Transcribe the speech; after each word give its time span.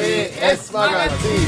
ABS 0.00 0.72
Magazin. 0.72 1.46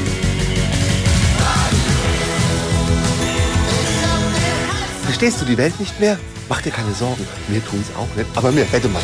Verstehst 5.05 5.41
du 5.41 5.45
die 5.45 5.57
Welt 5.57 5.79
nicht 5.79 5.99
mehr? 5.99 6.19
Mach 6.49 6.61
dir 6.61 6.71
keine 6.71 6.93
Sorgen. 6.93 7.25
Wir 7.47 7.65
tun's 7.65 7.87
auch 7.97 8.15
nicht, 8.15 8.29
aber 8.35 8.51
mir 8.51 8.65
hätte 8.65 8.87
man 8.89 9.01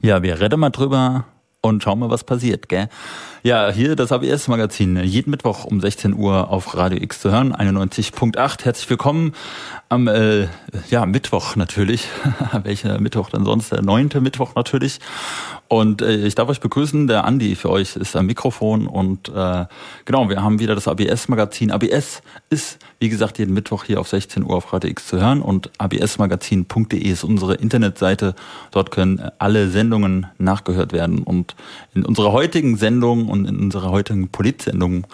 Ja, 0.00 0.22
wir 0.22 0.38
reden 0.38 0.60
mal 0.60 0.70
drüber 0.70 1.24
und 1.62 1.82
schauen 1.82 2.00
mal, 2.00 2.10
was 2.10 2.24
passiert, 2.24 2.68
gell? 2.68 2.88
Ja, 3.46 3.70
hier 3.70 3.94
das 3.94 4.10
ABS-Magazin, 4.10 5.04
jeden 5.04 5.30
Mittwoch 5.30 5.66
um 5.66 5.78
16 5.78 6.14
Uhr 6.14 6.48
auf 6.48 6.78
Radio 6.78 6.98
X 7.02 7.20
zu 7.20 7.30
hören, 7.30 7.54
91.8. 7.54 8.64
Herzlich 8.64 8.88
willkommen 8.88 9.34
am 9.90 10.08
äh, 10.08 10.48
ja, 10.88 11.04
Mittwoch 11.04 11.54
natürlich. 11.54 12.08
Welcher 12.62 12.98
Mittwoch 13.02 13.28
denn 13.28 13.44
sonst? 13.44 13.70
Der 13.70 13.82
neunte 13.82 14.22
Mittwoch 14.22 14.54
natürlich. 14.54 14.98
Und 15.68 16.02
äh, 16.02 16.26
ich 16.26 16.34
darf 16.34 16.48
euch 16.48 16.60
begrüßen, 16.60 17.06
der 17.06 17.24
Andi 17.24 17.54
für 17.56 17.70
euch 17.70 17.96
ist 17.96 18.14
am 18.16 18.26
Mikrofon 18.26 18.86
und 18.86 19.28
äh, 19.30 19.64
genau, 20.04 20.28
wir 20.28 20.42
haben 20.42 20.58
wieder 20.58 20.74
das 20.74 20.86
ABS-Magazin. 20.86 21.70
ABS 21.70 22.22
ist, 22.50 22.78
wie 22.98 23.08
gesagt, 23.08 23.38
jeden 23.38 23.54
Mittwoch 23.54 23.84
hier 23.84 23.98
auf 23.98 24.08
16 24.08 24.44
Uhr 24.44 24.54
auf 24.56 24.72
Radio 24.72 24.90
X 24.90 25.08
zu 25.08 25.18
hören 25.18 25.40
und 25.40 25.70
absmagazin.de 25.78 26.98
ist 26.98 27.24
unsere 27.24 27.54
Internetseite. 27.54 28.34
Dort 28.72 28.90
können 28.90 29.30
alle 29.38 29.68
Sendungen 29.70 30.26
nachgehört 30.38 30.92
werden 30.92 31.22
und 31.22 31.56
in 31.94 32.04
unserer 32.04 32.32
heutigen 32.32 32.76
Sendung 32.76 33.28
und 33.28 33.46
in 33.46 33.58
unserer 33.58 33.90
heutigen 33.90 34.28
Politsendung, 34.28 35.06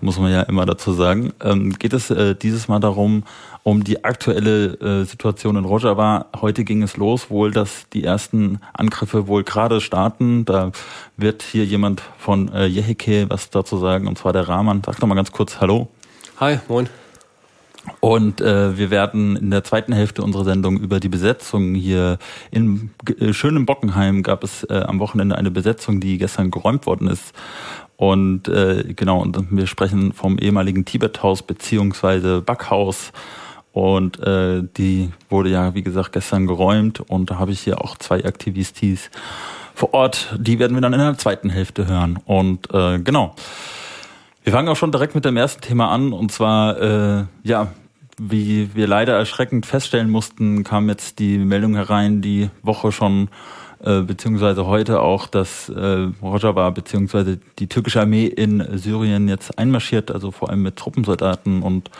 muss 0.00 0.18
man 0.18 0.30
ja 0.30 0.42
immer 0.42 0.66
dazu 0.66 0.92
sagen, 0.92 1.32
ähm, 1.42 1.72
geht 1.72 1.92
es 1.92 2.10
äh, 2.10 2.36
dieses 2.36 2.68
Mal 2.68 2.78
darum, 2.78 3.24
um 3.66 3.82
die 3.82 4.04
aktuelle 4.04 4.74
äh, 4.74 5.04
Situation 5.04 5.56
in 5.56 5.64
Rojava. 5.64 6.26
Heute 6.40 6.62
ging 6.62 6.84
es 6.84 6.96
los, 6.96 7.30
wohl, 7.30 7.50
dass 7.50 7.88
die 7.88 8.04
ersten 8.04 8.60
Angriffe 8.72 9.26
wohl 9.26 9.42
gerade 9.42 9.80
starten. 9.80 10.44
Da 10.44 10.70
wird 11.16 11.42
hier 11.42 11.64
jemand 11.64 12.00
von 12.16 12.48
äh, 12.52 12.66
Jehike 12.66 13.28
was 13.28 13.50
dazu 13.50 13.76
sagen, 13.78 14.06
und 14.06 14.18
zwar 14.18 14.32
der 14.32 14.46
Rahman. 14.48 14.82
Sag 14.86 15.00
doch 15.00 15.08
mal 15.08 15.16
ganz 15.16 15.32
kurz 15.32 15.60
Hallo. 15.60 15.88
Hi, 16.38 16.60
moin. 16.68 16.88
Und 17.98 18.40
äh, 18.40 18.78
wir 18.78 18.90
werden 18.90 19.34
in 19.34 19.50
der 19.50 19.64
zweiten 19.64 19.92
Hälfte 19.92 20.22
unserer 20.22 20.44
Sendung 20.44 20.78
über 20.78 21.00
die 21.00 21.08
Besetzung 21.08 21.74
hier 21.74 22.18
in 22.52 22.90
äh, 23.18 23.32
schönem 23.32 23.66
Bockenheim 23.66 24.22
gab 24.22 24.44
es 24.44 24.62
äh, 24.62 24.74
am 24.74 25.00
Wochenende 25.00 25.36
eine 25.36 25.50
Besetzung, 25.50 25.98
die 25.98 26.18
gestern 26.18 26.52
geräumt 26.52 26.86
worden 26.86 27.08
ist. 27.08 27.34
Und 27.96 28.46
äh, 28.46 28.94
genau, 28.94 29.22
und 29.22 29.50
wir 29.50 29.66
sprechen 29.66 30.12
vom 30.12 30.38
ehemaligen 30.38 30.84
Tibethaus 30.84 31.42
beziehungsweise 31.42 32.42
Backhaus 32.42 33.10
und 33.76 34.18
äh, 34.20 34.62
die 34.78 35.10
wurde 35.28 35.50
ja, 35.50 35.74
wie 35.74 35.82
gesagt, 35.82 36.14
gestern 36.14 36.46
geräumt. 36.46 37.00
Und 37.00 37.30
da 37.30 37.38
habe 37.38 37.52
ich 37.52 37.60
hier 37.60 37.84
auch 37.84 37.98
zwei 37.98 38.24
Aktivistis 38.24 39.10
vor 39.74 39.92
Ort. 39.92 40.34
Die 40.38 40.58
werden 40.58 40.74
wir 40.74 40.80
dann 40.80 40.94
in 40.94 40.98
der 40.98 41.18
zweiten 41.18 41.50
Hälfte 41.50 41.86
hören. 41.86 42.18
Und 42.24 42.72
äh, 42.72 42.98
genau. 43.00 43.34
Wir 44.42 44.54
fangen 44.54 44.70
auch 44.70 44.76
schon 44.76 44.92
direkt 44.92 45.14
mit 45.14 45.26
dem 45.26 45.36
ersten 45.36 45.60
Thema 45.60 45.90
an. 45.90 46.14
Und 46.14 46.32
zwar, 46.32 46.80
äh, 46.80 47.24
ja, 47.42 47.66
wie 48.18 48.74
wir 48.74 48.86
leider 48.86 49.12
erschreckend 49.12 49.66
feststellen 49.66 50.08
mussten, 50.08 50.64
kam 50.64 50.88
jetzt 50.88 51.18
die 51.18 51.36
Meldung 51.36 51.74
herein, 51.74 52.22
die 52.22 52.48
Woche 52.62 52.92
schon 52.92 53.28
äh, 53.84 54.00
beziehungsweise 54.00 54.66
heute 54.66 55.00
auch, 55.00 55.26
dass 55.26 55.68
äh, 55.68 56.08
Rojava 56.22 56.70
beziehungsweise 56.70 57.38
die 57.58 57.66
türkische 57.66 58.00
Armee 58.00 58.26
in 58.26 58.66
Syrien 58.78 59.28
jetzt 59.28 59.58
einmarschiert, 59.58 60.10
also 60.10 60.30
vor 60.30 60.48
allem 60.48 60.62
mit 60.62 60.76
Truppensoldaten 60.76 61.62
und 61.62 61.90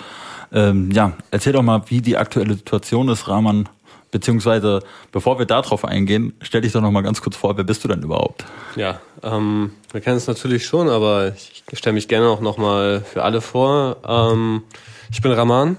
ähm, 0.52 0.90
ja, 0.92 1.12
erzähl 1.30 1.52
doch 1.52 1.62
mal, 1.62 1.82
wie 1.88 2.00
die 2.00 2.16
aktuelle 2.16 2.54
Situation 2.54 3.08
ist, 3.08 3.28
Rahman. 3.28 3.68
Beziehungsweise, 4.10 4.80
bevor 5.12 5.38
wir 5.38 5.46
darauf 5.46 5.84
eingehen, 5.84 6.32
stell 6.40 6.62
dich 6.62 6.72
doch 6.72 6.80
noch 6.80 6.92
mal 6.92 7.02
ganz 7.02 7.20
kurz 7.20 7.36
vor, 7.36 7.56
wer 7.56 7.64
bist 7.64 7.84
du 7.84 7.88
denn 7.88 8.02
überhaupt? 8.02 8.44
Ja, 8.76 9.00
ähm, 9.22 9.72
wir 9.92 10.00
kennen 10.00 10.16
es 10.16 10.26
natürlich 10.28 10.64
schon, 10.64 10.88
aber 10.88 11.34
ich 11.34 11.64
stelle 11.74 11.94
mich 11.94 12.08
gerne 12.08 12.28
auch 12.28 12.40
noch 12.40 12.56
mal 12.56 13.02
für 13.02 13.24
alle 13.24 13.40
vor. 13.40 13.96
Ähm, 14.06 14.62
ich 15.10 15.20
bin 15.20 15.32
Rahman. 15.32 15.76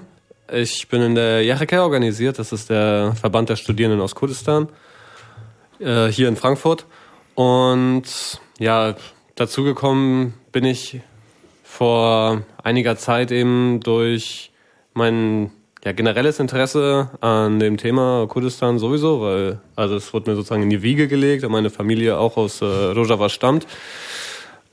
Ich 0.52 0.88
bin 0.88 1.02
in 1.02 1.14
der 1.14 1.42
Yacheke 1.42 1.82
organisiert. 1.82 2.38
Das 2.38 2.52
ist 2.52 2.70
der 2.70 3.14
Verband 3.20 3.48
der 3.48 3.56
Studierenden 3.56 4.00
aus 4.00 4.14
Kurdistan 4.14 4.68
äh, 5.80 6.08
hier 6.08 6.28
in 6.28 6.36
Frankfurt. 6.36 6.86
Und 7.34 8.04
ja, 8.58 8.96
dazugekommen 9.34 10.34
bin 10.52 10.64
ich 10.64 11.00
vor 11.62 12.42
einiger 12.62 12.96
Zeit 12.96 13.30
eben 13.30 13.80
durch 13.80 14.50
mein 14.94 15.50
ja, 15.84 15.92
generelles 15.92 16.40
Interesse 16.40 17.10
an 17.20 17.60
dem 17.60 17.76
Thema 17.76 18.26
Kurdistan 18.28 18.78
sowieso, 18.78 19.20
weil 19.20 19.60
also 19.76 19.94
es 19.94 20.12
wurde 20.12 20.30
mir 20.30 20.36
sozusagen 20.36 20.64
in 20.64 20.70
die 20.70 20.82
Wiege 20.82 21.06
gelegt 21.06 21.44
und 21.44 21.52
meine 21.52 21.70
Familie 21.70 22.18
auch 22.18 22.36
aus 22.36 22.60
äh, 22.60 22.64
Rojava 22.64 23.28
stammt. 23.28 23.66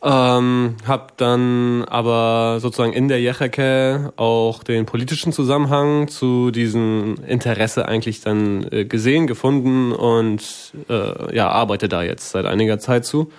Ähm, 0.08 0.76
hab 0.86 1.18
dann 1.18 1.84
aber 1.86 2.60
sozusagen 2.60 2.94
in 2.94 3.08
der 3.08 3.20
Yecheke 3.20 4.14
auch 4.18 4.62
den 4.64 4.86
politischen 4.86 5.34
Zusammenhang 5.34 6.10
zu 6.10 6.52
diesem 6.52 7.16
Interesse 7.26 7.88
eigentlich 7.88 8.22
dann 8.22 8.68
äh, 8.72 8.86
gesehen, 8.86 9.26
gefunden 9.26 9.92
und 9.92 10.74
äh, 10.90 11.36
ja, 11.36 11.50
arbeite 11.50 11.90
da 11.90 12.04
jetzt 12.04 12.30
seit 12.30 12.46
einiger 12.46 12.78
Zeit 12.78 13.04
zu. 13.06 13.32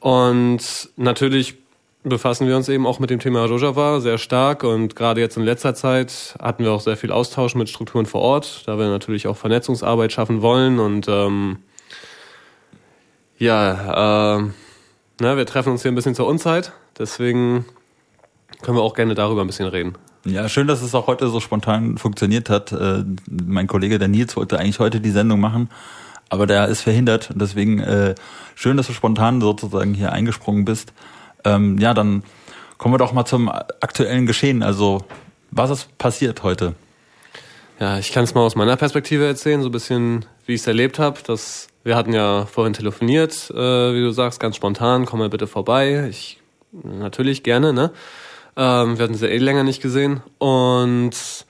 Und 0.00 0.88
natürlich 0.96 1.58
befassen 2.04 2.48
wir 2.48 2.56
uns 2.56 2.70
eben 2.70 2.86
auch 2.86 2.98
mit 2.98 3.10
dem 3.10 3.20
Thema 3.20 3.44
Rojava 3.44 4.00
sehr 4.00 4.16
stark 4.16 4.64
und 4.64 4.96
gerade 4.96 5.20
jetzt 5.20 5.36
in 5.36 5.42
letzter 5.42 5.74
Zeit 5.74 6.36
hatten 6.40 6.64
wir 6.64 6.72
auch 6.72 6.80
sehr 6.80 6.96
viel 6.96 7.12
Austausch 7.12 7.54
mit 7.54 7.68
Strukturen 7.68 8.06
vor 8.06 8.22
Ort, 8.22 8.62
da 8.64 8.78
wir 8.78 8.88
natürlich 8.88 9.26
auch 9.26 9.36
Vernetzungsarbeit 9.36 10.10
schaffen 10.10 10.40
wollen 10.40 10.78
und 10.78 11.06
ähm, 11.06 11.58
ja, 13.36 14.38
äh, 14.38 14.44
na, 15.20 15.36
wir 15.36 15.46
treffen 15.46 15.72
uns 15.72 15.82
hier 15.82 15.92
ein 15.92 15.94
bisschen 15.94 16.14
zur 16.14 16.26
Unzeit, 16.26 16.72
deswegen 16.98 17.64
können 18.62 18.76
wir 18.76 18.82
auch 18.82 18.94
gerne 18.94 19.14
darüber 19.14 19.42
ein 19.42 19.46
bisschen 19.46 19.68
reden. 19.68 19.94
Ja, 20.24 20.48
schön, 20.48 20.66
dass 20.66 20.82
es 20.82 20.94
auch 20.94 21.06
heute 21.06 21.28
so 21.28 21.40
spontan 21.40 21.96
funktioniert 21.96 22.50
hat. 22.50 22.72
Äh, 22.72 23.04
mein 23.30 23.66
Kollege 23.66 23.98
der 23.98 24.08
Nils 24.08 24.36
wollte 24.36 24.58
eigentlich 24.58 24.78
heute 24.78 25.00
die 25.00 25.10
Sendung 25.10 25.40
machen, 25.40 25.70
aber 26.28 26.46
der 26.46 26.68
ist 26.68 26.82
verhindert. 26.82 27.30
Deswegen 27.34 27.80
äh, 27.80 28.14
schön, 28.54 28.76
dass 28.76 28.86
du 28.86 28.92
spontan 28.92 29.40
sozusagen 29.40 29.94
hier 29.94 30.12
eingesprungen 30.12 30.64
bist. 30.64 30.92
Ähm, 31.44 31.78
ja, 31.78 31.94
dann 31.94 32.22
kommen 32.76 32.94
wir 32.94 32.98
doch 32.98 33.12
mal 33.12 33.24
zum 33.24 33.48
aktuellen 33.48 34.26
Geschehen. 34.26 34.62
Also, 34.62 35.04
was 35.50 35.70
ist 35.70 35.98
passiert 35.98 36.42
heute? 36.42 36.74
Ja, 37.80 37.98
ich 37.98 38.12
kann 38.12 38.24
es 38.24 38.34
mal 38.34 38.42
aus 38.42 38.56
meiner 38.56 38.76
Perspektive 38.76 39.26
erzählen, 39.26 39.62
so 39.62 39.70
ein 39.70 39.72
bisschen, 39.72 40.26
wie 40.44 40.52
ich 40.52 40.60
es 40.60 40.66
erlebt 40.66 40.98
habe. 40.98 41.18
Wir 41.82 41.96
hatten 41.96 42.12
ja 42.12 42.44
vorhin 42.44 42.74
telefoniert, 42.74 43.50
äh, 43.50 43.94
wie 43.94 44.02
du 44.02 44.10
sagst, 44.10 44.38
ganz 44.38 44.56
spontan, 44.56 45.06
komm 45.06 45.20
mal 45.20 45.30
bitte 45.30 45.46
vorbei. 45.46 46.06
Ich 46.10 46.42
natürlich 46.72 47.42
gerne, 47.42 47.72
ne? 47.72 47.90
Ähm, 48.54 48.98
wir 48.98 49.04
hatten 49.04 49.14
sie 49.14 49.26
eh 49.28 49.38
länger 49.38 49.64
nicht 49.64 49.80
gesehen. 49.80 50.20
Und 50.36 51.46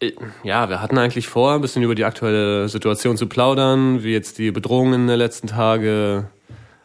äh, 0.00 0.12
ja, 0.44 0.70
wir 0.70 0.80
hatten 0.80 0.96
eigentlich 0.96 1.28
vor, 1.28 1.52
ein 1.52 1.60
bisschen 1.60 1.82
über 1.82 1.94
die 1.94 2.06
aktuelle 2.06 2.70
Situation 2.70 3.18
zu 3.18 3.26
plaudern, 3.26 4.02
wie 4.02 4.14
jetzt 4.14 4.38
die 4.38 4.50
Bedrohungen 4.50 5.08
der 5.08 5.18
letzten 5.18 5.48
Tage 5.48 6.30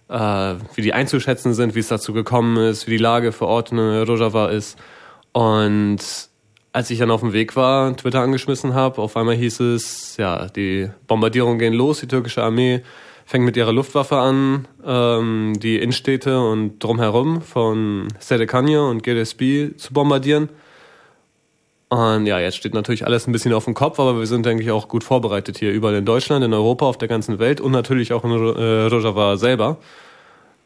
äh, 0.09 0.55
wie 0.75 0.81
die 0.81 0.91
einzuschätzen 0.91 1.53
sind, 1.53 1.75
wie 1.75 1.79
es 1.79 1.87
dazu 1.87 2.11
gekommen 2.11 2.57
ist, 2.57 2.87
wie 2.87 2.91
die 2.91 2.97
Lage 2.97 3.31
vor 3.31 3.47
Ort 3.47 3.71
in 3.71 3.79
Rojava 3.79 4.49
ist. 4.49 4.77
Und 5.31 6.29
als 6.73 6.89
ich 6.89 6.97
dann 6.99 7.11
auf 7.11 7.21
dem 7.21 7.33
Weg 7.33 7.55
war, 7.55 7.95
Twitter 7.95 8.21
angeschmissen 8.21 8.73
habe, 8.73 9.01
auf 9.01 9.15
einmal 9.15 9.35
hieß 9.35 9.59
es, 9.61 10.17
ja, 10.17 10.47
die 10.47 10.89
Bombardierungen 11.07 11.59
gehen 11.59 11.73
los, 11.73 11.99
die 11.99 12.07
türkische 12.07 12.43
Armee 12.43 12.81
fängt 13.25 13.45
mit 13.45 13.55
ihrer 13.55 13.71
Luftwaffe 13.71 14.17
an, 14.17 14.67
ähm, 14.85 15.53
die 15.57 15.77
Innenstädte 15.77 16.41
und 16.41 16.79
drumherum 16.79 17.41
von 17.41 18.07
Sedekanya 18.19 18.81
und 18.81 19.03
GDSB 19.03 19.77
zu 19.77 19.93
bombardieren. 19.93 20.49
Und 21.89 22.25
ja, 22.25 22.39
jetzt 22.39 22.57
steht 22.57 22.73
natürlich 22.73 23.05
alles 23.05 23.27
ein 23.27 23.31
bisschen 23.31 23.53
auf 23.53 23.65
dem 23.65 23.75
Kopf, 23.75 23.99
aber 23.99 24.17
wir 24.17 24.25
sind, 24.25 24.45
denke 24.45 24.63
ich, 24.63 24.71
auch 24.71 24.87
gut 24.87 25.03
vorbereitet 25.03 25.59
hier 25.59 25.71
überall 25.71 25.93
in 25.93 26.05
Deutschland, 26.05 26.43
in 26.43 26.53
Europa, 26.53 26.87
auf 26.87 26.97
der 26.97 27.07
ganzen 27.07 27.37
Welt 27.37 27.61
und 27.61 27.71
natürlich 27.71 28.13
auch 28.13 28.23
in 28.23 28.31
äh, 28.31 28.87
Rojava 28.87 29.37
selber. 29.37 29.77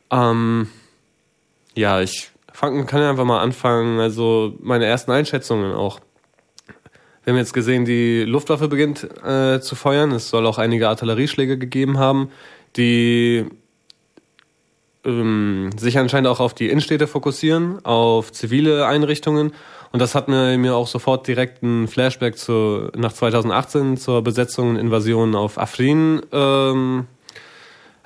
Ähm, 0.09 0.69
ja, 1.75 1.99
ich 1.99 2.31
fang, 2.57 2.87
kann 2.87 3.03
einfach 3.03 3.23
mal 3.23 3.39
anfangen. 3.39 3.99
Also 3.99 4.55
meine 4.61 4.85
ersten 4.85 5.11
Einschätzungen 5.11 5.73
auch. 5.73 5.99
Wir 7.23 7.33
haben 7.33 7.37
jetzt 7.37 7.53
gesehen, 7.53 7.85
die 7.85 8.23
Luftwaffe 8.23 8.67
beginnt 8.67 9.07
äh, 9.23 9.59
zu 9.59 9.75
feuern. 9.75 10.11
Es 10.11 10.29
soll 10.29 10.47
auch 10.47 10.57
einige 10.57 10.89
Artillerieschläge 10.89 11.59
gegeben 11.59 11.99
haben, 11.99 12.31
die 12.75 13.45
ähm, 15.05 15.69
sich 15.77 15.99
anscheinend 15.99 16.29
auch 16.29 16.39
auf 16.39 16.55
die 16.55 16.69
Innenstädte 16.69 17.05
fokussieren, 17.05 17.85
auf 17.85 18.31
zivile 18.31 18.87
Einrichtungen 18.87 19.51
und 19.91 20.01
das 20.01 20.15
hat 20.15 20.27
mir, 20.27 20.57
mir 20.57 20.75
auch 20.75 20.87
sofort 20.87 21.27
direkt 21.27 21.63
ein 21.63 21.87
Flashback 21.87 22.37
zu, 22.37 22.89
nach 22.95 23.13
2018 23.13 23.97
zur 23.97 24.21
Besetzung 24.21 24.71
und 24.71 24.75
Invasion 24.77 25.35
auf 25.35 25.57
Afrin 25.57 26.21
ähm, 26.31 27.07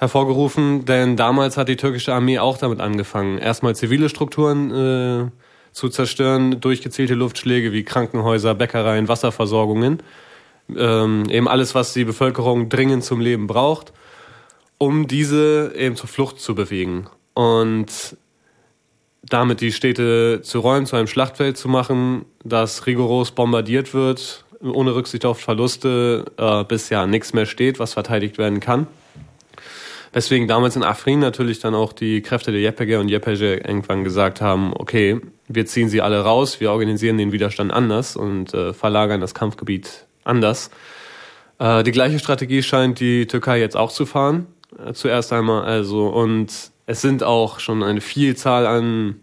hervorgerufen, 0.01 0.83
denn 0.86 1.15
damals 1.15 1.57
hat 1.57 1.69
die 1.69 1.75
türkische 1.75 2.12
Armee 2.12 2.39
auch 2.39 2.57
damit 2.57 2.81
angefangen, 2.81 3.38
erstmal 3.38 3.75
zivile 3.75 4.09
Strukturen 4.09 4.71
äh, 4.71 5.30
zu 5.74 5.89
zerstören 5.89 6.59
durch 6.59 6.81
gezielte 6.81 7.13
Luftschläge 7.13 7.71
wie 7.71 7.83
Krankenhäuser, 7.83 8.56
Bäckereien, 8.56 9.07
Wasserversorgungen. 9.07 10.01
Ähm, 10.75 11.25
eben 11.30 11.48
alles, 11.48 11.75
was 11.75 11.94
die 11.94 12.03
Bevölkerung 12.03 12.68
dringend 12.68 13.03
zum 13.03 13.19
Leben 13.19 13.45
braucht, 13.45 13.94
um 14.80 15.07
diese 15.07 15.71
eben 15.75 15.95
zur 15.95 16.09
Flucht 16.09 16.39
zu 16.39 16.56
bewegen. 16.56 17.06
Und 17.36 18.18
damit 19.21 19.62
die 19.62 19.71
Städte 19.71 20.42
zu 20.42 20.62
räumen, 20.62 20.88
zu 20.88 20.95
einem 20.95 21.06
Schlachtfeld 21.06 21.57
zu 21.57 21.69
machen, 21.69 22.25
das 22.44 22.88
rigoros 22.88 23.31
bombardiert 23.31 23.94
wird, 23.94 24.45
ohne 24.62 24.95
Rücksicht 24.95 25.25
auf 25.25 25.39
Verluste, 25.39 26.25
äh, 26.38 26.63
bis 26.63 26.89
ja 26.89 27.06
nichts 27.06 27.33
mehr 27.33 27.45
steht, 27.45 27.77
was 27.77 27.94
verteidigt 27.94 28.39
werden 28.39 28.59
kann. 28.59 28.88
Weswegen 30.13 30.47
damals 30.47 30.75
in 30.75 30.83
Afrin 30.83 31.19
natürlich 31.19 31.59
dann 31.59 31.73
auch 31.73 31.93
die 31.93 32.21
Kräfte 32.21 32.51
der 32.51 32.61
YPG 32.61 32.97
und 32.97 33.09
YPG 33.09 33.61
irgendwann 33.65 34.03
gesagt 34.03 34.41
haben, 34.41 34.73
okay, 34.75 35.21
wir 35.47 35.65
ziehen 35.65 35.87
sie 35.87 36.01
alle 36.01 36.21
raus, 36.21 36.59
wir 36.59 36.71
organisieren 36.71 37.17
den 37.17 37.31
Widerstand 37.31 37.71
anders 37.71 38.17
und 38.17 38.53
äh, 38.53 38.73
verlagern 38.73 39.21
das 39.21 39.33
Kampfgebiet 39.33 40.05
anders. 40.25 40.69
Äh, 41.59 41.83
die 41.83 41.91
gleiche 41.91 42.19
Strategie 42.19 42.61
scheint 42.61 42.99
die 42.99 43.25
Türkei 43.25 43.59
jetzt 43.59 43.77
auch 43.77 43.91
zu 43.91 44.05
fahren. 44.05 44.47
Äh, 44.85 44.93
zuerst 44.93 45.31
einmal 45.31 45.63
also 45.63 46.07
und 46.07 46.71
es 46.85 47.01
sind 47.01 47.23
auch 47.23 47.59
schon 47.59 47.81
eine 47.81 48.01
Vielzahl 48.01 48.67
an, 48.67 49.15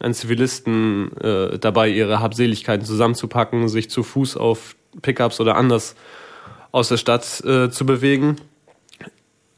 an 0.00 0.12
Zivilisten 0.12 1.16
äh, 1.18 1.58
dabei, 1.58 1.88
ihre 1.88 2.18
Habseligkeiten 2.18 2.84
zusammenzupacken, 2.84 3.68
sich 3.68 3.90
zu 3.90 4.02
Fuß 4.02 4.36
auf 4.36 4.74
Pickups 5.02 5.40
oder 5.40 5.56
anders 5.56 5.94
aus 6.72 6.88
der 6.88 6.96
Stadt 6.96 7.44
äh, 7.44 7.70
zu 7.70 7.86
bewegen. 7.86 8.38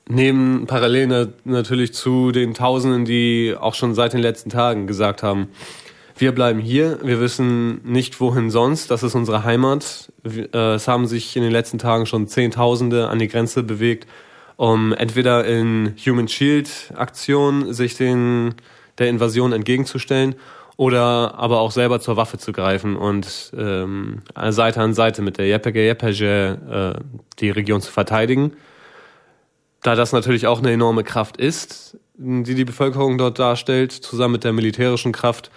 Neben 0.09 0.67
parallel 0.67 1.33
natürlich 1.45 1.95
zu 1.95 2.31
den 2.31 2.53
Tausenden, 2.53 3.07
die 3.07 3.55
auch 3.59 3.75
schon 3.75 3.95
seit 3.95 4.13
den 4.13 4.21
letzten 4.21 4.51
Tagen 4.51 4.87
gesagt 4.87 5.23
haben, 5.23 5.49
wir 6.17 6.33
bleiben 6.33 6.61
hier, 6.61 7.01
wir 7.03 7.21
wissen 7.21 7.81
nicht 7.85 8.21
wohin 8.21 8.49
sonst, 8.51 8.91
das 8.91 9.03
ist 9.03 9.15
unsere 9.15 9.45
Heimat. 9.45 10.13
Äh, 10.25 10.75
es 10.75 10.87
haben 10.87 11.07
sich 11.07 11.37
in 11.37 11.43
den 11.43 11.51
letzten 11.51 11.79
Tagen 11.79 12.07
schon 12.07 12.29
Zehntausende 12.29 13.09
an 13.09 13.19
die 13.19 13.29
Grenze 13.29 13.63
bewegt, 13.65 14.07
um 14.57 14.93
entweder 14.93 15.45
in 15.45 15.95
Human 16.07 16.29
Shield 16.29 16.93
Aktionen 16.95 17.73
sich 17.73 17.97
den, 17.97 18.55
der 18.99 19.09
Invasion 19.09 19.53
entgegenzustellen 19.53 20.37
oder 20.77 21.35
aber 21.37 21.61
auch 21.61 21.73
selber 21.73 22.01
zur 22.01 22.17
Waffe 22.17 22.39
zu 22.39 22.53
greifen 22.53 22.95
und 22.95 23.53
ähm, 23.57 24.23
Seite 24.51 24.81
an 24.81 24.95
Seite 24.95 25.23
mit 25.23 25.39
der 25.39 25.47
Yepege 25.47 25.81
Yepege 25.81 26.95
äh, 26.97 27.21
die 27.41 27.51
Region 27.51 27.81
zu 27.81 27.91
verteidigen. 27.91 28.53
Da 29.85 29.95
das 29.95 30.13
natürlich 30.13 30.47
auch 30.47 30.61
eine 30.61 30.73
enorme 30.73 31.05
Kraft 31.05 31.37
ist, 31.37 31.99
die 32.17 32.55
die 32.55 32.65
Bevölkerung 32.65 33.19
dort 33.19 33.39
darstellt, 33.39 33.93
zusammen 33.93 34.33
mit 34.33 34.45
der 34.45 34.55
militärischen 34.55 35.13
Kraft, 35.13 35.51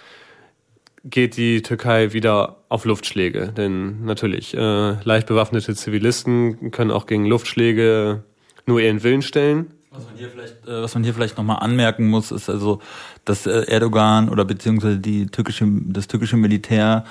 geht 1.06 1.38
die 1.38 1.62
Türkei 1.62 2.12
wieder 2.12 2.58
auf 2.68 2.84
Luftschläge. 2.84 3.54
Denn 3.56 4.04
natürlich, 4.04 4.54
äh, 4.54 5.02
leicht 5.02 5.28
bewaffnete 5.28 5.74
Zivilisten 5.76 6.72
können 6.72 6.92
auch 6.92 7.06
gegen 7.06 7.26
Luftschläge 7.26 8.26
nur 8.66 8.82
ihren 8.82 9.02
Willen 9.02 9.22
stellen. 9.22 9.72
Was 9.92 10.04
man 10.04 10.18
hier 10.18 10.28
vielleicht, 10.28 10.68
äh, 10.68 10.82
was 10.82 10.94
man 10.94 11.06
hier 11.06 11.14
vielleicht 11.14 11.38
nochmal 11.38 11.60
anmerken 11.60 12.10
muss, 12.10 12.34
ist 12.34 12.50
also, 12.50 12.82
dass 13.24 13.48
äh, 13.48 13.64
Erdogan 13.68 14.28
oder 14.28 14.44
beziehungsweise 14.44 14.98
die 14.98 15.28
türkische, 15.28 15.66
das 15.86 16.08
türkische 16.08 16.36
Militär 16.36 17.06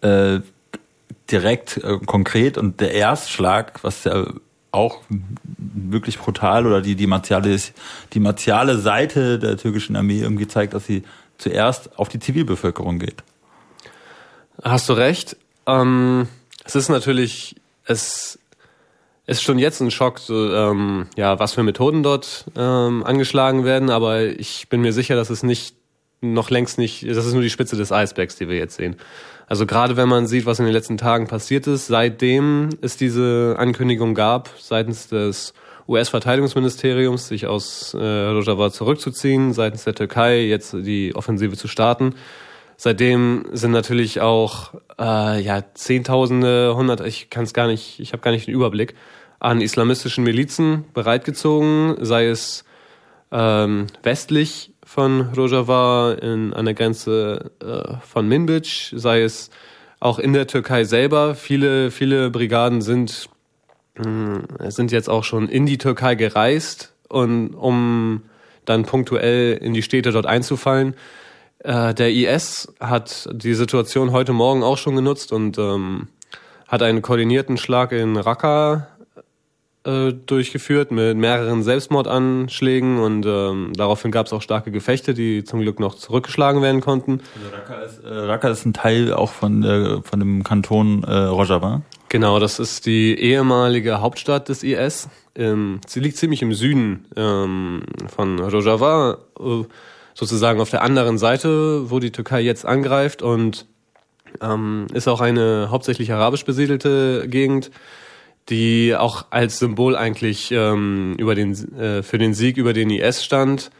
äh, 0.00 0.40
direkt 1.30 1.76
äh, 1.84 1.98
konkret 2.06 2.56
und 2.56 2.80
der 2.80 2.94
Erstschlag, 2.94 3.84
was 3.84 4.04
ja 4.04 4.24
auch 4.72 5.00
wirklich 5.48 6.18
brutal 6.18 6.66
oder 6.66 6.80
die, 6.80 6.96
die 6.96 7.06
martiale, 7.06 7.56
die 8.12 8.20
martiale 8.20 8.78
Seite 8.78 9.38
der 9.38 9.56
türkischen 9.56 9.96
Armee 9.96 10.20
irgendwie 10.20 10.48
zeigt, 10.48 10.74
dass 10.74 10.86
sie 10.86 11.04
zuerst 11.38 11.98
auf 11.98 12.08
die 12.08 12.18
Zivilbevölkerung 12.18 12.98
geht. 12.98 13.22
Hast 14.62 14.88
du 14.88 14.94
recht. 14.94 15.36
Ähm, 15.66 16.26
es 16.64 16.74
ist 16.74 16.88
natürlich, 16.88 17.56
es 17.84 18.38
ist 19.26 19.42
schon 19.42 19.58
jetzt 19.58 19.80
ein 19.80 19.90
Schock, 19.90 20.18
so, 20.18 20.52
ähm, 20.52 21.06
ja, 21.16 21.38
was 21.38 21.52
für 21.52 21.62
Methoden 21.62 22.02
dort 22.02 22.46
ähm, 22.56 23.04
angeschlagen 23.04 23.64
werden, 23.64 23.90
aber 23.90 24.24
ich 24.24 24.68
bin 24.68 24.80
mir 24.80 24.92
sicher, 24.92 25.16
dass 25.16 25.30
es 25.30 25.42
nicht 25.42 25.76
noch 26.20 26.50
längst 26.50 26.78
nicht, 26.78 27.08
das 27.08 27.26
ist 27.26 27.32
nur 27.32 27.42
die 27.42 27.50
Spitze 27.50 27.76
des 27.76 27.92
Eisbergs, 27.92 28.36
die 28.36 28.48
wir 28.48 28.56
jetzt 28.56 28.76
sehen. 28.76 28.96
Also 29.52 29.66
gerade 29.66 29.98
wenn 29.98 30.08
man 30.08 30.26
sieht, 30.26 30.46
was 30.46 30.60
in 30.60 30.64
den 30.64 30.72
letzten 30.72 30.96
Tagen 30.96 31.26
passiert 31.26 31.66
ist, 31.66 31.86
seitdem 31.86 32.70
es 32.80 32.96
diese 32.96 33.56
Ankündigung 33.58 34.14
gab, 34.14 34.48
seitens 34.58 35.08
des 35.08 35.52
US-Verteidigungsministeriums, 35.86 37.28
sich 37.28 37.46
aus 37.46 37.92
äh, 37.92 37.98
Rojava 37.98 38.70
zurückzuziehen, 38.70 39.52
seitens 39.52 39.84
der 39.84 39.94
Türkei 39.94 40.40
jetzt 40.44 40.72
die 40.72 41.14
Offensive 41.14 41.54
zu 41.58 41.68
starten, 41.68 42.14
seitdem 42.78 43.44
sind 43.52 43.72
natürlich 43.72 44.22
auch 44.22 44.72
äh, 44.98 45.42
ja 45.42 45.62
Zehntausende, 45.74 46.74
hundert, 46.74 47.02
ich 47.02 47.28
kann 47.28 47.44
es 47.44 47.52
gar 47.52 47.66
nicht, 47.66 48.00
ich 48.00 48.14
habe 48.14 48.22
gar 48.22 48.30
nicht 48.30 48.46
den 48.46 48.54
Überblick, 48.54 48.94
an 49.38 49.60
islamistischen 49.60 50.24
Milizen 50.24 50.86
bereitgezogen, 50.94 51.96
sei 52.00 52.28
es 52.28 52.64
ähm, 53.30 53.88
westlich 54.02 54.71
von 54.92 55.32
Rojava 55.34 56.12
in, 56.20 56.52
an 56.52 56.66
der 56.66 56.74
Grenze 56.74 57.50
äh, 57.64 57.94
von 58.06 58.28
Minbic, 58.28 58.92
sei 58.94 59.22
es 59.22 59.48
auch 60.00 60.18
in 60.18 60.34
der 60.34 60.46
Türkei 60.46 60.84
selber. 60.84 61.34
Viele, 61.34 61.90
viele 61.90 62.28
Brigaden 62.28 62.82
sind, 62.82 63.30
äh, 63.96 64.70
sind 64.70 64.92
jetzt 64.92 65.08
auch 65.08 65.24
schon 65.24 65.48
in 65.48 65.64
die 65.64 65.78
Türkei 65.78 66.14
gereist 66.14 66.92
und 67.08 67.54
um 67.54 68.20
dann 68.66 68.84
punktuell 68.84 69.56
in 69.62 69.72
die 69.72 69.82
Städte 69.82 70.12
dort 70.12 70.26
einzufallen. 70.26 70.94
Äh, 71.60 71.94
der 71.94 72.10
IS 72.12 72.70
hat 72.78 73.30
die 73.32 73.54
Situation 73.54 74.12
heute 74.12 74.34
Morgen 74.34 74.62
auch 74.62 74.76
schon 74.76 74.94
genutzt 74.94 75.32
und 75.32 75.56
ähm, 75.56 76.08
hat 76.68 76.82
einen 76.82 77.00
koordinierten 77.00 77.56
Schlag 77.56 77.92
in 77.92 78.18
Raqqa 78.18 78.88
äh, 79.84 80.12
durchgeführt 80.12 80.92
mit 80.92 81.16
mehreren 81.16 81.62
Selbstmordanschlägen 81.62 82.98
und 82.98 83.26
ähm, 83.26 83.72
daraufhin 83.74 84.10
gab 84.12 84.26
es 84.26 84.32
auch 84.32 84.42
starke 84.42 84.70
Gefechte, 84.70 85.12
die 85.12 85.42
zum 85.44 85.60
Glück 85.60 85.80
noch 85.80 85.96
zurückgeschlagen 85.96 86.62
werden 86.62 86.80
konnten. 86.80 87.20
Also 87.34 87.56
Raqqa 87.56 87.82
ist, 87.82 88.04
äh, 88.04 88.08
Raqqa 88.08 88.48
ist 88.50 88.64
ein 88.64 88.74
Teil 88.74 89.12
auch 89.12 89.32
von, 89.32 89.64
äh, 89.64 90.02
von 90.02 90.20
dem 90.20 90.44
Kanton 90.44 91.02
äh, 91.02 91.12
Rojava. 91.12 91.82
Genau, 92.08 92.38
das 92.38 92.58
ist 92.58 92.86
die 92.86 93.18
ehemalige 93.18 94.00
Hauptstadt 94.00 94.48
des 94.48 94.62
IS. 94.62 95.08
Ähm, 95.34 95.80
sie 95.86 96.00
liegt 96.00 96.16
ziemlich 96.16 96.42
im 96.42 96.52
Süden 96.52 97.06
ähm, 97.16 97.82
von 98.14 98.38
Rojava, 98.38 99.18
äh, 99.40 99.64
sozusagen 100.14 100.60
auf 100.60 100.70
der 100.70 100.82
anderen 100.82 101.18
Seite, 101.18 101.90
wo 101.90 101.98
die 101.98 102.12
Türkei 102.12 102.42
jetzt 102.42 102.66
angreift 102.66 103.22
und 103.22 103.66
ähm, 104.40 104.86
ist 104.92 105.08
auch 105.08 105.20
eine 105.20 105.68
hauptsächlich 105.70 106.12
arabisch 106.12 106.44
besiedelte 106.44 107.26
Gegend 107.28 107.70
die 108.48 108.94
auch 108.96 109.26
als 109.30 109.58
Symbol 109.58 109.96
eigentlich 109.96 110.50
ähm, 110.52 111.14
über 111.18 111.34
den, 111.34 111.52
äh, 111.78 112.02
für 112.02 112.18
den 112.18 112.34
Sieg 112.34 112.56
über 112.56 112.72
den 112.72 112.90
IS 112.90 113.24
stand. 113.24 113.70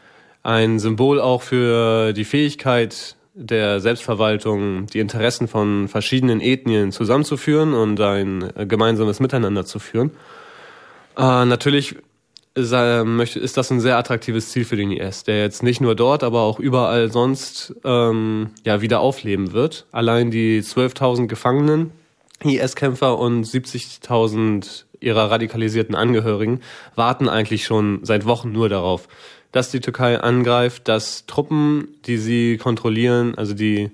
Ein 0.41 0.79
Symbol 0.79 1.19
auch 1.19 1.41
für 1.41 2.13
die 2.13 2.25
Fähigkeit 2.25 3.15
der 3.33 3.79
Selbstverwaltung, 3.79 4.87
die 4.87 4.99
Interessen 4.99 5.47
von 5.47 5.87
verschiedenen 5.87 6.39
Ethnien 6.39 6.91
zusammenzuführen 6.91 7.73
und 7.73 7.99
ein 7.99 8.51
gemeinsames 8.67 9.19
Miteinander 9.19 9.65
zu 9.65 9.79
führen. 9.79 10.11
Äh, 11.17 11.45
natürlich 11.45 11.95
ist, 12.55 12.71
äh, 12.71 13.23
ist 13.23 13.57
das 13.57 13.71
ein 13.71 13.79
sehr 13.79 13.97
attraktives 13.97 14.49
Ziel 14.49 14.65
für 14.65 14.75
den 14.75 14.91
IS, 14.91 15.23
der 15.23 15.41
jetzt 15.41 15.63
nicht 15.63 15.81
nur 15.81 15.95
dort, 15.95 16.23
aber 16.23 16.41
auch 16.41 16.59
überall 16.59 17.11
sonst 17.11 17.73
ähm, 17.83 18.51
ja 18.63 18.81
wieder 18.81 18.99
aufleben 18.99 19.53
wird. 19.53 19.87
Allein 19.91 20.29
die 20.29 20.61
12.000 20.61 21.27
Gefangenen, 21.27 21.91
IS-Kämpfer 22.49 23.17
und 23.17 23.45
70.000 23.45 24.85
ihrer 24.99 25.29
radikalisierten 25.29 25.95
Angehörigen 25.95 26.61
warten 26.95 27.29
eigentlich 27.29 27.65
schon 27.65 27.99
seit 28.03 28.25
Wochen 28.25 28.51
nur 28.51 28.69
darauf, 28.69 29.07
dass 29.51 29.69
die 29.69 29.81
Türkei 29.81 30.19
angreift, 30.19 30.87
dass 30.87 31.25
Truppen, 31.25 31.87
die 32.05 32.17
sie 32.17 32.57
kontrollieren, 32.57 33.35
also 33.35 33.53
die 33.53 33.91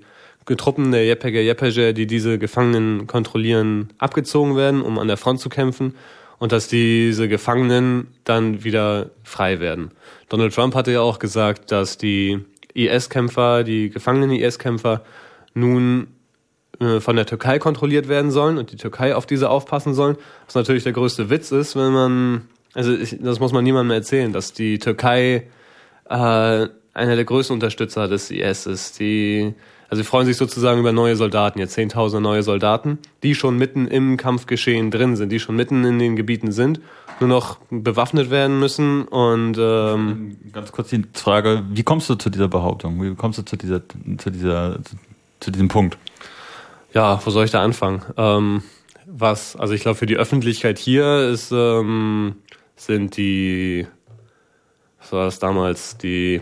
Truppen 0.56 0.90
der 0.90 1.04
YPG 1.04 1.48
YPG, 1.48 1.92
die 1.92 2.06
diese 2.06 2.38
Gefangenen 2.38 3.06
kontrollieren, 3.06 3.92
abgezogen 3.98 4.56
werden, 4.56 4.82
um 4.82 4.98
an 4.98 5.06
der 5.06 5.16
Front 5.16 5.38
zu 5.38 5.48
kämpfen 5.48 5.94
und 6.38 6.50
dass 6.50 6.66
diese 6.66 7.28
Gefangenen 7.28 8.08
dann 8.24 8.64
wieder 8.64 9.10
frei 9.22 9.60
werden. 9.60 9.92
Donald 10.28 10.54
Trump 10.54 10.74
hatte 10.74 10.90
ja 10.90 11.02
auch 11.02 11.20
gesagt, 11.20 11.70
dass 11.70 11.98
die 11.98 12.40
IS-Kämpfer, 12.74 13.62
die 13.62 13.90
gefangenen 13.90 14.32
IS-Kämpfer 14.32 15.02
nun 15.54 16.08
äh, 16.80 17.00
von 17.00 17.14
der 17.14 17.26
Türkei 17.26 17.58
kontrolliert 17.58 18.08
werden 18.08 18.30
sollen 18.30 18.56
und 18.56 18.72
die 18.72 18.76
Türkei 18.76 19.14
auf 19.14 19.26
diese 19.26 19.50
aufpassen 19.50 19.92
sollen. 19.92 20.16
Was 20.46 20.54
natürlich 20.54 20.82
der 20.82 20.92
größte 20.92 21.28
Witz 21.28 21.52
ist, 21.52 21.76
wenn 21.76 21.92
man, 21.92 22.42
also 22.72 22.92
ich, 22.92 23.18
das 23.20 23.38
muss 23.38 23.52
man 23.52 23.64
niemandem 23.64 23.94
erzählen, 23.94 24.32
dass 24.32 24.54
die 24.54 24.78
Türkei 24.78 25.46
äh, 26.08 26.68
einer 26.92 27.16
der 27.16 27.24
größten 27.24 27.54
Unterstützer 27.54 28.08
des 28.08 28.30
IS 28.30 28.64
ist. 28.64 28.98
Die, 28.98 29.54
also 29.90 30.02
sie 30.02 30.08
freuen 30.08 30.24
sich 30.24 30.38
sozusagen 30.38 30.80
über 30.80 30.92
neue 30.92 31.16
Soldaten, 31.16 31.58
jetzt 31.58 31.74
zehntausende 31.74 32.22
neue 32.22 32.42
Soldaten, 32.42 32.98
die 33.22 33.34
schon 33.34 33.58
mitten 33.58 33.86
im 33.86 34.16
Kampfgeschehen 34.16 34.90
drin 34.90 35.16
sind, 35.16 35.30
die 35.30 35.38
schon 35.38 35.56
mitten 35.56 35.84
in 35.84 35.98
den 35.98 36.16
Gebieten 36.16 36.50
sind, 36.50 36.80
nur 37.20 37.28
noch 37.28 37.58
bewaffnet 37.70 38.30
werden 38.30 38.58
müssen 38.58 39.02
und 39.02 39.56
ähm, 39.58 40.36
ganz 40.52 40.72
kurz 40.72 40.88
die 40.88 41.04
Frage, 41.12 41.62
wie 41.70 41.82
kommst 41.82 42.08
du 42.08 42.14
zu 42.14 42.30
dieser 42.30 42.48
Behauptung? 42.48 43.02
Wie 43.02 43.14
kommst 43.14 43.38
du 43.38 43.42
zu 43.42 43.56
dieser 43.56 43.82
zu 44.16 44.30
dieser 44.30 44.78
zu 45.40 45.50
diesem 45.50 45.68
Punkt? 45.68 45.98
Ja, 46.92 47.20
wo 47.24 47.30
soll 47.30 47.44
ich 47.44 47.50
da 47.50 47.62
anfangen? 47.62 48.02
Ähm, 48.16 48.62
was, 49.06 49.56
also 49.56 49.74
ich 49.74 49.82
glaube, 49.82 49.96
für 49.96 50.06
die 50.06 50.16
Öffentlichkeit 50.16 50.78
hier 50.78 51.28
ist, 51.28 51.52
ähm, 51.52 52.36
sind 52.76 53.16
die, 53.16 53.86
was 54.98 55.12
war 55.12 55.24
das 55.24 55.38
damals, 55.38 55.98
die 55.98 56.40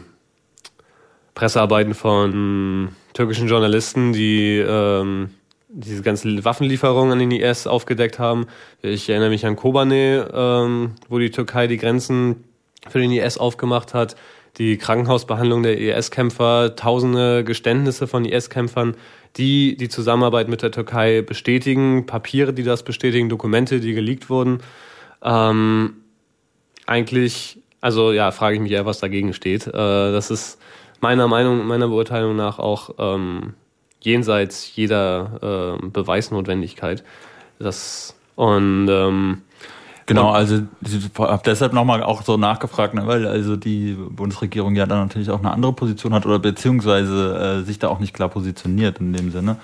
Pressearbeiten 1.35 1.95
von 1.95 2.91
türkischen 3.13 3.49
Journalisten, 3.49 4.13
die 4.13 4.59
ähm, 4.59 5.31
diese 5.69 6.03
ganzen 6.03 6.45
Waffenlieferungen 6.45 7.13
an 7.13 7.19
den 7.19 7.31
IS 7.31 7.67
aufgedeckt 7.67 8.19
haben. 8.19 8.47
Ich 8.81 9.09
erinnere 9.09 9.31
mich 9.31 9.45
an 9.45 9.55
Kobane, 9.55 10.31
ähm, 10.33 10.93
wo 11.09 11.19
die 11.19 11.31
Türkei 11.31 11.67
die 11.67 11.77
Grenzen 11.77 12.45
für 12.89 13.01
den 13.01 13.13
IS 13.13 13.39
aufgemacht 13.39 13.93
hat. 13.93 14.17
Die 14.57 14.79
Krankenhausbehandlung 14.79 15.63
der 15.63 15.79
IS-Kämpfer, 15.79 16.75
tausende 16.75 17.45
Geständnisse 17.45 18.07
von 18.07 18.25
IS-Kämpfern, 18.25 18.97
die 19.39 19.77
die 19.77 19.89
Zusammenarbeit 19.89 20.49
mit 20.49 20.63
der 20.63 20.73
Türkei 20.73 21.23
bestätigen, 21.23 22.07
Papiere, 22.07 22.53
die 22.53 22.65
das 22.65 22.83
bestätigen, 22.83 23.29
Dokumente, 23.29 23.81
die 23.81 23.95
geleakt 23.95 24.29
wurden. 24.29 24.61
Ähm, 25.23 25.97
eigentlich, 26.87 27.59
also 27.81 28.13
ja, 28.13 28.31
frage 28.33 28.57
ich 28.57 28.61
mich 28.63 28.73
eher, 28.73 28.87
was 28.87 28.99
dagegen 28.99 29.33
steht. 29.33 29.67
Äh, 29.67 29.73
das 29.73 30.31
ist 30.31 30.61
meiner 31.01 31.29
Meinung, 31.29 31.67
meiner 31.67 31.89
Beurteilung 31.89 32.37
nach 32.37 32.59
auch 32.59 32.91
ähm, 32.99 33.55
jenseits 34.01 34.75
jeder 34.75 35.79
äh, 35.81 35.87
Beweisnotwendigkeit. 35.87 37.05
Das 37.59 38.15
und 38.37 38.89
ähm, 38.89 39.43
Genau, 40.09 40.31
also 40.31 40.63
habe 41.19 41.43
deshalb 41.45 41.75
nochmal 41.75 42.03
auch 42.03 42.23
so 42.23 42.39
nachgefragt, 42.39 42.95
ne, 42.95 43.07
weil 43.07 43.27
also 43.27 43.57
die 43.57 43.93
Bundesregierung 43.93 44.75
ja 44.75 44.87
dann 44.87 45.01
natürlich 45.01 45.29
auch 45.29 45.41
eine 45.41 45.51
andere 45.51 45.75
Position 45.75 46.15
hat 46.15 46.25
oder 46.25 46.39
beziehungsweise 46.39 47.61
äh, 47.61 47.65
sich 47.67 47.79
da 47.79 47.89
auch 47.89 47.99
nicht 47.99 48.15
klar 48.15 48.31
positioniert 48.31 49.01
in 49.01 49.13
dem 49.13 49.31
Sinne. 49.31 49.57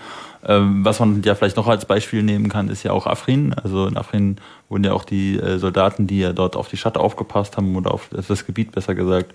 Ähm, 0.47 0.85
was 0.85 1.01
man 1.01 1.23
ja 1.23 1.35
vielleicht 1.35 1.57
noch 1.57 1.67
als 1.67 1.87
Beispiel 1.87 2.23
nehmen 2.23 2.51
kann, 2.51 2.69
ist 2.69 2.83
ja 2.83 2.93
auch 2.93 3.07
Afrin. 3.07 3.55
Also 3.55 3.87
in 3.87 3.97
Afrin 3.97 4.37
wurden 4.69 4.85
ja 4.85 4.93
auch 4.93 5.05
die 5.05 5.39
äh, 5.39 5.59
Soldaten, 5.59 6.07
die 6.07 6.19
ja 6.19 6.35
dort 6.35 6.57
auf 6.57 6.69
die 6.69 6.77
Stadt 6.77 6.99
aufgepasst 6.99 7.57
haben 7.57 7.75
oder 7.75 7.95
auf 7.95 8.11
das 8.11 8.45
Gebiet 8.45 8.73
besser 8.73 8.95
gesagt, 8.95 9.33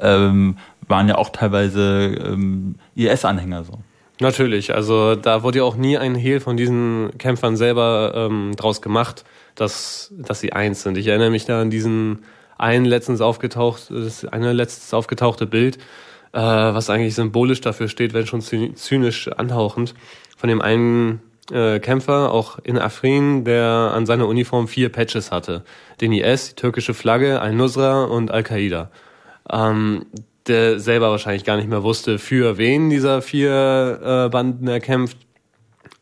ähm, 0.00 0.58
waren 0.86 1.08
ja 1.08 1.18
auch 1.18 1.30
teilweise 1.30 2.14
ähm, 2.24 2.76
IS-Anhänger 2.94 3.64
so. 3.64 3.80
Natürlich, 4.22 4.72
also 4.72 5.16
da 5.16 5.42
wurde 5.42 5.58
ja 5.58 5.64
auch 5.64 5.74
nie 5.74 5.98
ein 5.98 6.14
Hehl 6.14 6.38
von 6.38 6.56
diesen 6.56 7.10
Kämpfern 7.18 7.56
selber 7.56 8.12
ähm, 8.14 8.54
draus 8.54 8.80
gemacht, 8.80 9.24
dass, 9.56 10.14
dass 10.16 10.38
sie 10.38 10.52
eins 10.52 10.84
sind. 10.84 10.96
Ich 10.96 11.08
erinnere 11.08 11.30
mich 11.30 11.44
da 11.44 11.60
an 11.60 11.70
diesen 11.70 12.20
einen 12.56 12.84
letztens 12.84 13.20
aufgetaucht, 13.20 13.90
das 13.90 14.24
eine 14.24 14.52
letztes 14.52 14.94
aufgetauchte 14.94 15.46
Bild, 15.46 15.78
äh, 16.32 16.38
was 16.38 16.88
eigentlich 16.88 17.16
symbolisch 17.16 17.62
dafür 17.62 17.88
steht, 17.88 18.14
wenn 18.14 18.28
schon 18.28 18.42
zynisch 18.42 19.26
anhauchend, 19.26 19.94
von 20.36 20.48
dem 20.48 20.60
einen 20.60 21.20
äh, 21.50 21.80
Kämpfer, 21.80 22.30
auch 22.30 22.60
in 22.60 22.78
Afrin, 22.78 23.44
der 23.44 23.90
an 23.92 24.06
seiner 24.06 24.28
Uniform 24.28 24.68
vier 24.68 24.88
Patches 24.90 25.32
hatte. 25.32 25.64
Den 26.00 26.12
IS, 26.12 26.50
die 26.50 26.54
türkische 26.54 26.94
Flagge, 26.94 27.40
Al-Nusra 27.40 28.04
und 28.04 28.30
Al-Qaida. 28.30 28.92
Ähm, 29.50 30.06
der 30.46 30.80
selber 30.80 31.10
wahrscheinlich 31.10 31.44
gar 31.44 31.56
nicht 31.56 31.68
mehr 31.68 31.82
wusste, 31.82 32.18
für 32.18 32.58
wen 32.58 32.90
dieser 32.90 33.22
vier 33.22 34.00
äh, 34.02 34.28
Banden 34.28 34.66
er 34.68 34.80
kämpft. 34.80 35.16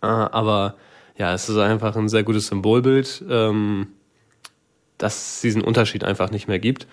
Äh, 0.03 0.07
aber 0.07 0.77
ja, 1.17 1.35
es 1.35 1.49
ist 1.49 1.57
einfach 1.59 1.97
ein 1.97 2.09
sehr 2.09 2.23
gutes 2.23 2.47
Symbolbild, 2.47 3.23
ähm, 3.29 3.89
dass 4.99 5.35
es 5.35 5.41
diesen 5.43 5.63
Unterschied 5.63 6.05
einfach 6.05 6.31
nicht 6.31 6.49
mehr 6.49 6.59
gibt. 6.59 6.87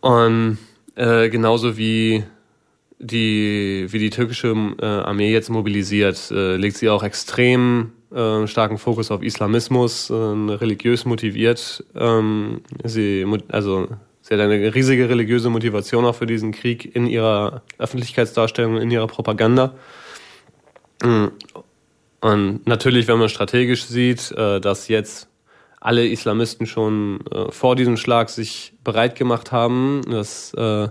Und 0.00 0.58
äh, 0.94 1.28
genauso 1.28 1.76
wie 1.76 2.24
die, 2.98 3.86
wie 3.88 3.98
die 3.98 4.10
türkische 4.10 4.54
äh, 4.80 4.84
Armee 4.84 5.32
jetzt 5.32 5.50
mobilisiert, 5.50 6.30
äh, 6.30 6.56
legt 6.56 6.76
sie 6.76 6.88
auch 6.88 7.02
extrem 7.02 7.92
äh, 8.12 8.46
starken 8.46 8.78
Fokus 8.78 9.10
auf 9.10 9.22
Islamismus, 9.22 10.10
äh, 10.10 10.14
religiös 10.14 11.04
motiviert. 11.04 11.84
Ähm, 11.94 12.62
sie, 12.84 13.26
also 13.48 13.88
Sie 14.28 14.34
hat 14.34 14.40
eine 14.40 14.74
riesige 14.74 15.08
religiöse 15.08 15.50
Motivation 15.50 16.04
auch 16.04 16.16
für 16.16 16.26
diesen 16.26 16.50
Krieg 16.50 16.96
in 16.96 17.06
ihrer 17.06 17.62
Öffentlichkeitsdarstellung, 17.78 18.76
in 18.78 18.90
ihrer 18.90 19.06
Propaganda. 19.06 19.76
Mm. 21.00 21.26
Und 22.20 22.66
natürlich, 22.66 23.06
wenn 23.06 23.20
man 23.20 23.28
strategisch 23.28 23.84
sieht, 23.84 24.32
äh, 24.32 24.60
dass 24.60 24.88
jetzt 24.88 25.28
alle 25.80 26.08
Islamisten 26.08 26.66
schon 26.66 27.20
äh, 27.30 27.52
vor 27.52 27.76
diesem 27.76 27.96
Schlag 27.96 28.28
sich 28.28 28.72
bereit 28.82 29.14
gemacht 29.14 29.52
haben, 29.52 30.00
dass 30.10 30.52
äh, 30.54 30.88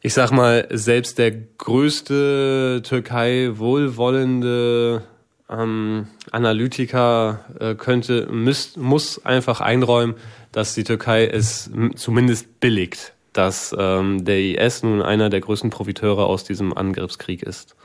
ich 0.00 0.14
sag 0.14 0.30
mal, 0.30 0.68
selbst 0.70 1.18
der 1.18 1.32
größte 1.32 2.80
Türkei 2.82 3.50
wohlwollende 3.52 5.02
ähm, 5.50 6.06
Analytiker 6.30 7.74
könnte, 7.76 8.26
müsst, 8.30 8.78
muss 8.78 9.22
einfach 9.26 9.60
einräumen, 9.60 10.14
dass 10.52 10.74
die 10.74 10.84
Türkei 10.84 11.26
es 11.26 11.70
zumindest 11.96 12.60
billigt, 12.60 13.12
dass 13.32 13.74
ähm, 13.78 14.24
der 14.24 14.40
IS 14.40 14.82
nun 14.82 15.02
einer 15.02 15.30
der 15.30 15.40
größten 15.40 15.70
Profiteure 15.70 16.26
aus 16.26 16.44
diesem 16.44 16.76
Angriffskrieg 16.76 17.42
ist. 17.42 17.76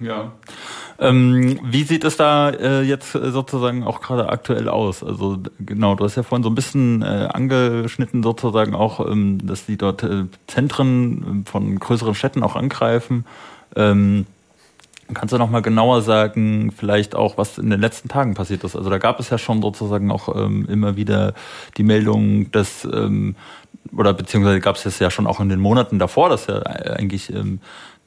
Ja. 0.00 0.32
Ähm, 1.00 1.58
wie 1.62 1.82
sieht 1.82 2.04
es 2.04 2.16
da 2.16 2.50
äh, 2.50 2.82
jetzt 2.82 3.12
sozusagen 3.12 3.82
auch 3.82 4.00
gerade 4.00 4.28
aktuell 4.28 4.68
aus? 4.68 5.02
Also 5.02 5.38
genau, 5.58 5.94
du 5.96 6.04
hast 6.04 6.16
ja 6.16 6.22
vorhin 6.22 6.44
so 6.44 6.50
ein 6.50 6.54
bisschen 6.54 7.02
äh, 7.02 7.28
angeschnitten 7.32 8.22
sozusagen 8.22 8.74
auch, 8.74 9.04
ähm, 9.04 9.44
dass 9.44 9.66
die 9.66 9.76
dort 9.76 10.04
äh, 10.04 10.24
Zentren 10.46 11.44
von 11.46 11.78
größeren 11.78 12.14
Städten 12.14 12.42
auch 12.42 12.54
angreifen. 12.54 13.26
Ähm, 13.74 14.26
Kannst 15.14 15.32
du 15.32 15.38
noch 15.38 15.50
mal 15.50 15.62
genauer 15.62 16.02
sagen, 16.02 16.70
vielleicht 16.70 17.14
auch, 17.14 17.38
was 17.38 17.56
in 17.56 17.70
den 17.70 17.80
letzten 17.80 18.08
Tagen 18.08 18.34
passiert 18.34 18.62
ist? 18.64 18.76
Also 18.76 18.90
da 18.90 18.98
gab 18.98 19.18
es 19.20 19.30
ja 19.30 19.38
schon 19.38 19.62
sozusagen 19.62 20.10
auch 20.10 20.34
ähm, 20.36 20.66
immer 20.68 20.96
wieder 20.96 21.32
die 21.78 21.82
Meldung, 21.82 22.50
dass 22.52 22.84
ähm, 22.84 23.34
oder 23.96 24.12
beziehungsweise 24.12 24.60
gab 24.60 24.76
es 24.76 24.82
das 24.82 24.98
ja 24.98 25.10
schon 25.10 25.26
auch 25.26 25.40
in 25.40 25.48
den 25.48 25.60
Monaten 25.60 25.98
davor, 25.98 26.28
dass 26.28 26.46
ja 26.46 26.60
eigentlich 26.60 27.32
ähm, 27.32 27.60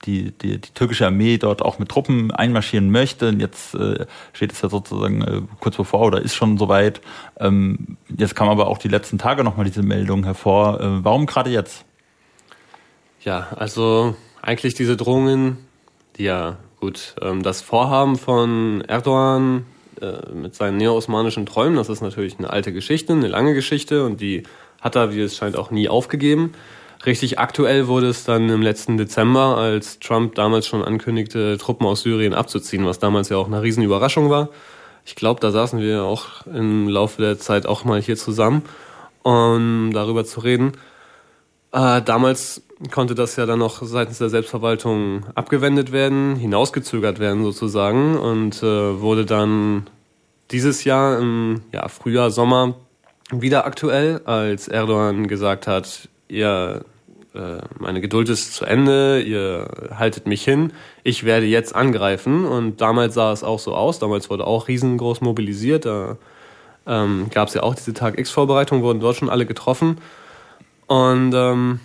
die, 0.05 0.31
die, 0.31 0.60
die 0.60 0.74
türkische 0.74 1.05
Armee 1.05 1.38
dort 1.38 1.62
auch 1.62 1.79
mit 1.79 1.89
Truppen 1.89 2.31
einmarschieren 2.31 2.91
möchte. 2.91 3.29
Und 3.29 3.39
jetzt 3.39 3.75
äh, 3.75 4.05
steht 4.34 4.51
es 4.51 4.62
ja 4.62 4.70
sozusagen 4.70 5.22
äh, 5.22 5.41
kurz 5.60 5.77
bevor 5.77 6.01
oder 6.01 6.22
ist 6.22 6.36
schon 6.36 6.58
soweit. 6.58 7.01
Ähm, 7.39 7.98
jetzt 8.15 8.36
kam 8.36 8.50
aber 8.50 8.67
auch 8.67 8.77
die 8.77 8.88
letzten 8.88 9.17
Tage 9.17 9.43
nochmal 9.43 9.65
diese 9.65 9.84
Meldung 9.84 10.24
hervor. 10.24 10.79
Äh, 10.79 11.03
warum 11.03 11.25
gerade 11.25 11.50
jetzt? 11.50 11.86
Ja, 13.22 13.48
also 13.55 14.15
eigentlich 14.41 14.74
diese 14.74 14.98
Drohungen, 14.98 15.58
die 16.17 16.24
ja 16.24 16.58
Gut, 16.81 17.13
ähm, 17.21 17.43
das 17.43 17.61
Vorhaben 17.61 18.17
von 18.17 18.81
Erdogan 18.88 19.67
äh, 20.01 20.33
mit 20.33 20.55
seinen 20.55 20.77
neo-osmanischen 20.77 21.45
Träumen, 21.45 21.75
das 21.75 21.89
ist 21.89 22.01
natürlich 22.01 22.39
eine 22.39 22.50
alte 22.50 22.73
Geschichte, 22.73 23.13
eine 23.13 23.27
lange 23.27 23.53
Geschichte 23.53 24.03
und 24.03 24.19
die 24.19 24.43
hat 24.81 24.95
er, 24.95 25.13
wie 25.13 25.21
es 25.21 25.38
scheint, 25.38 25.55
auch 25.55 25.69
nie 25.69 25.88
aufgegeben. 25.88 26.53
Richtig 27.05 27.38
aktuell 27.38 27.88
wurde 27.88 28.07
es 28.07 28.23
dann 28.23 28.50
im 28.50 28.63
letzten 28.63 28.97
Dezember, 28.97 29.57
als 29.57 30.00
Trump 30.00 30.33
damals 30.33 30.65
schon 30.65 30.83
ankündigte, 30.83 31.59
Truppen 31.59 31.85
aus 31.85 32.01
Syrien 32.01 32.33
abzuziehen, 32.33 32.83
was 32.83 32.97
damals 32.97 33.29
ja 33.29 33.38
auch 33.38 33.47
eine 33.47 33.61
Riesenüberraschung 33.61 34.31
war. 34.31 34.50
Ich 35.05 35.13
glaube, 35.13 35.39
da 35.39 35.51
saßen 35.51 35.79
wir 35.79 36.03
auch 36.03 36.47
im 36.47 36.88
Laufe 36.88 37.21
der 37.21 37.38
Zeit 37.38 37.67
auch 37.67 37.85
mal 37.85 38.01
hier 38.01 38.17
zusammen, 38.17 38.63
um 39.21 39.91
darüber 39.93 40.25
zu 40.25 40.39
reden. 40.39 40.71
Äh, 41.73 42.01
damals 42.01 42.63
konnte 42.89 43.15
das 43.15 43.35
ja 43.35 43.45
dann 43.45 43.59
noch 43.59 43.81
seitens 43.83 44.17
der 44.17 44.29
Selbstverwaltung 44.29 45.25
abgewendet 45.35 45.91
werden, 45.91 46.35
hinausgezögert 46.35 47.19
werden 47.19 47.43
sozusagen 47.43 48.17
und 48.17 48.63
äh, 48.63 49.01
wurde 49.01 49.25
dann 49.25 49.89
dieses 50.51 50.83
Jahr 50.83 51.19
im 51.19 51.61
ja, 51.71 51.88
Frühjahr, 51.88 52.31
Sommer 52.31 52.75
wieder 53.31 53.65
aktuell, 53.65 54.21
als 54.25 54.67
Erdogan 54.67 55.27
gesagt 55.27 55.67
hat, 55.67 56.09
ihr 56.27 56.83
äh, 57.33 57.61
meine 57.79 58.01
Geduld 58.01 58.27
ist 58.29 58.53
zu 58.53 58.65
Ende, 58.65 59.21
ihr 59.21 59.67
haltet 59.95 60.27
mich 60.27 60.43
hin, 60.43 60.73
ich 61.03 61.23
werde 61.23 61.45
jetzt 61.45 61.75
angreifen. 61.75 62.45
Und 62.45 62.81
damals 62.81 63.13
sah 63.13 63.31
es 63.31 63.43
auch 63.43 63.59
so 63.59 63.75
aus, 63.75 64.00
damals 64.00 64.29
wurde 64.29 64.45
auch 64.45 64.67
riesengroß 64.67 65.21
mobilisiert, 65.21 65.85
da 65.85 66.17
ähm, 66.85 67.27
gab 67.33 67.47
es 67.47 67.53
ja 67.53 67.63
auch 67.63 67.75
diese 67.75 67.93
Tag 67.93 68.19
X-Vorbereitung, 68.19 68.81
wurden 68.81 69.00
dort 69.00 69.15
schon 69.15 69.29
alle 69.29 69.45
getroffen. 69.45 70.00
Und 70.88 71.33
ähm, 71.33 71.79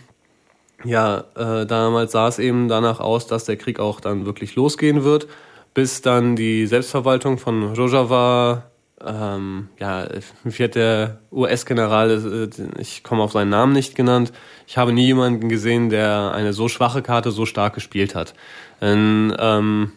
ja, 0.86 1.24
äh, 1.34 1.66
damals 1.66 2.12
sah 2.12 2.28
es 2.28 2.38
eben 2.38 2.68
danach 2.68 3.00
aus, 3.00 3.26
dass 3.26 3.44
der 3.44 3.56
Krieg 3.56 3.80
auch 3.80 4.00
dann 4.00 4.26
wirklich 4.26 4.54
losgehen 4.54 5.04
wird, 5.04 5.26
bis 5.74 6.02
dann 6.02 6.36
die 6.36 6.66
Selbstverwaltung 6.66 7.38
von 7.38 7.74
Rojava, 7.74 8.70
ähm, 9.04 9.68
ja, 9.78 10.08
wie 10.44 10.64
hat 10.64 10.74
der 10.74 11.18
US-General, 11.30 12.48
äh, 12.48 12.80
ich 12.80 13.02
komme 13.02 13.22
auf 13.22 13.32
seinen 13.32 13.50
Namen 13.50 13.72
nicht 13.72 13.94
genannt, 13.94 14.32
ich 14.66 14.78
habe 14.78 14.92
nie 14.92 15.06
jemanden 15.06 15.48
gesehen, 15.48 15.90
der 15.90 16.32
eine 16.34 16.52
so 16.52 16.68
schwache 16.68 17.02
Karte 17.02 17.30
so 17.30 17.46
stark 17.46 17.74
gespielt 17.74 18.14
hat. 18.14 18.34
Denn, 18.80 19.34
ähm, 19.38 19.92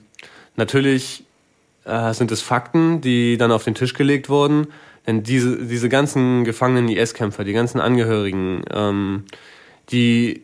natürlich 0.55 1.23
äh, 1.85 2.13
sind 2.13 2.31
es 2.31 2.41
Fakten, 2.41 3.01
die 3.01 3.37
dann 3.37 3.51
auf 3.51 3.63
den 3.63 3.75
Tisch 3.75 3.93
gelegt 3.93 4.29
wurden, 4.29 4.67
denn 5.07 5.23
diese, 5.23 5.65
diese 5.65 5.89
ganzen 5.89 6.43
gefangenen 6.43 6.89
IS-Kämpfer, 6.89 7.43
die 7.43 7.53
ganzen 7.53 7.79
Angehörigen, 7.79 8.63
ähm, 8.71 9.23
die 9.91 10.43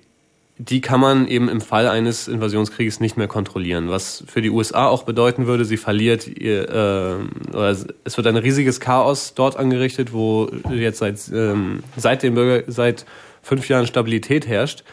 die 0.58 0.80
kann 0.80 1.02
man 1.02 1.28
eben 1.28 1.50
im 1.50 1.60
Fall 1.60 1.88
eines 1.88 2.30
Invasionskrieges 2.30 3.02
nicht 3.02 3.18
mehr 3.18 3.28
kontrollieren. 3.28 3.90
Was 3.90 4.24
für 4.28 4.42
die 4.42 4.50
USA 4.50 4.88
auch 4.88 5.04
bedeuten 5.04 5.48
würde, 5.48 5.66
sie 5.66 5.76
verliert 5.76 6.28
ihr, 6.28 6.70
äh, 6.70 7.56
oder 7.56 7.76
es 8.04 8.18
wird 8.18 8.28
ein 8.28 8.38
riesiges 8.38 8.80
Chaos 8.80 9.34
dort 9.34 9.58
angerichtet, 9.58 10.14
wo 10.14 10.50
jetzt 10.72 11.00
seit, 11.00 11.20
ähm, 11.34 11.84
seit 11.98 12.24
dem 12.24 12.36
Bürger, 12.36 12.64
seit 12.72 13.06
fünf 13.42 13.68
Jahren 13.68 13.86
Stabilität 13.86 14.48
herrscht. 14.48 14.84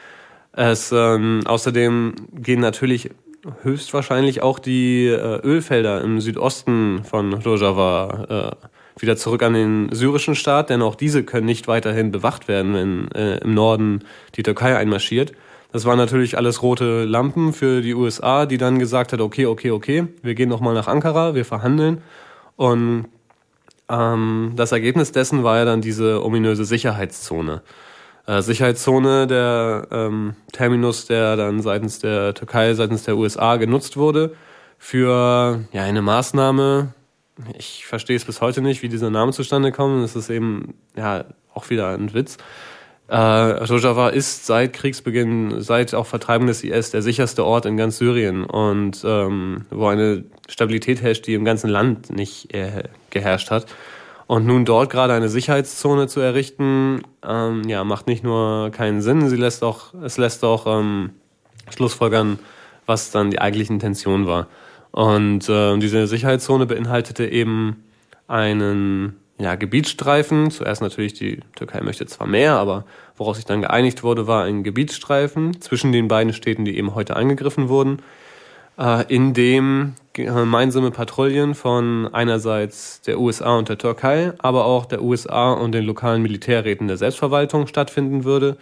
Es 0.52 0.92
ähm, 0.92 1.42
außerdem 1.46 2.14
gehen 2.34 2.60
natürlich 2.60 3.10
höchstwahrscheinlich 3.62 4.42
auch 4.42 4.58
die 4.58 5.06
äh, 5.06 5.40
Ölfelder 5.42 6.00
im 6.02 6.20
Südosten 6.20 7.04
von 7.04 7.32
Rojava 7.32 8.56
äh, 8.98 9.00
wieder 9.00 9.16
zurück 9.16 9.42
an 9.42 9.54
den 9.54 9.88
syrischen 9.92 10.34
Staat, 10.34 10.70
denn 10.70 10.82
auch 10.82 10.96
diese 10.96 11.22
können 11.22 11.46
nicht 11.46 11.68
weiterhin 11.68 12.10
bewacht 12.10 12.48
werden, 12.48 12.74
wenn 12.74 13.10
äh, 13.12 13.38
im 13.38 13.54
Norden 13.54 14.00
die 14.36 14.42
Türkei 14.42 14.76
einmarschiert. 14.76 15.32
Das 15.72 15.86
waren 15.86 15.96
natürlich 15.96 16.36
alles 16.36 16.62
rote 16.62 17.04
Lampen 17.04 17.52
für 17.52 17.80
die 17.80 17.94
USA, 17.94 18.44
die 18.44 18.58
dann 18.58 18.78
gesagt 18.78 19.12
hat, 19.12 19.20
okay, 19.20 19.46
okay, 19.46 19.70
okay, 19.70 20.06
wir 20.22 20.34
gehen 20.34 20.50
nochmal 20.50 20.74
nach 20.74 20.86
Ankara, 20.86 21.34
wir 21.34 21.46
verhandeln. 21.46 22.02
Und 22.56 23.06
ähm, 23.88 24.52
das 24.54 24.72
Ergebnis 24.72 25.12
dessen 25.12 25.42
war 25.42 25.56
ja 25.58 25.64
dann 25.64 25.80
diese 25.80 26.24
ominöse 26.24 26.66
Sicherheitszone. 26.66 27.62
Äh, 28.26 28.42
Sicherheitszone, 28.42 29.26
der 29.26 29.88
ähm, 29.90 30.34
Terminus, 30.52 31.06
der 31.06 31.36
dann 31.36 31.62
seitens 31.62 31.98
der 31.98 32.34
Türkei, 32.34 32.74
seitens 32.74 33.04
der 33.04 33.16
USA 33.16 33.56
genutzt 33.56 33.96
wurde 33.96 34.34
für 34.78 35.64
ja 35.72 35.82
eine 35.82 36.02
Maßnahme. 36.02 36.92
Ich 37.56 37.86
verstehe 37.86 38.16
es 38.16 38.24
bis 38.24 38.40
heute 38.40 38.60
nicht, 38.60 38.82
wie 38.82 38.88
dieser 38.88 39.10
Name 39.10 39.32
zustande 39.32 39.72
kommt. 39.72 40.04
Es 40.04 40.16
ist 40.16 40.28
eben 40.28 40.74
ja 40.96 41.24
auch 41.54 41.70
wieder 41.70 41.88
ein 41.88 42.12
Witz. 42.12 42.36
Äh, 43.12 43.16
Rojava 43.16 44.08
ist 44.08 44.46
seit 44.46 44.72
Kriegsbeginn, 44.72 45.60
seit 45.60 45.92
auch 45.92 46.06
Vertreibung 46.06 46.46
des 46.46 46.64
IS 46.64 46.92
der 46.92 47.02
sicherste 47.02 47.44
Ort 47.44 47.66
in 47.66 47.76
ganz 47.76 47.98
Syrien 47.98 48.42
und 48.44 49.02
ähm, 49.04 49.66
wo 49.68 49.88
eine 49.88 50.24
Stabilität 50.48 51.02
herrscht, 51.02 51.26
die 51.26 51.34
im 51.34 51.44
ganzen 51.44 51.68
Land 51.68 52.08
nicht 52.08 52.54
äh, 52.54 52.84
geherrscht 53.10 53.50
hat. 53.50 53.66
Und 54.28 54.46
nun 54.46 54.64
dort 54.64 54.88
gerade 54.88 55.12
eine 55.12 55.28
Sicherheitszone 55.28 56.08
zu 56.08 56.20
errichten, 56.20 57.02
ähm, 57.22 57.64
ja, 57.68 57.84
macht 57.84 58.06
nicht 58.06 58.24
nur 58.24 58.70
keinen 58.70 59.02
Sinn, 59.02 59.28
sie 59.28 59.36
lässt 59.36 59.62
auch, 59.62 59.92
es 60.02 60.16
lässt 60.16 60.42
auch 60.42 60.66
ähm, 60.66 61.10
Schlussfolgern, 61.68 62.38
was 62.86 63.10
dann 63.10 63.30
die 63.30 63.42
eigentliche 63.42 63.74
Intention 63.74 64.26
war. 64.26 64.46
Und 64.90 65.50
äh, 65.50 65.76
diese 65.76 66.06
Sicherheitszone 66.06 66.64
beinhaltete 66.64 67.26
eben 67.26 67.84
einen 68.26 69.16
ja, 69.42 69.56
Gebietsstreifen. 69.56 70.50
Zuerst 70.50 70.82
natürlich, 70.82 71.14
die 71.14 71.40
Türkei 71.56 71.80
möchte 71.80 72.06
zwar 72.06 72.26
mehr, 72.26 72.54
aber 72.54 72.84
woraus 73.16 73.36
sich 73.36 73.44
dann 73.44 73.62
geeinigt 73.62 74.02
wurde, 74.02 74.26
war 74.26 74.44
ein 74.44 74.62
Gebietsstreifen 74.62 75.60
zwischen 75.60 75.92
den 75.92 76.08
beiden 76.08 76.32
Städten, 76.32 76.64
die 76.64 76.76
eben 76.76 76.94
heute 76.94 77.16
angegriffen 77.16 77.68
wurden, 77.68 77.98
äh, 78.78 79.04
in 79.12 79.34
dem 79.34 79.94
gemeinsame 80.12 80.92
Patrouillen 80.92 81.54
von 81.54 82.08
einerseits 82.12 83.00
der 83.00 83.18
USA 83.18 83.56
und 83.56 83.68
der 83.68 83.78
Türkei, 83.78 84.32
aber 84.38 84.64
auch 84.64 84.86
der 84.86 85.02
USA 85.02 85.52
und 85.52 85.72
den 85.72 85.84
lokalen 85.84 86.22
Militärräten 86.22 86.86
der 86.86 86.96
Selbstverwaltung 86.96 87.66
stattfinden 87.66 88.24
würde, 88.24 88.56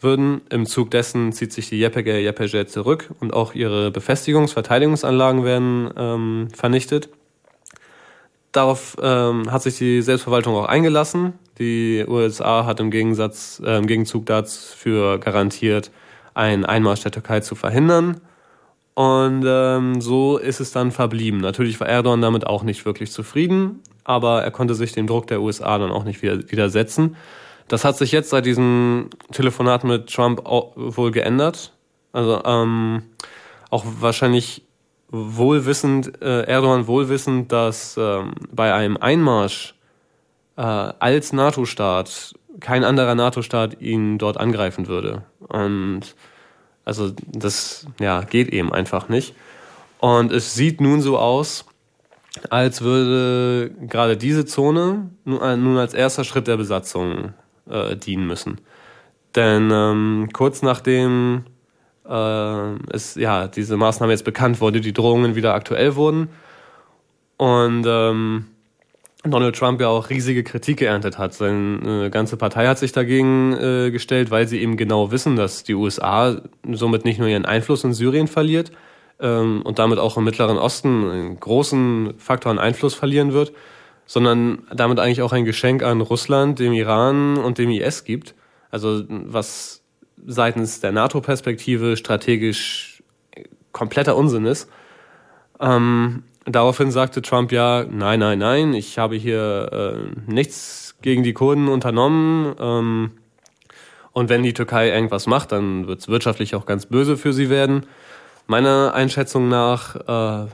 würden. 0.00 0.40
Im 0.48 0.64
Zug 0.64 0.90
dessen 0.90 1.32
zieht 1.32 1.52
sich 1.52 1.68
die 1.68 1.82
YPG 1.82 2.26
YPG 2.26 2.66
zurück 2.66 3.10
und 3.20 3.34
auch 3.34 3.54
ihre 3.54 3.88
Befestigungs-, 3.88 4.54
Verteidigungsanlagen 4.54 5.44
werden 5.44 5.90
ähm, 5.96 6.48
vernichtet. 6.54 7.10
Darauf 8.56 8.96
ähm, 9.02 9.52
hat 9.52 9.60
sich 9.60 9.76
die 9.76 10.00
Selbstverwaltung 10.00 10.54
auch 10.54 10.64
eingelassen. 10.64 11.34
Die 11.58 12.02
USA 12.08 12.64
hat 12.64 12.80
im 12.80 12.90
Gegensatz, 12.90 13.60
äh, 13.62 13.76
im 13.76 13.86
Gegenzug 13.86 14.24
dafür 14.24 15.18
garantiert, 15.18 15.90
einen 16.32 16.64
Einmarsch 16.64 17.02
der 17.02 17.12
Türkei 17.12 17.40
zu 17.40 17.54
verhindern. 17.54 18.18
Und 18.94 19.44
ähm, 19.46 20.00
so 20.00 20.38
ist 20.38 20.60
es 20.60 20.72
dann 20.72 20.90
verblieben. 20.90 21.38
Natürlich 21.40 21.78
war 21.80 21.86
Erdogan 21.86 22.22
damit 22.22 22.46
auch 22.46 22.62
nicht 22.62 22.86
wirklich 22.86 23.12
zufrieden, 23.12 23.82
aber 24.04 24.42
er 24.42 24.50
konnte 24.50 24.74
sich 24.74 24.92
dem 24.92 25.06
Druck 25.06 25.26
der 25.26 25.42
USA 25.42 25.76
dann 25.76 25.90
auch 25.90 26.04
nicht 26.04 26.22
widersetzen. 26.22 27.16
Das 27.68 27.84
hat 27.84 27.98
sich 27.98 28.10
jetzt 28.10 28.30
seit 28.30 28.46
diesem 28.46 29.10
Telefonat 29.32 29.84
mit 29.84 30.10
Trump 30.10 30.40
wohl 30.46 31.10
geändert. 31.10 31.74
Also 32.14 32.42
ähm, 32.46 33.02
auch 33.68 33.84
wahrscheinlich 34.00 34.65
wohlwissend, 35.10 36.20
äh, 36.22 36.42
Erdogan 36.42 36.86
wohlwissend, 36.86 37.52
dass 37.52 37.96
ähm, 37.98 38.32
bei 38.50 38.74
einem 38.74 38.96
Einmarsch 38.96 39.74
äh, 40.56 40.62
als 40.62 41.32
NATO-Staat 41.32 42.34
kein 42.60 42.84
anderer 42.84 43.14
NATO-Staat 43.14 43.80
ihn 43.80 44.18
dort 44.18 44.38
angreifen 44.38 44.88
würde. 44.88 45.22
Und 45.40 46.14
also 46.84 47.12
das 47.26 47.86
ja, 48.00 48.22
geht 48.22 48.48
eben 48.48 48.72
einfach 48.72 49.08
nicht. 49.08 49.34
Und 49.98 50.32
es 50.32 50.54
sieht 50.54 50.80
nun 50.80 51.00
so 51.00 51.18
aus, 51.18 51.64
als 52.50 52.82
würde 52.82 53.74
gerade 53.86 54.16
diese 54.16 54.44
Zone 54.44 55.10
äh, 55.26 55.56
nun 55.56 55.78
als 55.78 55.94
erster 55.94 56.24
Schritt 56.24 56.46
der 56.46 56.56
Besatzung 56.56 57.34
äh, 57.68 57.96
dienen 57.96 58.26
müssen. 58.26 58.60
Denn 59.34 59.70
ähm, 59.72 60.28
kurz 60.32 60.62
nachdem 60.62 61.44
äh, 62.08 62.74
es 62.92 63.14
ja 63.14 63.48
diese 63.48 63.76
Maßnahme 63.76 64.12
jetzt 64.12 64.24
bekannt 64.24 64.60
wurde, 64.60 64.80
die 64.80 64.92
Drohungen 64.92 65.34
wieder 65.34 65.54
aktuell 65.54 65.96
wurden 65.96 66.28
und 67.36 67.84
ähm, 67.86 68.46
Donald 69.24 69.56
Trump 69.56 69.80
ja 69.80 69.88
auch 69.88 70.10
riesige 70.10 70.44
Kritik 70.44 70.78
geerntet 70.78 71.18
hat. 71.18 71.34
Seine 71.34 72.06
äh, 72.06 72.10
ganze 72.10 72.36
Partei 72.36 72.66
hat 72.66 72.78
sich 72.78 72.92
dagegen 72.92 73.52
äh, 73.54 73.90
gestellt, 73.90 74.30
weil 74.30 74.46
sie 74.46 74.60
eben 74.60 74.76
genau 74.76 75.10
wissen, 75.10 75.36
dass 75.36 75.64
die 75.64 75.74
USA 75.74 76.40
somit 76.70 77.04
nicht 77.04 77.18
nur 77.18 77.28
ihren 77.28 77.44
Einfluss 77.44 77.84
in 77.84 77.92
Syrien 77.92 78.28
verliert 78.28 78.72
ähm, 79.20 79.62
und 79.62 79.78
damit 79.78 79.98
auch 79.98 80.16
im 80.16 80.24
Mittleren 80.24 80.58
Osten 80.58 81.10
einen 81.10 81.40
großen 81.40 82.14
Faktor 82.18 82.52
an 82.52 82.58
Einfluss 82.58 82.94
verlieren 82.94 83.32
wird, 83.32 83.52
sondern 84.06 84.62
damit 84.74 85.00
eigentlich 85.00 85.22
auch 85.22 85.32
ein 85.32 85.44
Geschenk 85.44 85.82
an 85.82 86.00
Russland, 86.00 86.58
dem 86.58 86.72
Iran 86.72 87.36
und 87.38 87.58
dem 87.58 87.70
IS 87.70 88.04
gibt. 88.04 88.34
Also 88.70 89.04
was 89.08 89.82
seitens 90.24 90.80
der 90.80 90.92
NATO-Perspektive 90.92 91.96
strategisch 91.96 93.02
kompletter 93.72 94.16
Unsinn 94.16 94.46
ist. 94.46 94.70
Ähm, 95.60 96.22
daraufhin 96.44 96.90
sagte 96.90 97.22
Trump 97.22 97.52
ja, 97.52 97.84
nein, 97.84 98.20
nein, 98.20 98.38
nein, 98.38 98.74
ich 98.74 98.98
habe 98.98 99.16
hier 99.16 99.70
äh, 99.72 100.30
nichts 100.30 100.96
gegen 101.02 101.22
die 101.22 101.34
Kurden 101.34 101.68
unternommen. 101.68 102.54
Ähm, 102.58 103.10
und 104.12 104.30
wenn 104.30 104.42
die 104.42 104.54
Türkei 104.54 104.90
irgendwas 104.90 105.26
macht, 105.26 105.52
dann 105.52 105.86
wird 105.86 106.00
es 106.00 106.08
wirtschaftlich 106.08 106.54
auch 106.54 106.64
ganz 106.64 106.86
böse 106.86 107.18
für 107.18 107.34
sie 107.34 107.50
werden. 107.50 107.84
Meiner 108.46 108.94
Einschätzung 108.94 109.48
nach 109.48 110.46
äh, 110.46 110.48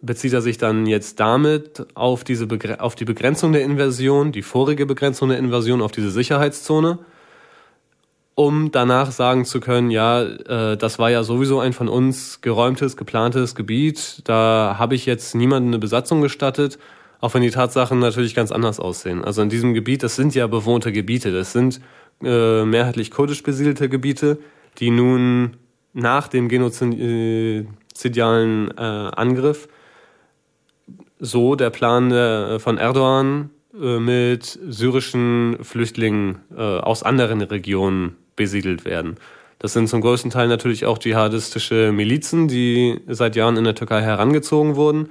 bezieht 0.00 0.32
er 0.32 0.40
sich 0.40 0.58
dann 0.58 0.86
jetzt 0.86 1.20
damit 1.20 1.86
auf, 1.94 2.24
diese 2.24 2.48
auf 2.78 2.94
die 2.94 3.04
Begrenzung 3.04 3.52
der 3.52 3.62
Invasion, 3.62 4.32
die 4.32 4.42
vorige 4.42 4.86
Begrenzung 4.86 5.28
der 5.28 5.38
Invasion 5.38 5.82
auf 5.82 5.92
diese 5.92 6.10
Sicherheitszone 6.10 6.98
um 8.36 8.70
danach 8.70 9.10
sagen 9.12 9.46
zu 9.46 9.60
können, 9.60 9.90
ja, 9.90 10.22
äh, 10.22 10.76
das 10.76 10.98
war 10.98 11.10
ja 11.10 11.24
sowieso 11.24 11.58
ein 11.58 11.72
von 11.72 11.88
uns 11.88 12.42
geräumtes, 12.42 12.98
geplantes 12.98 13.54
Gebiet, 13.54 14.20
da 14.24 14.76
habe 14.78 14.94
ich 14.94 15.06
jetzt 15.06 15.34
niemandem 15.34 15.70
eine 15.70 15.78
Besatzung 15.78 16.20
gestattet, 16.20 16.78
auch 17.18 17.32
wenn 17.32 17.40
die 17.40 17.50
Tatsachen 17.50 17.98
natürlich 17.98 18.34
ganz 18.34 18.52
anders 18.52 18.78
aussehen. 18.78 19.24
Also 19.24 19.40
in 19.40 19.48
diesem 19.48 19.72
Gebiet, 19.72 20.02
das 20.02 20.16
sind 20.16 20.34
ja 20.34 20.46
bewohnte 20.46 20.92
Gebiete, 20.92 21.32
das 21.32 21.54
sind 21.54 21.80
äh, 22.22 22.66
mehrheitlich 22.66 23.10
kurdisch 23.10 23.42
besiedelte 23.42 23.88
Gebiete, 23.88 24.36
die 24.78 24.90
nun 24.90 25.56
nach 25.94 26.28
dem 26.28 26.50
genozidialen 26.50 28.70
äh, 28.76 28.82
Angriff 28.82 29.66
so 31.18 31.54
der 31.54 31.70
Plan 31.70 32.10
der, 32.10 32.60
von 32.60 32.76
Erdogan 32.76 33.48
äh, 33.80 33.98
mit 33.98 34.44
syrischen 34.44 35.56
Flüchtlingen 35.62 36.40
äh, 36.54 36.60
aus 36.60 37.02
anderen 37.02 37.40
Regionen 37.40 38.16
besiedelt 38.36 38.84
werden. 38.84 39.16
Das 39.58 39.72
sind 39.72 39.88
zum 39.88 40.02
größten 40.02 40.30
Teil 40.30 40.48
natürlich 40.48 40.84
auch 40.84 40.98
dschihadistische 40.98 41.90
Milizen, 41.92 42.46
die 42.46 43.00
seit 43.08 43.36
Jahren 43.36 43.56
in 43.56 43.64
der 43.64 43.74
Türkei 43.74 44.02
herangezogen 44.02 44.76
wurden. 44.76 45.10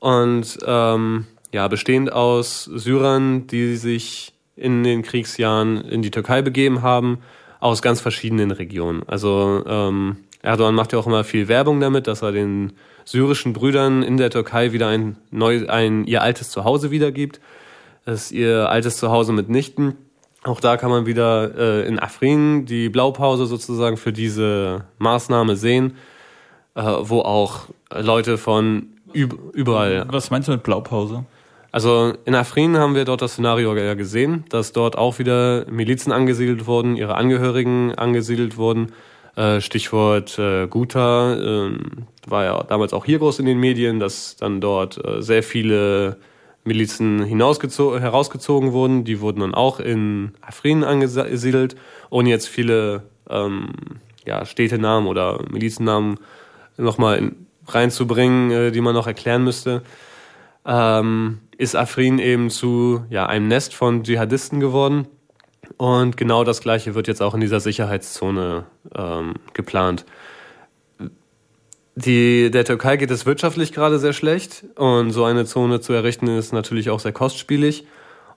Und 0.00 0.58
ähm, 0.66 1.26
ja, 1.52 1.66
bestehend 1.68 2.12
aus 2.12 2.64
Syrern, 2.64 3.46
die 3.46 3.76
sich 3.76 4.34
in 4.56 4.84
den 4.84 5.02
Kriegsjahren 5.02 5.80
in 5.80 6.02
die 6.02 6.10
Türkei 6.10 6.42
begeben 6.42 6.82
haben, 6.82 7.18
aus 7.60 7.80
ganz 7.80 8.00
verschiedenen 8.00 8.50
Regionen. 8.50 9.02
Also 9.06 9.64
ähm, 9.66 10.16
Erdogan 10.42 10.74
macht 10.74 10.92
ja 10.92 10.98
auch 10.98 11.06
immer 11.06 11.24
viel 11.24 11.48
Werbung 11.48 11.80
damit, 11.80 12.06
dass 12.06 12.22
er 12.22 12.32
den 12.32 12.74
syrischen 13.06 13.54
Brüdern 13.54 14.02
in 14.02 14.18
der 14.18 14.30
Türkei 14.30 14.72
wieder 14.72 14.88
ein, 14.88 15.16
neu, 15.30 15.66
ein 15.68 16.04
ihr 16.04 16.22
altes 16.22 16.50
Zuhause 16.50 16.90
wiedergibt. 16.90 17.40
Das 18.04 18.24
ist 18.24 18.32
ihr 18.32 18.68
altes 18.68 18.98
Zuhause 18.98 19.32
mitnichten. 19.32 19.96
Auch 20.44 20.60
da 20.60 20.76
kann 20.76 20.90
man 20.90 21.06
wieder 21.06 21.58
äh, 21.58 21.88
in 21.88 21.98
Afrin 21.98 22.66
die 22.66 22.88
Blaupause 22.88 23.46
sozusagen 23.46 23.96
für 23.96 24.12
diese 24.12 24.84
Maßnahme 24.98 25.56
sehen, 25.56 25.96
äh, 26.74 26.82
wo 26.82 27.20
auch 27.20 27.66
Leute 27.90 28.38
von 28.38 28.88
üb 29.14 29.34
überall. 29.52 30.06
Was 30.10 30.30
meinst 30.30 30.48
du 30.48 30.52
mit 30.52 30.62
Blaupause? 30.62 31.24
Also 31.72 32.12
in 32.24 32.34
Afrin 32.34 32.76
haben 32.76 32.94
wir 32.94 33.04
dort 33.04 33.22
das 33.22 33.32
Szenario 33.32 33.74
ja 33.74 33.94
gesehen, 33.94 34.44
dass 34.50 34.72
dort 34.72 34.96
auch 34.96 35.18
wieder 35.18 35.64
Milizen 35.68 36.12
angesiedelt 36.12 36.66
wurden, 36.66 36.96
ihre 36.96 37.16
Angehörigen 37.16 37.94
angesiedelt 37.94 38.56
wurden, 38.56 38.92
Äh, 39.36 39.60
Stichwort 39.60 40.38
äh, 40.38 40.68
Guta 40.68 41.34
äh, 41.34 41.72
war 42.24 42.44
ja 42.44 42.62
damals 42.62 42.92
auch 42.92 43.04
hier 43.04 43.18
groß 43.18 43.40
in 43.40 43.46
den 43.46 43.58
Medien, 43.58 43.98
dass 43.98 44.36
dann 44.36 44.60
dort 44.60 45.04
äh, 45.04 45.22
sehr 45.22 45.42
viele 45.42 46.18
Milizen 46.64 47.24
herausgezogen 47.24 48.72
wurden. 48.72 49.04
Die 49.04 49.20
wurden 49.20 49.40
dann 49.40 49.54
auch 49.54 49.80
in 49.80 50.32
Afrin 50.40 50.84
angesiedelt, 50.84 51.76
ohne 52.10 52.30
jetzt 52.30 52.48
viele 52.48 53.04
ähm, 53.28 53.70
ja, 54.24 54.44
Städtenamen 54.44 55.06
oder 55.06 55.44
Milizennamen 55.50 56.18
nochmal 56.76 57.32
reinzubringen, 57.66 58.50
äh, 58.50 58.70
die 58.72 58.80
man 58.80 58.94
noch 58.94 59.06
erklären 59.06 59.44
müsste. 59.44 59.82
Ähm, 60.66 61.40
ist 61.56 61.76
Afrin 61.76 62.18
eben 62.18 62.50
zu 62.50 63.04
ja, 63.10 63.26
einem 63.26 63.48
Nest 63.48 63.74
von 63.74 64.02
Dschihadisten 64.02 64.60
geworden 64.60 65.06
und 65.76 66.16
genau 66.16 66.44
das 66.44 66.60
Gleiche 66.60 66.94
wird 66.94 67.08
jetzt 67.08 67.22
auch 67.22 67.34
in 67.34 67.40
dieser 67.40 67.60
Sicherheitszone 67.60 68.64
ähm, 68.94 69.34
geplant. 69.52 70.04
Die, 71.96 72.50
der 72.50 72.64
Türkei 72.64 72.96
geht 72.96 73.10
es 73.10 73.24
wirtschaftlich 73.24 73.72
gerade 73.72 73.98
sehr 73.98 74.12
schlecht 74.12 74.64
und 74.74 75.12
so 75.12 75.24
eine 75.24 75.44
Zone 75.44 75.80
zu 75.80 75.92
errichten 75.92 76.26
ist 76.26 76.52
natürlich 76.52 76.90
auch 76.90 76.98
sehr 76.98 77.12
kostspielig. 77.12 77.86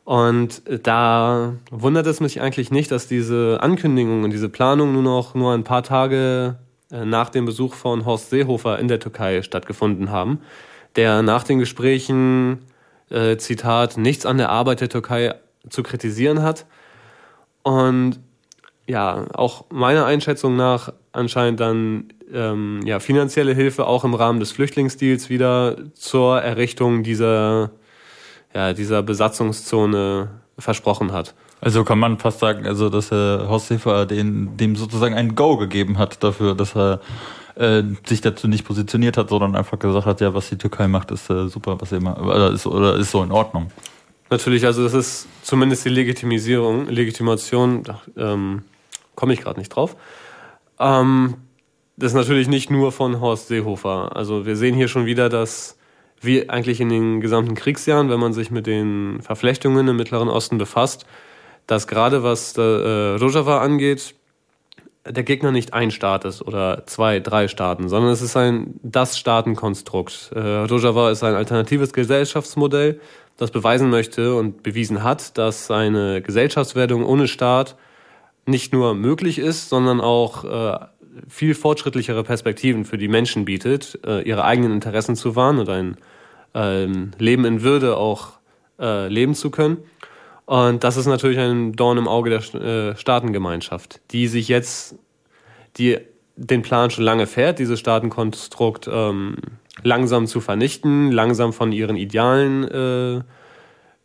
Und 0.03 0.61
da 0.83 1.53
wundert 1.71 2.07
es 2.07 2.19
mich 2.19 2.39
eigentlich 2.39 2.71
nicht, 2.71 2.91
dass 2.91 3.07
diese 3.07 3.57
Ankündigung 3.61 4.23
und 4.23 4.31
diese 4.31 4.47
Planung 4.47 4.93
nur 4.93 5.03
noch 5.03 5.35
nur 5.35 5.53
ein 5.53 5.63
paar 5.63 5.83
Tage 5.83 6.55
äh, 6.91 7.03
nach 7.03 7.29
dem 7.29 7.45
Besuch 7.45 7.73
von 7.73 8.05
Horst 8.05 8.29
Seehofer 8.29 8.79
in 8.79 8.87
der 8.87 8.99
Türkei 8.99 9.41
stattgefunden 9.41 10.11
haben, 10.11 10.39
der 10.95 11.23
nach 11.23 11.43
den 11.43 11.59
Gesprächen, 11.59 12.59
äh, 13.09 13.37
Zitat, 13.37 13.97
nichts 13.97 14.25
an 14.25 14.37
der 14.37 14.49
Arbeit 14.49 14.81
der 14.81 14.89
Türkei 14.89 15.35
zu 15.67 15.83
kritisieren 15.83 16.41
hat 16.41 16.65
und 17.63 18.19
ja, 18.85 19.25
auch 19.33 19.65
meiner 19.69 20.05
Einschätzung 20.05 20.55
nach 20.55 20.93
anscheinend 21.11 21.59
dann 21.59 22.13
ähm, 22.33 22.81
ja, 22.85 22.99
finanzielle 22.99 23.53
Hilfe 23.53 23.87
auch 23.87 24.03
im 24.03 24.13
Rahmen 24.13 24.39
des 24.39 24.51
Flüchtlingsdeals 24.51 25.29
wieder 25.29 25.77
zur 25.93 26.41
Errichtung 26.41 27.03
dieser, 27.03 27.71
ja, 28.53 28.73
dieser 28.73 29.03
Besatzungszone 29.03 30.29
versprochen 30.57 31.11
hat. 31.11 31.33
Also 31.59 31.83
kann 31.83 31.99
man 31.99 32.19
fast 32.19 32.39
sagen, 32.39 32.67
also 32.67 32.89
dass 32.89 33.11
Herr 33.11 33.47
Horst 33.49 33.67
Seefer 33.67 34.05
den, 34.05 34.57
dem 34.57 34.75
sozusagen 34.75 35.15
ein 35.15 35.35
Go 35.35 35.57
gegeben 35.57 35.97
hat 35.97 36.23
dafür, 36.23 36.53
dass 36.53 36.75
er 36.75 36.99
äh, 37.55 37.83
sich 38.05 38.21
dazu 38.21 38.47
nicht 38.47 38.65
positioniert 38.65 39.17
hat, 39.17 39.29
sondern 39.29 39.55
einfach 39.55 39.79
gesagt 39.79 40.05
hat, 40.05 40.21
ja, 40.21 40.33
was 40.33 40.49
die 40.49 40.57
Türkei 40.57 40.87
macht, 40.87 41.11
ist 41.11 41.29
äh, 41.29 41.47
super, 41.47 41.77
was 41.81 41.91
macht, 41.91 42.21
oder 42.21 42.51
ist, 42.51 42.67
oder 42.67 42.95
ist 42.95 43.11
so 43.11 43.23
in 43.23 43.31
Ordnung. 43.31 43.71
Natürlich, 44.29 44.65
also 44.65 44.83
das 44.83 44.93
ist 44.93 45.27
zumindest 45.41 45.85
die 45.85 45.89
Legitimisierung, 45.89 46.87
Legitimation, 46.87 47.83
ähm, 48.17 48.63
komme 49.15 49.33
ich 49.33 49.41
gerade 49.41 49.59
nicht 49.59 49.69
drauf. 49.69 49.95
Ähm, 50.79 51.35
das 51.97 52.11
ist 52.11 52.15
natürlich 52.15 52.47
nicht 52.47 52.69
nur 52.69 52.91
von 52.91 53.19
Horst 53.19 53.47
Seehofer. 53.47 54.15
Also 54.15 54.45
wir 54.45 54.55
sehen 54.55 54.75
hier 54.75 54.87
schon 54.87 55.05
wieder, 55.07 55.29
dass 55.29 55.77
wie 56.21 56.49
eigentlich 56.49 56.79
in 56.79 56.89
den 56.89 57.21
gesamten 57.21 57.55
Kriegsjahren, 57.55 58.09
wenn 58.09 58.19
man 58.19 58.33
sich 58.33 58.51
mit 58.51 58.67
den 58.67 59.19
Verflechtungen 59.21 59.87
im 59.87 59.95
Mittleren 59.97 60.29
Osten 60.29 60.57
befasst, 60.57 61.05
dass 61.65 61.87
gerade 61.87 62.23
was 62.23 62.57
äh, 62.57 62.61
Rojava 62.61 63.61
angeht, 63.61 64.15
der 65.05 65.23
Gegner 65.23 65.51
nicht 65.51 65.73
ein 65.73 65.91
Staat 65.91 66.25
ist 66.25 66.41
oder 66.41 66.83
zwei, 66.85 67.19
drei 67.19 67.47
Staaten, 67.47 67.89
sondern 67.89 68.11
es 68.11 68.21
ist 68.21 68.35
ein 68.35 68.79
das 68.83 69.17
Staatenkonstrukt. 69.17 70.31
Äh, 70.35 70.39
Rojava 70.39 71.11
ist 71.11 71.23
ein 71.23 71.35
alternatives 71.35 71.93
Gesellschaftsmodell, 71.93 72.99
das 73.37 73.51
beweisen 73.51 73.89
möchte 73.89 74.35
und 74.35 74.63
bewiesen 74.63 75.03
hat, 75.03 75.37
dass 75.37 75.71
eine 75.71 76.21
Gesellschaftswerdung 76.21 77.05
ohne 77.05 77.27
Staat 77.27 77.75
nicht 78.45 78.73
nur 78.73 78.95
möglich 78.95 79.39
ist, 79.39 79.69
sondern 79.69 79.99
auch 80.01 80.43
äh, 80.43 80.85
viel 81.27 81.55
fortschrittlichere 81.55 82.23
Perspektiven 82.23 82.85
für 82.85 82.97
die 82.97 83.07
Menschen 83.07 83.45
bietet, 83.45 83.99
äh, 84.05 84.21
ihre 84.21 84.43
eigenen 84.43 84.71
Interessen 84.71 85.15
zu 85.15 85.35
wahren 85.35 85.59
und 85.59 85.69
ein 85.69 85.97
äh, 86.53 86.85
Leben 87.17 87.45
in 87.45 87.63
Würde 87.63 87.97
auch 87.97 88.33
äh, 88.79 89.07
leben 89.07 89.35
zu 89.35 89.49
können. 89.49 89.77
Und 90.45 90.83
das 90.83 90.95
ist 90.95 91.07
natürlich 91.07 91.39
ein 91.39 91.73
Dorn 91.73 91.97
im 91.97 92.07
Auge 92.07 92.29
der 92.29 92.55
äh, 92.55 92.95
Staatengemeinschaft, 92.95 93.99
die 94.11 94.27
sich 94.27 94.47
jetzt, 94.47 94.95
die 95.77 95.97
den 96.37 96.61
Plan 96.61 96.89
schon 96.89 97.03
lange 97.03 97.27
fährt, 97.27 97.59
dieses 97.59 97.79
Staatenkonstrukt 97.79 98.87
ähm, 98.91 99.35
langsam 99.83 100.27
zu 100.27 100.39
vernichten, 100.39 101.11
langsam 101.11 101.51
von 101.51 101.71
ihren 101.71 101.97
Idealen 101.97 102.63
äh, 102.63 103.21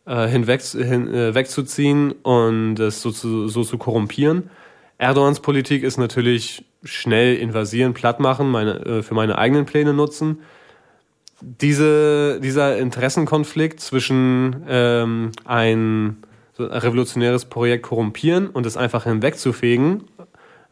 äh, 0.05 0.27
hinweg 0.27 0.61
hin, 0.61 1.13
äh, 1.13 1.33
wegzuziehen 1.33 2.11
und 2.11 2.79
es 2.79 3.01
so 3.01 3.11
zu, 3.11 3.47
so 3.47 3.63
zu 3.63 3.77
korrumpieren. 3.77 4.49
Erdogans 4.97 5.39
Politik 5.39 5.83
ist 5.83 5.97
natürlich 5.97 6.65
schnell 6.83 7.35
invasieren, 7.35 7.93
platt 7.93 8.19
machen, 8.19 8.49
meine, 8.49 8.79
äh, 8.85 9.03
für 9.03 9.13
meine 9.13 9.37
eigenen 9.37 9.65
Pläne 9.65 9.93
nutzen. 9.93 10.39
Diese, 11.41 12.39
dieser 12.41 12.77
Interessenkonflikt 12.77 13.79
zwischen 13.79 14.63
ähm, 14.67 15.31
ein, 15.45 16.23
revolutionäres 16.59 17.45
Projekt 17.45 17.83
korrumpieren 17.83 18.47
und 18.47 18.65
es 18.65 18.77
einfach 18.77 19.05
hinwegzufegen, 19.05 20.03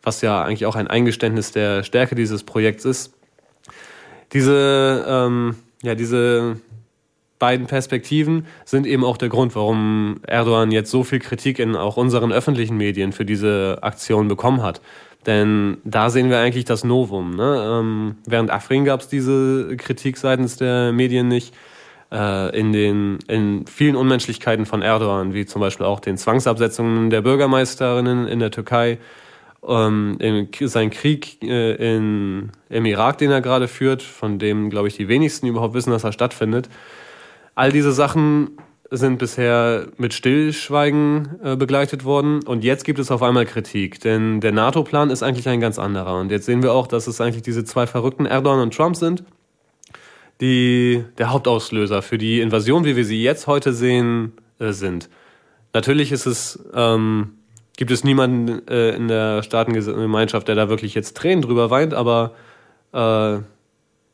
was 0.04 0.22
ja 0.22 0.44
eigentlich 0.44 0.66
auch 0.66 0.76
ein 0.76 0.88
Eingeständnis 0.88 1.52
der 1.52 1.84
Stärke 1.84 2.16
dieses 2.16 2.44
Projekts 2.44 2.86
ist, 2.86 3.14
diese, 4.34 5.06
ähm, 5.08 5.56
ja, 5.82 5.96
diese 5.96 6.58
beiden 7.40 7.68
Perspektiven 7.68 8.46
sind 8.66 8.86
eben 8.86 9.04
auch 9.04 9.18
der 9.18 9.30
Grund, 9.30 9.56
warum 9.56 10.22
Erdogan 10.28 10.72
jetzt 10.72 10.92
so 10.92 11.04
viel 11.04 11.20
Kritik 11.20 11.60
in 11.60 11.76
auch 11.76 11.98
unseren 11.98 12.32
öffentlichen 12.32 12.78
Medien 12.78 13.12
für 13.12 13.26
diese 13.26 13.80
Aktion 13.82 14.28
bekommen 14.28 14.62
hat. 14.62 14.80
Denn 15.26 15.78
da 15.84 16.10
sehen 16.10 16.30
wir 16.30 16.40
eigentlich 16.40 16.66
das 16.66 16.84
Novum. 16.84 17.36
Ne? 17.36 17.80
Ähm, 17.80 18.16
während 18.26 18.50
Afrin 18.50 18.86
gab 18.86 19.02
es 19.02 19.08
diese 19.08 19.76
Kritik 19.78 20.18
seitens 20.18 20.58
der 20.58 20.92
Medien 20.92 21.28
nicht. 21.28 21.54
Äh, 22.12 22.60
in 22.60 22.74
den 22.74 23.20
in 23.28 23.66
vielen 23.68 23.96
Unmenschlichkeiten 23.96 24.66
von 24.66 24.82
Erdogan, 24.82 25.34
wie 25.34 25.46
zum 25.46 25.62
Beispiel 25.62 25.86
auch 25.86 26.02
den 26.02 26.18
Zwangsabsetzungen 26.18 27.10
der 27.10 27.22
Bürgermeisterinnen 27.22 28.28
in 28.28 28.40
der 28.40 28.52
Türkei, 28.52 28.98
ähm, 29.66 30.18
in, 30.20 30.50
sein 30.68 30.90
Krieg 30.90 31.42
äh, 31.42 31.96
in, 31.96 32.52
im 32.70 32.86
Irak, 32.86 33.18
den 33.20 33.32
er 33.32 33.40
gerade 33.40 33.70
führt, 33.70 34.02
von 34.02 34.40
dem, 34.40 34.70
glaube 34.70 34.90
ich, 34.90 34.98
die 34.98 35.08
wenigsten 35.08 35.48
überhaupt 35.48 35.74
wissen, 35.74 35.92
dass 35.92 36.04
er 36.04 36.12
stattfindet. 36.12 36.68
All 37.56 37.72
diese 37.72 37.94
Sachen 37.94 38.58
sind 38.92 39.18
bisher 39.18 39.88
mit 39.98 40.14
Stillschweigen 40.14 41.40
äh, 41.42 41.56
begleitet 41.56 42.04
worden 42.04 42.44
und 42.44 42.64
jetzt 42.64 42.84
gibt 42.84 43.00
es 43.00 43.10
auf 43.10 43.24
einmal 43.24 43.46
Kritik, 43.46 44.02
denn 44.02 44.42
der 44.42 44.52
NATO-Plan 44.52 45.10
ist 45.10 45.24
eigentlich 45.24 45.48
ein 45.48 45.62
ganz 45.62 45.80
anderer 45.80 46.20
und 46.20 46.30
jetzt 46.30 46.46
sehen 46.46 46.62
wir 46.62 46.74
auch, 46.74 46.88
dass 46.88 47.08
es 47.08 47.22
eigentlich 47.22 47.42
diese 47.42 47.64
zwei 47.64 47.88
verrückten 47.88 48.26
Erdogan 48.26 48.60
und 48.60 48.76
Trump 48.76 48.98
sind, 48.98 49.24
die 50.42 51.06
der 51.18 51.32
Hauptauslöser 51.32 52.02
für 52.02 52.18
die 52.18 52.42
Invasion, 52.42 52.84
wie 52.84 52.98
wir 52.98 53.06
sie 53.06 53.24
jetzt 53.24 53.48
heute 53.48 53.72
sehen, 53.72 54.34
äh, 54.60 54.74
sind. 54.74 55.10
Natürlich 55.74 56.12
ist 56.12 56.26
es 56.26 56.60
ähm, 56.74 57.32
gibt 57.78 57.92
es 57.92 58.04
niemanden 58.04 58.68
äh, 58.68 58.92
in 58.92 59.08
der 59.08 59.42
Staatengemeinschaft, 59.42 60.48
der 60.48 60.56
da 60.56 60.70
wirklich 60.70 60.94
jetzt 60.94 61.18
Tränen 61.18 61.42
drüber 61.42 61.70
weint, 61.70 61.94
aber 61.94 62.34
äh, 62.94 63.40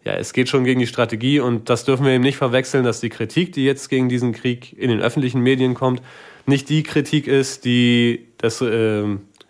ja, 0.04 0.14
es 0.14 0.34
geht 0.34 0.50
schon 0.50 0.64
gegen 0.64 0.80
die 0.80 0.88
Strategie 0.88 1.40
und 1.40 1.70
das 1.70 1.84
dürfen 1.86 2.06
wir 2.06 2.14
eben 2.14 2.24
nicht 2.24 2.38
verwechseln, 2.38 2.84
dass 2.84 3.02
die 3.02 3.10
Kritik, 3.10 3.54
die 3.54 3.66
jetzt 3.66 3.90
gegen 3.90 4.10
diesen 4.10 4.32
Krieg 4.32 4.78
in 4.78 4.90
den 4.90 5.02
öffentlichen 5.02 5.42
Medien 5.42 5.74
kommt, 5.74 6.02
nicht 6.46 6.70
die 6.70 6.84
Kritik 6.84 7.28
ist, 7.28 7.66
die 7.66 8.28
das 8.38 8.62
äh, 8.62 9.04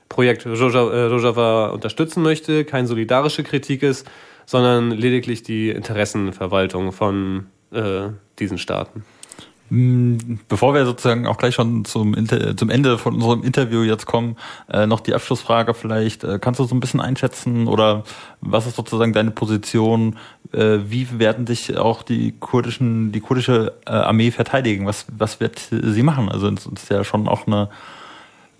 Projekt 0.10 0.46
Rojava 0.46 1.68
unterstützen 1.68 2.24
möchte, 2.24 2.66
keine 2.66 2.88
solidarische 2.88 3.44
Kritik 3.44 3.84
ist, 3.84 4.10
sondern 4.46 4.92
lediglich 4.92 5.44
die 5.44 5.70
Interessenverwaltung 5.70 6.92
von 6.92 7.48
äh, 7.72 8.10
diesen 8.40 8.58
Staaten. 8.58 9.04
Hm, 9.69 10.39
bevor 10.47 10.73
wir 10.73 10.86
sozusagen 10.86 11.27
auch 11.27 11.38
gleich 11.38 11.56
schon 11.56 11.84
zum, 11.84 12.13
Inter 12.13 12.56
zum 12.56 12.69
Ende 12.69 12.97
von 12.97 13.15
unserem 13.15 13.43
Interview 13.43 13.84
jetzt 13.84 14.06
kommen, 14.06 14.38
äh, 14.71 14.88
noch 14.88 15.01
die 15.01 15.13
Abschlussfrage 15.13 15.73
vielleicht. 15.73 16.23
Äh, 16.23 16.39
kannst 16.39 16.60
du 16.60 16.63
so 16.63 16.73
ein 16.73 16.80
bisschen 16.80 17.01
einschätzen 17.01 17.67
oder 17.67 18.03
was 18.39 18.65
ist 18.65 18.77
sozusagen 18.77 19.12
deine 19.12 19.32
Position? 19.32 20.17
Äh, 20.53 20.80
wie 20.88 21.19
werden 21.19 21.45
sich 21.47 21.77
auch 21.77 22.03
die 22.03 22.34
kurdischen, 22.39 23.12
die 23.12 23.19
kurdische 23.19 23.73
äh, 23.86 23.91
Armee 23.91 24.32
verteidigen? 24.32 24.86
Was, 24.86 25.06
was 25.17 25.41
wird 25.41 25.60
sie 25.69 26.03
machen? 26.03 26.30
Also 26.30 26.47
es 26.49 26.65
ist 26.65 26.89
ja 26.89 27.03
schon 27.03 27.27
auch 27.27 27.45
eine, 27.45 27.69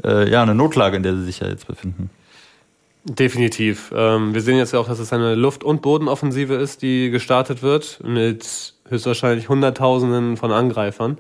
äh, 0.04 0.30
ja, 0.30 0.42
eine 0.42 0.56
Notlage, 0.56 0.98
in 0.98 1.04
der 1.04 1.16
sie 1.16 1.24
sich 1.24 1.40
ja 1.40 1.48
jetzt 1.48 1.68
befinden. 1.68 2.10
Definitiv. 3.10 3.94
Ähm, 3.96 4.34
wir 4.34 4.42
sehen 4.42 4.58
jetzt 4.58 4.74
ja 4.74 4.80
auch, 4.80 4.88
dass 4.88 5.00
es 5.00 5.14
eine 5.14 5.34
Luft- 5.36 5.64
und 5.64 5.82
Bodenoffensive 5.82 6.56
ist, 6.56 6.82
die 6.82 7.10
gestartet 7.10 7.64
wird 7.64 8.02
mit 8.04 8.74
höchstwahrscheinlich 8.90 9.48
Hunderttausenden 9.48 10.36
von 10.36 10.52
Angreifern. 10.52 11.18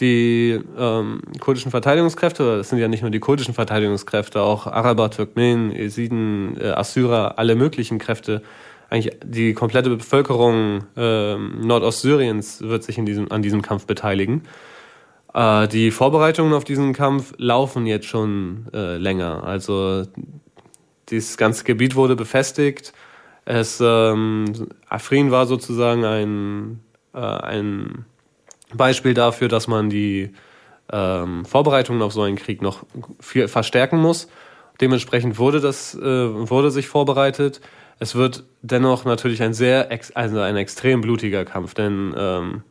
Die 0.00 0.60
ähm, 0.78 1.22
kurdischen 1.40 1.72
Verteidigungskräfte, 1.72 2.58
das 2.58 2.68
sind 2.68 2.78
ja 2.78 2.86
nicht 2.88 3.02
nur 3.02 3.10
die 3.10 3.20
kurdischen 3.20 3.54
Verteidigungskräfte, 3.54 4.42
auch 4.42 4.66
Araber, 4.68 5.10
Turkmenen, 5.10 5.72
Esiden, 5.72 6.56
äh, 6.60 6.70
Assyrer, 6.70 7.38
alle 7.38 7.56
möglichen 7.56 7.98
Kräfte, 7.98 8.42
eigentlich 8.90 9.16
die 9.24 9.54
komplette 9.54 9.90
Bevölkerung 9.90 10.84
äh, 10.96 11.36
Nordostsyriens 11.36 12.62
wird 12.62 12.84
sich 12.84 12.96
in 12.96 13.06
diesem, 13.06 13.30
an 13.32 13.42
diesem 13.42 13.62
Kampf 13.62 13.86
beteiligen. 13.86 14.42
Äh, 15.32 15.66
die 15.66 15.90
Vorbereitungen 15.90 16.54
auf 16.54 16.64
diesen 16.64 16.92
Kampf 16.92 17.32
laufen 17.38 17.86
jetzt 17.86 18.06
schon 18.06 18.66
äh, 18.72 18.96
länger. 18.96 19.42
Also 19.44 20.04
dieses 21.14 21.36
ganze 21.36 21.64
Gebiet 21.64 21.94
wurde 21.94 22.16
befestigt. 22.16 22.92
Es, 23.44 23.80
ähm, 23.80 24.68
Afrin 24.88 25.30
war 25.30 25.46
sozusagen 25.46 26.04
ein, 26.04 26.80
äh, 27.14 27.18
ein 27.18 28.04
Beispiel 28.72 29.14
dafür, 29.14 29.48
dass 29.48 29.68
man 29.68 29.90
die 29.90 30.32
ähm, 30.92 31.44
Vorbereitungen 31.44 32.02
auf 32.02 32.12
so 32.12 32.22
einen 32.22 32.36
Krieg 32.36 32.62
noch 32.62 32.84
viel 33.20 33.48
verstärken 33.48 33.98
muss. 33.98 34.28
Dementsprechend 34.80 35.38
wurde 35.38 35.60
das, 35.60 35.94
äh, 35.94 36.00
wurde 36.00 36.70
sich 36.70 36.88
vorbereitet. 36.88 37.60
Es 37.98 38.14
wird 38.14 38.44
dennoch 38.62 39.04
natürlich 39.04 39.42
ein 39.42 39.54
sehr, 39.54 39.88
also 40.14 40.40
ein 40.40 40.56
extrem 40.56 41.00
blutiger 41.00 41.44
Kampf, 41.44 41.74
denn 41.74 42.14
ähm, 42.16 42.62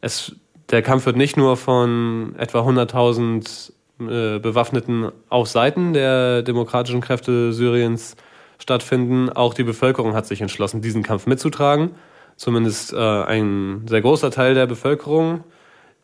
es, 0.00 0.36
der 0.70 0.82
Kampf 0.82 1.06
wird 1.06 1.16
nicht 1.16 1.36
nur 1.36 1.56
von 1.56 2.34
etwa 2.36 2.60
100.000 2.60 3.72
äh, 4.00 4.38
Bewaffneten 4.38 5.10
auf 5.28 5.48
Seiten 5.48 5.92
der 5.92 6.42
demokratischen 6.42 7.00
Kräfte 7.00 7.52
Syriens 7.52 8.16
stattfinden. 8.58 9.30
Auch 9.30 9.54
die 9.54 9.64
Bevölkerung 9.64 10.14
hat 10.14 10.26
sich 10.26 10.40
entschlossen, 10.40 10.82
diesen 10.82 11.02
Kampf 11.02 11.26
mitzutragen. 11.26 11.90
Zumindest 12.36 12.92
äh, 12.92 12.96
ein 12.96 13.82
sehr 13.86 14.00
großer 14.00 14.30
Teil 14.30 14.54
der 14.54 14.66
Bevölkerung, 14.66 15.42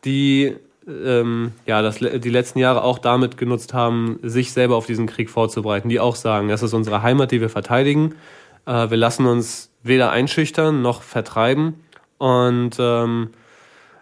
die 0.03 0.55
ähm, 0.87 1.53
ja, 1.65 1.81
das, 1.81 1.97
die 1.97 2.29
letzten 2.29 2.59
Jahre 2.59 2.83
auch 2.83 2.99
damit 2.99 3.37
genutzt 3.37 3.73
haben, 3.73 4.19
sich 4.21 4.51
selber 4.51 4.75
auf 4.75 4.85
diesen 4.85 5.07
Krieg 5.07 5.29
vorzubereiten, 5.29 5.89
die 5.89 5.99
auch 5.99 6.15
sagen, 6.15 6.47
das 6.47 6.61
ist 6.63 6.73
unsere 6.73 7.01
Heimat, 7.01 7.31
die 7.31 7.41
wir 7.41 7.49
verteidigen. 7.49 8.15
Äh, 8.65 8.89
wir 8.89 8.97
lassen 8.97 9.25
uns 9.25 9.71
weder 9.83 10.11
einschüchtern 10.11 10.81
noch 10.81 11.01
vertreiben. 11.01 11.83
Und 12.17 12.77
ähm, 12.79 13.29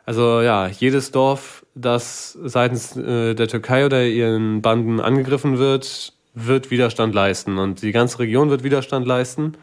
also 0.06 0.41
ja, 0.41 0.67
jedes 0.67 1.12
Dorf, 1.12 1.62
das 1.75 2.38
seitens 2.43 2.95
äh, 2.95 3.33
der 3.33 3.47
Türkei 3.47 3.86
oder 3.86 4.05
ihren 4.05 4.62
Banden 4.62 4.99
angegriffen 4.99 5.57
wird, 5.57 6.13
wird 6.33 6.71
Widerstand 6.71 7.13
leisten. 7.13 7.57
Und 7.57 7.81
die 7.81 7.91
ganze 7.91 8.19
Region 8.19 8.49
wird 8.49 8.63
Widerstand 8.63 9.07
leisten, 9.07 9.53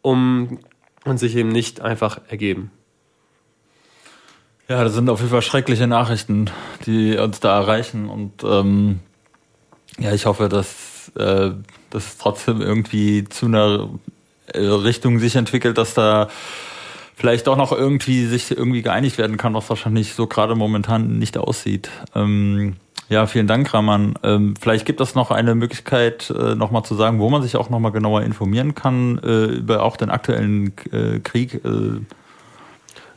um 0.00 0.58
und 1.04 1.18
sich 1.18 1.36
eben 1.36 1.48
nicht 1.48 1.80
einfach 1.80 2.20
ergeben. 2.28 2.70
Ja, 4.68 4.84
das 4.84 4.94
sind 4.94 5.10
auf 5.10 5.18
jeden 5.18 5.30
Fall 5.30 5.42
schreckliche 5.42 5.86
Nachrichten, 5.86 6.50
die 6.86 7.16
uns 7.16 7.40
da 7.40 7.58
erreichen. 7.58 8.08
Und 8.08 8.44
ähm, 8.44 9.00
ja, 9.98 10.12
ich 10.12 10.26
hoffe, 10.26 10.48
dass 10.48 11.10
äh, 11.16 11.50
das 11.90 12.16
trotzdem 12.18 12.62
irgendwie 12.62 13.24
zu 13.24 13.46
einer 13.46 13.90
äh, 14.46 14.60
Richtung 14.60 15.18
sich 15.18 15.36
entwickelt, 15.36 15.76
dass 15.76 15.94
da 15.94 16.28
vielleicht 17.22 17.46
auch 17.46 17.56
noch 17.56 17.70
irgendwie 17.70 18.26
sich 18.26 18.50
irgendwie 18.50 18.82
geeinigt 18.82 19.16
werden 19.16 19.36
kann, 19.36 19.54
was 19.54 19.68
wahrscheinlich 19.68 20.14
so 20.14 20.26
gerade 20.26 20.56
momentan 20.56 21.20
nicht 21.20 21.38
aussieht. 21.38 21.88
Ähm, 22.16 22.74
ja, 23.08 23.28
vielen 23.28 23.46
Dank, 23.46 23.72
Raman. 23.72 24.14
Ähm, 24.24 24.54
vielleicht 24.60 24.86
gibt 24.86 25.00
es 25.00 25.14
noch 25.14 25.30
eine 25.30 25.54
Möglichkeit, 25.54 26.30
äh, 26.30 26.56
nochmal 26.56 26.84
zu 26.84 26.96
sagen, 26.96 27.20
wo 27.20 27.30
man 27.30 27.40
sich 27.40 27.54
auch 27.54 27.70
nochmal 27.70 27.92
genauer 27.92 28.22
informieren 28.22 28.74
kann 28.74 29.20
äh, 29.22 29.44
über 29.44 29.84
auch 29.84 29.96
den 29.96 30.10
aktuellen 30.10 30.72
äh, 30.90 31.20
Krieg. 31.20 31.64
Äh. 31.64 32.00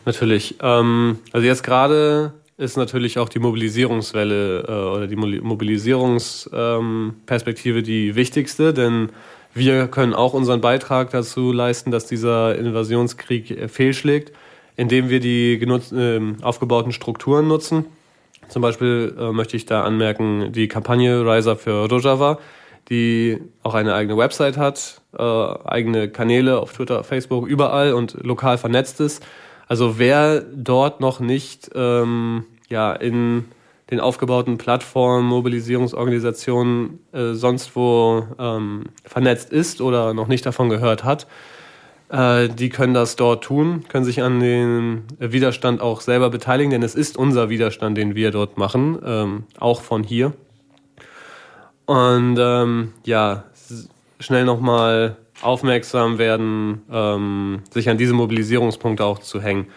Natürlich. 0.06 0.58
Ähm, 0.62 1.18
also 1.32 1.48
jetzt 1.48 1.64
gerade 1.64 2.34
ist 2.58 2.78
natürlich 2.78 3.18
auch 3.18 3.28
die 3.28 3.40
Mobilisierungswelle 3.40 4.66
äh, 4.68 4.72
oder 4.72 5.08
die 5.08 5.16
Mobilisierungsperspektive 5.16 7.80
ähm, 7.80 7.84
die 7.84 8.16
wichtigste, 8.16 8.72
denn 8.72 9.10
wir 9.56 9.88
können 9.88 10.14
auch 10.14 10.34
unseren 10.34 10.62
Beitrag 10.62 11.10
dazu 11.12 11.52
leisten, 11.54 11.90
dass 11.90 12.06
dieser 12.06 12.58
Invasionskrieg 12.58 13.70
fehlschlägt, 13.72 14.34
indem 14.76 15.10
wir 15.10 15.22
die 15.22 15.58
genutzt, 15.58 15.94
äh, 15.94 16.20
aufgebauten 16.42 16.92
Strukturen 16.92 17.48
nutzen. 17.48 17.86
Zum 18.50 18.62
Beispiel 18.62 19.16
äh, 19.18 19.32
möchte 19.32 19.58
ich 19.58 19.66
da 19.66 19.84
anmerken 19.84 20.52
die 20.52 20.68
Kampagne 20.68 21.22
Riser 21.26 21.56
für 21.56 21.90
Rojava, 21.90 22.38
die 22.90 23.40
auch 23.64 23.74
eine 23.74 23.96
eigene 23.96 24.18
Website 24.18 24.58
hat, 24.58 25.02
äh, 25.18 25.24
eigene 25.24 26.10
Kanäle 26.10 26.60
auf 26.60 26.74
Twitter, 26.74 27.04
Facebook, 27.06 27.48
überall 27.48 27.94
und 27.94 28.18
lokal 28.24 28.58
vernetzt 28.58 29.00
ist. 29.00 29.26
Also 29.68 29.98
wer 29.98 30.42
dort 30.42 31.00
noch 31.00 31.22
nicht 31.22 31.72
ähm, 31.74 32.44
ja 32.70 32.94
in 32.94 33.46
den 33.92 34.00
aufgebauten 34.00 34.58
Plattformen, 34.58 35.28
Mobilisierungsorganisationen 35.28 37.00
äh, 37.12 37.34
sonst 37.34 37.76
wo 37.76 38.26
ähm, 38.40 38.86
vernetzt 39.04 39.52
ist 39.52 39.82
oder 39.82 40.14
noch 40.14 40.28
nicht 40.28 40.46
davon 40.46 40.70
gehört 40.70 41.04
hat, 41.04 41.28
äh, 42.10 42.50
die 42.50 42.70
können 42.70 42.94
das 42.94 43.16
dort 43.16 43.44
tun, 43.44 43.84
können 43.88 44.06
sich 44.06 44.22
an 44.22 44.40
den 44.40 45.04
Widerstand 45.20 45.82
auch 45.82 46.02
selber 46.02 46.30
beteiligen, 46.30 46.72
denn 46.72 46.84
es 46.84 46.96
ist 46.96 47.18
unser 47.18 47.50
Widerstand, 47.50 47.98
den 47.98 48.16
wir 48.16 48.32
dort 48.32 48.58
machen, 48.58 49.00
ähm, 49.06 49.44
auch 49.60 49.82
von 49.82 50.04
hier. 50.04 50.34
Und 51.86 52.38
ähm, 52.40 52.94
ja, 53.04 53.44
schnell 54.20 54.46
nochmal 54.46 55.18
aufmerksam 55.42 56.18
werden, 56.18 56.82
ähm, 56.92 57.62
sich 57.70 57.90
an 57.90 57.98
diese 57.98 58.14
Mobilisierungspunkte 58.14 59.04
auch 59.04 59.20
zu 59.20 59.42
hängen. 59.42 59.68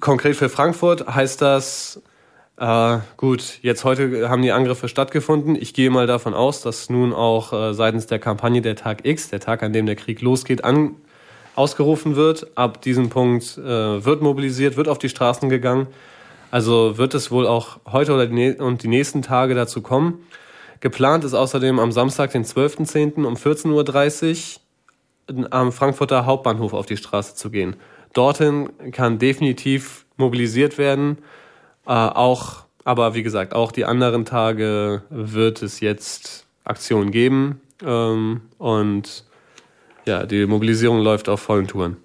Konkret 0.00 0.36
für 0.36 0.48
Frankfurt 0.48 1.06
heißt 1.06 1.40
das, 1.40 2.02
äh, 2.58 2.98
gut, 3.16 3.58
jetzt 3.62 3.84
heute 3.84 4.28
haben 4.28 4.42
die 4.42 4.52
Angriffe 4.52 4.88
stattgefunden. 4.88 5.56
Ich 5.56 5.74
gehe 5.74 5.90
mal 5.90 6.06
davon 6.06 6.34
aus, 6.34 6.62
dass 6.62 6.88
nun 6.90 7.12
auch 7.12 7.52
äh, 7.52 7.74
seitens 7.74 8.06
der 8.06 8.18
Kampagne 8.18 8.62
der 8.62 8.76
Tag 8.76 9.04
X, 9.04 9.28
der 9.28 9.40
Tag, 9.40 9.62
an 9.62 9.72
dem 9.72 9.86
der 9.86 9.96
Krieg 9.96 10.20
losgeht, 10.22 10.64
an, 10.64 10.96
ausgerufen 11.54 12.16
wird. 12.16 12.56
Ab 12.56 12.82
diesem 12.82 13.08
Punkt 13.08 13.58
äh, 13.58 14.04
wird 14.04 14.22
mobilisiert, 14.22 14.76
wird 14.76 14.88
auf 14.88 14.98
die 14.98 15.08
Straßen 15.08 15.48
gegangen. 15.48 15.86
Also 16.50 16.96
wird 16.96 17.14
es 17.14 17.30
wohl 17.30 17.46
auch 17.46 17.80
heute 17.90 18.14
oder 18.14 18.26
die, 18.26 18.52
und 18.52 18.82
die 18.82 18.88
nächsten 18.88 19.22
Tage 19.22 19.54
dazu 19.54 19.82
kommen. 19.82 20.26
Geplant 20.80 21.24
ist 21.24 21.34
außerdem 21.34 21.78
am 21.78 21.92
Samstag, 21.92 22.32
den 22.32 22.44
12.10. 22.44 23.24
um 23.24 23.34
14.30 23.34 24.58
Uhr 25.32 25.52
am 25.52 25.72
Frankfurter 25.72 26.24
Hauptbahnhof 26.24 26.72
auf 26.72 26.86
die 26.86 26.96
Straße 26.96 27.34
zu 27.34 27.50
gehen. 27.50 27.76
Dorthin 28.12 28.70
kann 28.92 29.18
definitiv 29.18 30.06
mobilisiert 30.16 30.78
werden. 30.78 31.18
Äh, 31.86 31.90
auch, 31.90 32.64
aber 32.84 33.14
wie 33.14 33.22
gesagt, 33.22 33.54
auch 33.54 33.72
die 33.72 33.84
anderen 33.84 34.24
Tage 34.24 35.02
wird 35.10 35.62
es 35.62 35.80
jetzt 35.80 36.46
Aktionen 36.64 37.10
geben. 37.10 37.60
Ähm, 37.84 38.42
und 38.58 39.24
ja, 40.06 40.24
die 40.24 40.46
Mobilisierung 40.46 41.00
läuft 41.00 41.28
auf 41.28 41.40
vollen 41.40 41.66
Touren. 41.66 41.96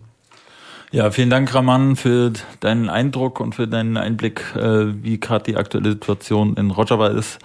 Ja, 0.91 1.09
vielen 1.09 1.29
Dank, 1.29 1.53
Raman, 1.55 1.95
für 1.95 2.33
deinen 2.59 2.89
Eindruck 2.89 3.39
und 3.39 3.55
für 3.55 3.67
deinen 3.67 3.95
Einblick, 3.95 4.43
äh, 4.55 5.03
wie 5.03 5.19
gerade 5.19 5.45
die 5.45 5.55
aktuelle 5.55 5.91
Situation 5.91 6.57
in 6.57 6.69
Rojava 6.69 7.07
ist. 7.07 7.39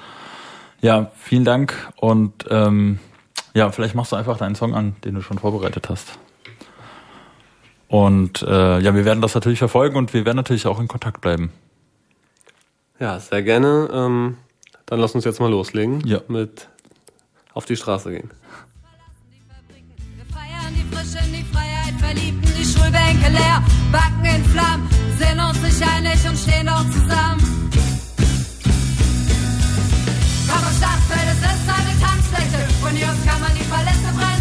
Ja, 0.81 1.13
vielen 1.17 1.45
Dank 1.45 1.75
und 1.97 2.45
ähm, 2.51 2.99
ja, 3.55 3.71
vielleicht 3.71 3.95
machst 3.95 4.13
du 4.13 4.17
einfach 4.17 4.37
deinen 4.37 4.57
Song 4.57 4.75
an, 4.75 4.97
den 5.05 5.15
du 5.15 5.23
schon 5.23 5.39
vorbereitet 5.39 5.89
hast. 5.89 6.19
Und 7.89 8.43
äh, 8.43 8.81
ja, 8.81 8.95
wir 8.95 9.05
werden 9.05 9.21
das 9.21 9.35
natürlich 9.35 9.61
verfolgen 9.61 9.97
und 9.97 10.13
wir 10.13 10.25
werden 10.25 10.37
natürlich 10.37 10.67
auch 10.67 10.81
in 10.81 10.89
Kontakt 10.89 11.21
bleiben. 11.21 11.53
Ja, 12.99 13.21
sehr 13.21 13.43
gerne. 13.43 13.89
Ähm, 13.93 14.37
dann 14.87 15.01
lass 15.01 15.15
uns 15.15 15.25
jetzt 15.25 15.41
mal 15.41 15.51
loslegen 15.51 16.01
ja. 16.07 16.21
mit 16.29 16.69
auf 17.53 17.67
die 17.67 17.77
Straße 17.77 18.11
gehen. 18.11 18.31
Wir 20.15 20.25
feiern 20.27 20.75
die 20.75 20.95
Frische 20.95 21.25
in 21.27 21.33
die 21.33 21.45
Freiheit, 21.45 21.95
verliebten 21.99 22.53
die 22.59 22.65
Schulbänke 22.65 23.31
leer, 23.31 23.63
backen 23.93 24.25
in 24.25 24.45
Flammen, 24.45 24.89
sind 25.19 25.41
uns 25.41 25.61
nicht 25.63 25.83
einig 25.83 26.29
und 26.29 26.39
stehen 26.39 26.67
doch 26.67 26.85
zusammen. 26.91 27.71
Komm 30.49 30.65
am 30.65 30.75
Stadtfeld, 30.77 31.29
es 31.33 31.39
ist 31.39 31.69
eine 31.69 31.93
Tanzfläche, 32.01 32.73
von 32.81 32.91
hier 32.93 33.11
aus 33.11 33.27
kann 33.27 33.41
man 33.41 33.51
die 33.55 33.65
Paläste 33.65 34.13
brennen 34.17 34.36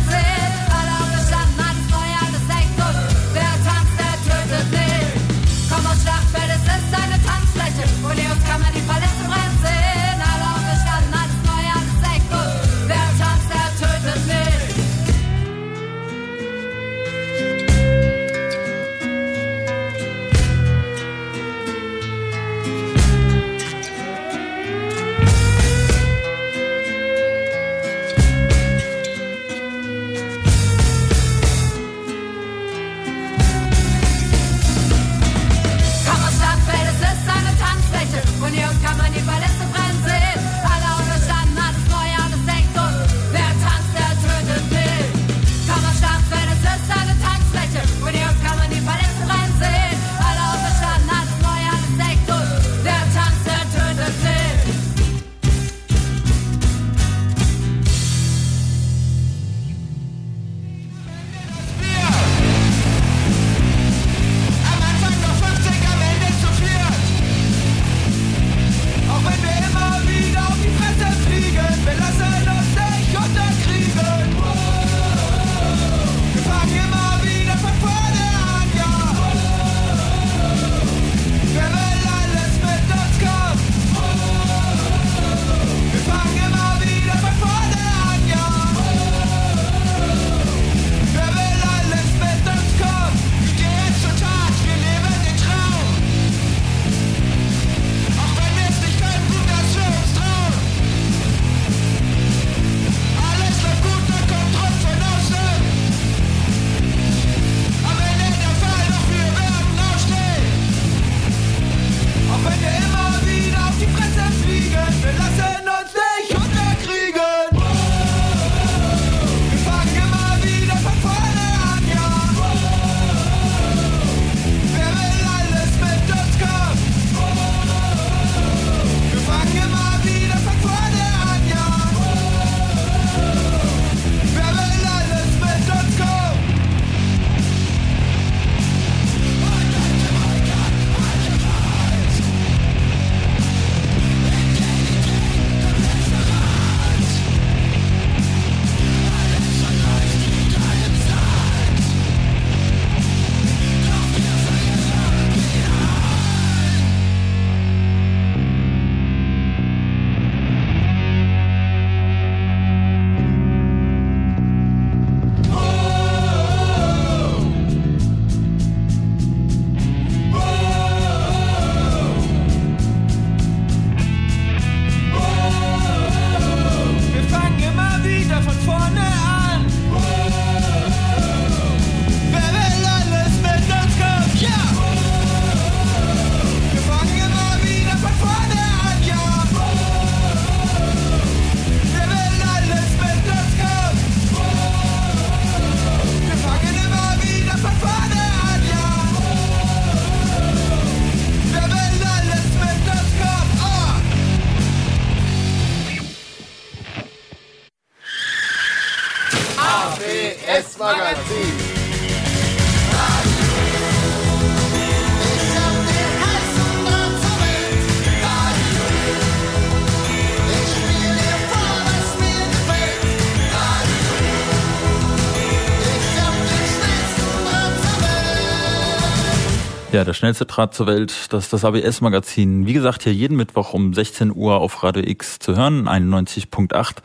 der 230.05 230.13
schnellste 230.13 230.45
Draht 230.45 230.73
zur 230.73 230.87
Welt, 230.87 231.33
das 231.33 231.45
ist 231.45 231.53
das 231.53 231.65
ABS-Magazin. 231.65 232.65
Wie 232.67 232.73
gesagt, 232.73 233.03
hier 233.03 233.13
jeden 233.13 233.35
Mittwoch 233.35 233.73
um 233.73 233.93
16 233.93 234.33
Uhr 234.33 234.57
auf 234.57 234.83
Radio 234.83 235.03
X 235.03 235.39
zu 235.39 235.55
hören, 235.55 235.87
91.8. 235.87 236.97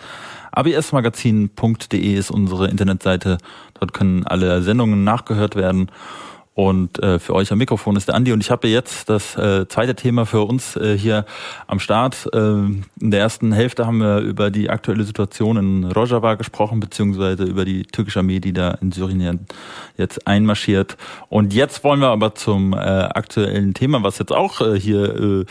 absmagazin.de 0.52 2.14
ist 2.14 2.30
unsere 2.30 2.68
Internetseite. 2.68 3.38
Dort 3.78 3.94
können 3.94 4.26
alle 4.26 4.62
Sendungen 4.62 5.02
nachgehört 5.02 5.56
werden. 5.56 5.90
Und 6.54 7.00
äh, 7.02 7.20
für 7.20 7.34
euch 7.34 7.52
am 7.52 7.58
Mikrofon 7.58 7.94
ist 7.96 8.08
der 8.08 8.16
Andi 8.16 8.32
und 8.32 8.40
ich 8.40 8.50
habe 8.50 8.66
jetzt 8.66 9.08
das 9.08 9.36
äh, 9.36 9.68
zweite 9.68 9.94
Thema 9.94 10.26
für 10.26 10.42
uns 10.42 10.76
äh, 10.76 10.98
hier 10.98 11.24
am 11.68 11.78
Start. 11.78 12.28
Äh, 12.34 12.38
in 12.38 12.84
der 13.00 13.20
ersten 13.20 13.52
Hälfte 13.52 13.86
haben 13.86 13.98
wir 13.98 14.18
über 14.18 14.50
die 14.50 14.68
aktuelle 14.68 15.04
Situation 15.04 15.56
in 15.56 15.84
Rojava 15.84 16.34
gesprochen, 16.34 16.80
beziehungsweise 16.80 17.44
über 17.44 17.64
die 17.64 17.84
türkische 17.84 18.18
Armee, 18.18 18.40
die 18.40 18.52
da 18.52 18.72
in 18.82 18.90
Syrien 18.90 19.46
jetzt 19.96 20.26
einmarschiert. 20.26 20.96
Und 21.28 21.54
jetzt 21.54 21.84
wollen 21.84 22.00
wir 22.00 22.08
aber 22.08 22.34
zum 22.34 22.72
äh, 22.72 22.76
aktuellen 22.76 23.72
Thema, 23.72 24.02
was 24.02 24.18
jetzt 24.18 24.32
auch 24.32 24.60
äh, 24.60 24.78
hier 24.78 25.46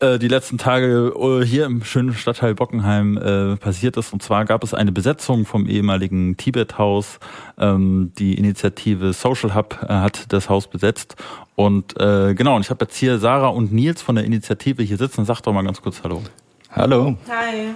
äh, 0.00 0.14
äh, 0.14 0.18
die 0.18 0.28
letzten 0.28 0.58
Tage 0.58 1.14
äh, 1.16 1.46
hier 1.46 1.64
im 1.66 1.84
schönen 1.84 2.12
Stadtteil 2.12 2.54
Bockenheim 2.54 3.16
äh, 3.16 3.56
passiert 3.56 3.96
ist. 3.96 4.12
Und 4.12 4.22
zwar 4.22 4.44
gab 4.44 4.64
es 4.64 4.74
eine 4.74 4.90
Besetzung 4.90 5.46
vom 5.46 5.66
ehemaligen 5.66 6.36
Tibet-Haus. 6.36 7.18
Ähm, 7.56 8.12
die 8.18 8.34
Initiative 8.34 9.12
Social 9.12 9.54
Hub 9.54 9.78
äh, 9.82 9.92
hat 9.92 10.33
das 10.34 10.48
Haus 10.48 10.66
besetzt. 10.66 11.16
Und 11.56 11.98
äh, 12.00 12.34
genau, 12.34 12.56
und 12.56 12.62
ich 12.62 12.70
habe 12.70 12.84
jetzt 12.84 12.96
hier 12.96 13.18
Sarah 13.18 13.48
und 13.48 13.72
Nils 13.72 14.02
von 14.02 14.16
der 14.16 14.24
Initiative 14.24 14.82
hier 14.82 14.96
sitzen. 14.96 15.24
Sag 15.24 15.40
doch 15.40 15.52
mal 15.52 15.64
ganz 15.64 15.80
kurz 15.80 16.02
Hallo. 16.02 16.22
Hallo. 16.70 17.16
Hi. 17.28 17.74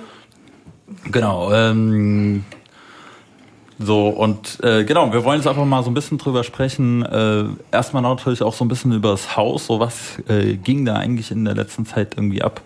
Genau. 1.10 1.52
Ähm, 1.52 2.44
so, 3.78 4.08
und 4.08 4.58
äh, 4.64 4.84
genau, 4.84 5.12
wir 5.12 5.22
wollen 5.22 5.38
jetzt 5.38 5.46
einfach 5.46 5.64
mal 5.64 5.84
so 5.84 5.90
ein 5.90 5.94
bisschen 5.94 6.18
drüber 6.18 6.42
sprechen. 6.42 7.04
Äh, 7.04 7.44
erstmal 7.70 8.02
natürlich 8.02 8.42
auch 8.42 8.54
so 8.54 8.64
ein 8.64 8.68
bisschen 8.68 8.92
über 8.92 9.10
das 9.10 9.36
Haus. 9.36 9.66
So 9.66 9.78
was 9.78 10.18
äh, 10.28 10.56
ging 10.56 10.84
da 10.84 10.96
eigentlich 10.96 11.30
in 11.30 11.44
der 11.44 11.54
letzten 11.54 11.86
Zeit 11.86 12.14
irgendwie 12.16 12.42
ab? 12.42 12.60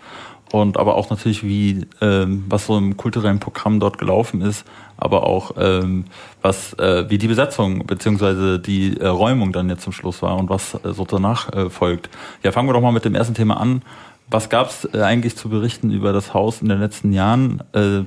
Und 0.52 0.76
aber 0.76 0.96
auch 0.96 1.08
natürlich, 1.08 1.42
wie 1.42 1.86
ähm, 2.02 2.44
was 2.46 2.66
so 2.66 2.76
im 2.76 2.98
kulturellen 2.98 3.40
Programm 3.40 3.80
dort 3.80 3.96
gelaufen 3.96 4.42
ist, 4.42 4.66
aber 4.98 5.26
auch 5.26 5.52
ähm, 5.56 6.04
was 6.42 6.74
äh, 6.74 7.08
wie 7.08 7.16
die 7.16 7.26
Besetzung 7.26 7.86
beziehungsweise 7.86 8.58
die 8.58 8.98
äh, 9.00 9.06
Räumung 9.06 9.52
dann 9.52 9.70
jetzt 9.70 9.82
zum 9.82 9.94
Schluss 9.94 10.20
war 10.20 10.36
und 10.36 10.50
was 10.50 10.74
äh, 10.74 10.92
so 10.92 11.06
danach 11.06 11.50
äh, 11.54 11.70
folgt. 11.70 12.10
Ja, 12.42 12.52
fangen 12.52 12.68
wir 12.68 12.74
doch 12.74 12.82
mal 12.82 12.92
mit 12.92 13.06
dem 13.06 13.14
ersten 13.14 13.32
Thema 13.32 13.58
an. 13.58 13.80
Was 14.28 14.50
gab 14.50 14.68
es 14.68 14.86
äh, 14.92 15.00
eigentlich 15.00 15.36
zu 15.36 15.48
berichten 15.48 15.90
über 15.90 16.12
das 16.12 16.34
Haus 16.34 16.60
in 16.60 16.68
den 16.68 16.80
letzten 16.80 17.14
Jahren? 17.14 17.62
Äh, 17.72 18.04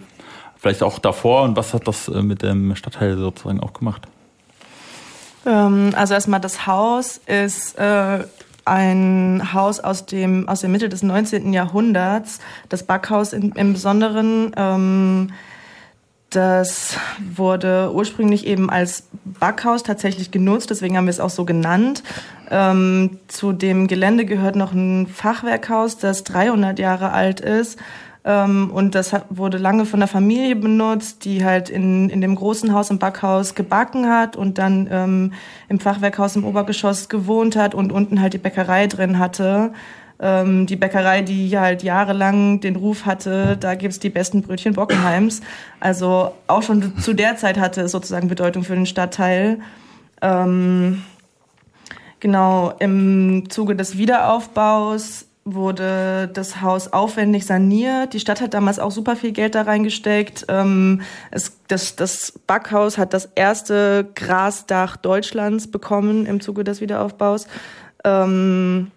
vielleicht 0.55 0.83
auch 0.83 0.99
davor 0.99 1.41
und 1.43 1.57
was 1.57 1.73
hat 1.73 1.87
das 1.87 2.07
äh, 2.09 2.21
mit 2.21 2.43
dem 2.43 2.75
Stadtteil 2.75 3.17
sozusagen 3.17 3.59
auch 3.59 3.73
gemacht? 3.73 4.03
Ähm, 5.47 5.93
also 5.95 6.13
erstmal 6.13 6.41
das 6.41 6.67
Haus 6.67 7.19
ist 7.25 7.75
äh, 7.79 8.19
ein 8.65 9.53
Haus 9.53 9.79
aus 9.79 10.05
dem 10.05 10.49
aus 10.49 10.61
der 10.61 10.69
Mitte 10.69 10.89
des 10.89 11.03
19. 11.03 11.53
Jahrhunderts, 11.53 12.39
das 12.67 12.83
Backhaus 12.83 13.31
in, 13.33 13.51
im 13.51 13.73
Besonderen. 13.73 14.51
Ähm, 14.57 15.29
das 16.31 16.97
wurde 17.33 17.91
ursprünglich 17.93 18.45
eben 18.45 18.69
als 18.69 19.07
Backhaus 19.23 19.83
tatsächlich 19.83 20.31
genutzt, 20.31 20.69
deswegen 20.69 20.97
haben 20.97 21.05
wir 21.05 21.11
es 21.11 21.21
auch 21.21 21.29
so 21.29 21.45
genannt. 21.45 22.03
Ähm, 22.51 23.19
zu 23.27 23.53
dem 23.53 23.87
Gelände 23.87 24.25
gehört 24.25 24.55
noch 24.55 24.73
ein 24.73 25.07
Fachwerkhaus, 25.07 25.97
das 25.97 26.23
300 26.25 26.77
Jahre 26.77 27.11
alt 27.11 27.39
ist. 27.39 27.79
Ähm, 28.25 28.71
und 28.71 28.95
das 28.95 29.11
wurde 29.29 29.57
lange 29.59 29.85
von 29.85 29.99
der 29.99 30.07
Familie 30.07 30.55
benutzt, 30.55 31.25
die 31.25 31.45
halt 31.45 31.69
in, 31.69 32.09
in 32.09 32.21
dem 32.21 32.35
großen 32.35 32.73
Haus 32.73 32.89
im 32.89 32.97
Backhaus 32.97 33.53
gebacken 33.53 34.09
hat 34.09 34.35
und 34.35 34.57
dann 34.57 34.87
ähm, 34.91 35.33
im 35.69 35.79
Fachwerkhaus 35.79 36.35
im 36.35 36.43
Obergeschoss 36.43 37.07
gewohnt 37.07 37.55
hat 37.55 37.75
und 37.75 37.91
unten 37.91 38.19
halt 38.19 38.33
die 38.33 38.39
Bäckerei 38.39 38.87
drin 38.87 39.19
hatte. 39.19 39.73
Ähm, 40.19 40.65
die 40.65 40.75
Bäckerei, 40.75 41.21
die 41.21 41.57
halt 41.59 41.83
jahrelang 41.83 42.61
den 42.61 42.77
Ruf 42.77 43.05
hatte, 43.05 43.57
da 43.57 43.75
gibt's 43.75 43.99
die 43.99 44.09
besten 44.09 44.41
Brötchen 44.41 44.73
Bockenheims. 44.73 45.41
Also 45.79 46.31
auch 46.47 46.63
schon 46.63 46.97
zu 46.97 47.13
der 47.13 47.37
Zeit 47.37 47.59
hatte 47.59 47.81
es 47.81 47.91
sozusagen 47.91 48.27
Bedeutung 48.27 48.63
für 48.63 48.75
den 48.75 48.87
Stadtteil. 48.87 49.59
Ähm, 50.23 51.03
genau, 52.19 52.73
im 52.79 53.51
Zuge 53.51 53.75
des 53.75 53.99
Wiederaufbaus 53.99 55.24
wurde 55.45 56.27
das 56.33 56.61
Haus 56.61 56.91
aufwendig 56.91 57.45
saniert. 57.45 58.13
Die 58.13 58.19
Stadt 58.19 58.41
hat 58.41 58.55
damals 58.55 58.79
auch 58.79 58.89
super 58.89 59.15
viel 59.15 59.31
Geld 59.31 59.53
da 59.53 59.61
reingesteckt. 59.61 60.45
Ähm, 60.49 61.01
es, 61.29 61.59
das, 61.67 61.95
das 61.95 62.33
Backhaus 62.47 62.97
hat 62.97 63.13
das 63.13 63.29
erste 63.35 64.09
Grasdach 64.15 64.97
Deutschlands 64.97 65.69
bekommen 65.69 66.25
im 66.25 66.41
Zuge 66.41 66.63
des 66.63 66.81
Wiederaufbaus. 66.81 67.47
Ähm, 68.03 68.91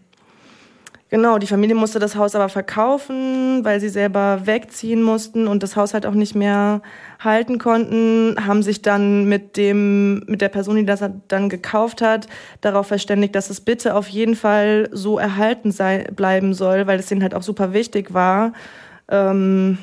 Genau, 1.11 1.39
die 1.39 1.47
Familie 1.47 1.75
musste 1.75 1.99
das 1.99 2.17
Haus 2.17 2.35
aber 2.35 2.51
verkaufen, 2.51 3.65
weil 3.65 3.81
sie 3.81 3.89
selber 3.89 4.43
wegziehen 4.45 5.03
mussten 5.03 5.49
und 5.49 5.63
das 5.63 5.75
Haus 5.75 5.95
halt 5.95 6.05
auch 6.05 6.13
nicht 6.13 6.35
mehr 6.35 6.83
halten 7.19 7.59
konnten, 7.59 8.37
haben 8.47 8.63
sich 8.63 8.83
dann 8.83 9.25
mit 9.25 9.57
dem, 9.57 10.19
mit 10.27 10.43
der 10.43 10.51
Person, 10.51 10.77
die 10.77 10.85
das 10.85 11.03
dann 11.29 11.49
gekauft 11.49 12.03
hat, 12.03 12.27
darauf 12.61 12.89
verständigt, 12.89 13.35
dass 13.35 13.49
es 13.49 13.63
bitte 13.63 13.95
auf 13.95 14.09
jeden 14.09 14.37
Fall 14.37 14.91
so 14.93 15.19
erhalten 15.19 15.73
sei, 15.73 16.05
bleiben 16.15 16.53
soll, 16.53 16.87
weil 16.87 16.99
es 16.99 17.07
denen 17.07 17.23
halt 17.23 17.35
auch 17.35 17.43
super 17.43 17.73
wichtig 17.73 18.13
war. 18.13 18.53
Ähm, 19.09 19.79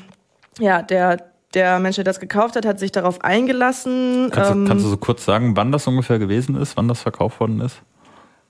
ja, 0.60 0.80
der, 0.82 1.24
der 1.54 1.80
Mensch, 1.80 1.96
der 1.96 2.04
das 2.04 2.20
gekauft 2.20 2.54
hat, 2.54 2.64
hat 2.64 2.78
sich 2.78 2.92
darauf 2.92 3.24
eingelassen. 3.24 4.28
Kannst, 4.30 4.52
ähm, 4.52 4.62
du, 4.62 4.68
kannst 4.68 4.84
du 4.84 4.90
so 4.90 4.96
kurz 4.96 5.24
sagen, 5.24 5.56
wann 5.56 5.72
das 5.72 5.88
ungefähr 5.88 6.20
gewesen 6.20 6.54
ist, 6.54 6.76
wann 6.76 6.86
das 6.86 7.00
verkauft 7.00 7.40
worden 7.40 7.60
ist? 7.60 7.82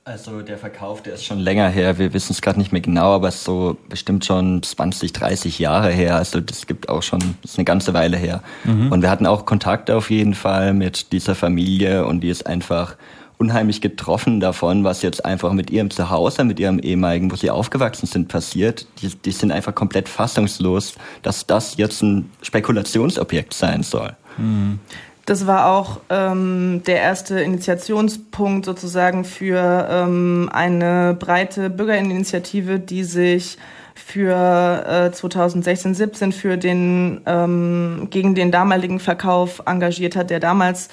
Also 0.07 0.41
der 0.41 0.57
Verkauf, 0.57 1.03
der 1.03 1.15
ist 1.15 1.25
schon 1.25 1.41
länger 1.41 1.69
her. 1.69 1.99
Wir 1.99 2.15
wissen 2.15 2.33
es 2.33 2.41
gerade 2.41 2.61
nicht 2.61 2.71
mehr 2.71 2.81
genau, 2.81 3.13
aber 3.13 3.27
es 3.27 3.39
ist 3.39 3.45
so 3.45 3.77
bestimmt 3.89 4.25
schon 4.25 4.63
20, 4.63 5.13
30 5.13 5.59
Jahre 5.59 5.91
her. 5.91 6.15
Also 6.15 6.41
das 6.41 6.69
gibt 6.69 6.89
auch 6.89 7.03
schon, 7.03 7.19
das 7.43 7.51
ist 7.51 7.59
eine 7.59 7.65
ganze 7.65 7.93
Weile 7.93 8.17
her. 8.17 8.41
Mhm. 8.63 8.93
Und 8.93 9.03
wir 9.03 9.11
hatten 9.11 9.27
auch 9.27 9.47
Kontakte 9.47 9.97
auf 9.97 10.09
jeden 10.11 10.35
Fall 10.35 10.75
mit 10.75 11.11
dieser 11.11 11.35
Familie 11.35 12.07
und 12.07 12.21
die 12.21 12.29
ist 12.29 12.47
einfach 12.47 12.95
unheimlich 13.37 13.81
getroffen 13.81 14.39
davon, 14.39 14.85
was 14.85 15.03
jetzt 15.03 15.25
einfach 15.25 15.53
mit 15.53 15.73
ihrem 15.73 15.91
Zuhause, 15.91 16.45
mit 16.45 16.61
ihrem 16.61 16.79
ehemaligen, 16.79 17.33
wo 17.33 17.35
sie 17.35 17.51
aufgewachsen 17.51 18.07
sind, 18.07 18.29
passiert. 18.29 18.87
Die, 19.03 19.09
die 19.09 19.33
sind 19.33 19.51
einfach 19.51 19.75
komplett 19.75 20.09
fassungslos, 20.09 20.95
dass 21.23 21.49
das 21.49 21.79
jetzt 21.79 22.03
ein 22.03 22.31
Spekulationsobjekt 22.43 23.55
sein 23.55 23.83
soll. 23.83 24.15
Mhm. 24.39 24.79
Das 25.27 25.49
war 25.49 25.67
auch 25.67 26.01
ähm, 26.09 26.83
der 26.87 27.01
erste 27.01 27.41
Initiationspunkt 27.41 28.65
sozusagen 28.65 29.25
für 29.25 29.89
ähm, 29.91 30.49
eine 30.53 31.17
breite 31.19 31.69
Bürgerinitiative, 31.69 32.79
die 32.79 33.03
sich 33.03 33.59
für 33.97 34.87
äh, 34.87 35.11
2016, 35.11 35.95
17 35.97 36.33
für 36.33 36.57
den 36.57 37.23
ähm, 37.27 38.07
gegen 38.11 38.37
den 38.37 38.53
damaligen 38.53 39.01
Verkauf 39.01 39.63
engagiert 39.67 40.15
hat, 40.15 40.31
der 40.31 40.39
damals 40.39 40.91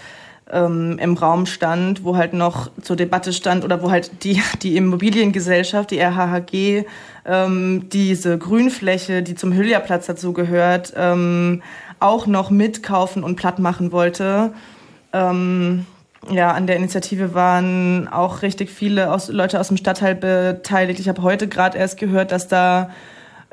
ähm, 0.51 0.97
im 0.99 1.13
Raum 1.13 1.45
stand, 1.45 2.03
wo 2.03 2.17
halt 2.17 2.33
noch 2.33 2.71
zur 2.81 2.95
Debatte 2.95 3.33
stand 3.33 3.63
oder 3.63 3.83
wo 3.83 3.91
halt 3.91 4.23
die 4.23 4.41
die 4.63 4.77
Immobiliengesellschaft, 4.77 5.91
die 5.91 5.99
RHHG, 5.99 6.85
ähm, 7.25 7.87
diese 7.89 8.39
Grünfläche, 8.39 9.21
die 9.21 9.35
zum 9.35 9.53
Hüllerplatz 9.53 10.07
dazu 10.07 10.33
gehört, 10.33 10.93
ähm, 10.97 11.61
auch 12.03 12.27
noch 12.27 12.49
mitkaufen 12.49 13.23
und 13.23 13.35
platt 13.35 13.59
machen 13.59 13.91
wollte. 13.91 14.53
Ähm, 15.13 15.85
ja, 16.29 16.51
an 16.51 16.67
der 16.67 16.77
Initiative 16.77 17.33
waren 17.33 18.07
auch 18.07 18.41
richtig 18.41 18.69
viele 18.69 19.11
aus, 19.11 19.29
Leute 19.29 19.59
aus 19.59 19.69
dem 19.69 19.77
Stadtteil 19.77 20.15
beteiligt. 20.15 20.99
Ich 20.99 21.09
habe 21.09 21.21
heute 21.21 21.47
gerade 21.47 21.77
erst 21.77 21.97
gehört, 21.97 22.31
dass 22.31 22.47
da 22.47 22.91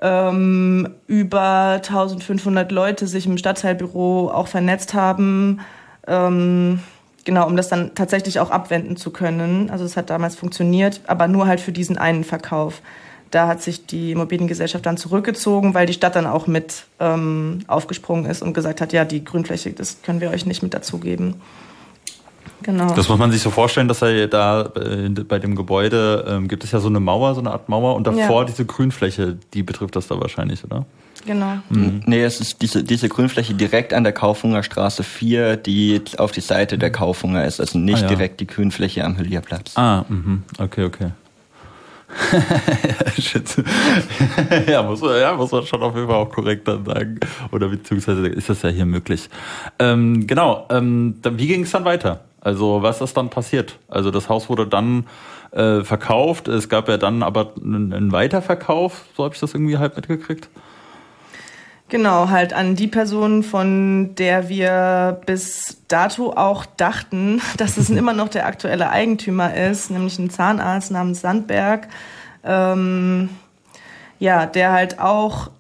ähm, 0.01 0.95
über 1.07 1.81
1500 1.83 2.71
Leute 2.73 3.07
sich 3.07 3.27
im 3.27 3.39
Stadtteilbüro 3.39 4.31
auch 4.31 4.47
vernetzt 4.49 4.95
haben. 4.95 5.61
Ähm, 6.07 6.81
genau, 7.25 7.47
um 7.47 7.57
das 7.57 7.69
dann 7.69 7.95
tatsächlich 7.95 8.41
auch 8.41 8.51
abwenden 8.51 8.97
zu 8.97 9.11
können. 9.11 9.71
Also 9.71 9.85
es 9.85 9.97
hat 9.97 10.11
damals 10.11 10.37
funktioniert, 10.37 11.01
aber 11.07 11.29
nur 11.29 11.47
halt 11.47 11.61
für 11.61 11.73
diesen 11.73 11.99
einen 11.99 12.25
Verkauf. 12.25 12.83
Da 13.31 13.47
hat 13.47 13.63
sich 13.63 13.87
die 13.87 14.11
Immobiliengesellschaft 14.13 14.85
dann 14.85 14.97
zurückgezogen, 14.97 15.73
weil 15.75 15.87
die 15.87 15.93
Stadt 15.93 16.17
dann 16.17 16.27
auch 16.27 16.47
mit 16.49 16.85
ähm, 16.99 17.61
aufgesprungen 17.69 18.27
ist 18.27 18.43
und 18.43 18.55
gesagt 18.55 18.81
hat, 18.81 18.93
ja, 18.93 19.05
die 19.05 19.25
Grünfläche, 19.25 19.71
das 19.73 19.99
können 20.03 20.21
wir 20.21 20.31
euch 20.31 20.47
nicht 20.47 20.63
mit 20.63 20.75
dazugeben. 20.75 21.37
Genau. 22.63 22.93
Das 22.95 23.09
muss 23.09 23.19
man 23.19 23.33
sich 23.33 23.41
so 23.41 23.51
vorstellen, 23.51 23.89
dass 23.89 24.03
er 24.03 24.27
da 24.29 24.63
äh, 24.77 25.09
bei 25.09 25.39
dem 25.39 25.57
Gebäude 25.57 26.27
ähm, 26.29 26.49
gibt 26.49 26.63
es 26.65 26.73
ja 26.73 26.81
so 26.81 26.89
eine 26.89 27.01
Mauer, 27.01 27.35
so 27.35 27.41
eine 27.41 27.53
Art 27.53 27.69
Mauer 27.71 27.95
und 27.97 28.07
davor 28.07 28.41
Ja. 28.43 28.45
diese 28.45 28.67
Grünfläche, 28.67 29.39
die 29.55 29.63
betrifft 29.63 29.97
das 29.97 30.09
da 30.09 30.21
wahrscheinlich, 30.21 30.63
oder? 30.65 30.85
Genau. 31.27 31.55
Mhm. 31.71 32.03
Nee, 32.07 32.23
es 32.23 32.41
ist 32.41 32.61
diese, 32.61 32.83
diese 32.83 33.09
Grünfläche 33.09 33.55
direkt 33.55 33.95
an 33.95 34.05
der 34.05 34.13
Kaufhunger 34.13 34.63
Straße 34.63 35.03
4, 35.05 35.57
die 35.57 36.03
auf 36.19 36.33
die 36.33 36.41
Seite 36.41 36.77
der 36.79 36.91
Kaufhunger 36.91 37.45
ist, 37.45 37.61
also 37.61 37.79
nicht 37.79 37.99
Ah, 37.99 38.03
ja. 38.03 38.09
direkt 38.09 38.41
die 38.41 38.47
Grünfläche 38.47 39.05
am 39.05 39.17
Hüllierplatz. 39.17 39.77
Ah, 39.77 40.05
mhm. 40.09 40.43
okay, 40.59 40.85
okay. 40.85 41.11
Ja, 44.67 44.83
muss 44.83 45.01
man, 45.01 45.21
ja, 45.21 45.35
muss 45.35 45.53
man 45.53 45.65
schon 45.65 45.83
auf 45.83 45.95
jeden 45.95 46.07
Fall 46.07 46.17
auch 46.17 46.31
korrekt 46.31 46.67
dann 46.69 46.85
sagen. 46.85 47.21
Oder 47.53 47.69
beziehungsweise 47.69 48.27
ist 48.27 48.49
das 48.49 48.63
ja 48.63 48.71
hier 48.71 48.87
möglich. 48.87 49.29
Ähm, 49.79 50.27
genau, 50.27 50.67
ähm, 50.71 51.17
wie 51.23 51.47
ging 51.47 51.63
es 51.63 51.71
dann 51.71 51.85
weiter? 51.85 52.21
Also 52.41 52.83
was 52.83 53.01
ist 53.01 53.17
dann 53.17 53.31
passiert? 53.31 53.79
Also 53.89 54.11
das 54.11 54.29
Haus 54.29 54.49
wurde 54.49 54.67
dann 54.67 55.07
äh, 55.53 55.83
verkauft. 55.83 56.49
Es 56.49 56.69
gab 56.69 56.89
ja 56.89 56.97
dann 56.97 57.23
aber 57.23 57.53
einen 57.63 58.13
Weiterverkauf, 58.13 59.05
so 59.17 59.25
habe 59.25 59.35
ich 59.35 59.41
das 59.41 59.55
irgendwie 59.55 59.79
halb 59.79 59.97
mitgekriegt. 59.97 60.49
Genau, 61.91 62.29
halt 62.29 62.53
an 62.53 62.77
die 62.77 62.87
Person, 62.87 63.43
von 63.43 64.15
der 64.15 64.49
wir 64.49 65.21
bis 65.27 65.79
dato 65.89 66.33
auch 66.33 66.65
dachten, 66.65 67.43
dass 67.57 67.77
es 67.77 67.91
immer 67.91 68.13
noch 68.13 68.29
der 68.29 68.47
aktuelle 68.47 68.91
Eigentümer 68.91 69.55
ist, 69.55 69.91
nämlich 69.91 70.17
ein 70.19 70.31
Zahnarzt 70.31 70.93
namens 70.93 71.21
Sandberg. 71.21 71.89
Ähm, 72.45 73.29
ja, 74.21 74.47
der 74.47 74.71
halt 74.71 75.01
auch, 75.01 75.51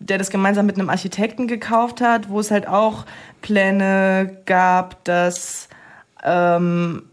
der 0.00 0.18
das 0.18 0.28
gemeinsam 0.28 0.66
mit 0.66 0.76
einem 0.76 0.90
Architekten 0.90 1.48
gekauft 1.48 2.02
hat, 2.02 2.28
wo 2.28 2.40
es 2.40 2.50
halt 2.50 2.68
auch 2.68 3.06
Pläne 3.40 4.36
gab, 4.44 5.02
das 5.04 5.70
ähm, 6.22 7.04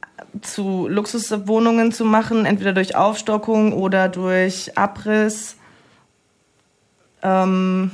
zu 0.42 0.90
Luxuswohnungen 0.90 1.94
zu 1.94 2.04
machen, 2.04 2.46
entweder 2.46 2.74
durch 2.74 2.98
Aufstockung 2.98 3.72
oder 3.72 4.10
durch 4.10 4.78
Abriss. 4.78 5.56
Ähm, 7.24 7.92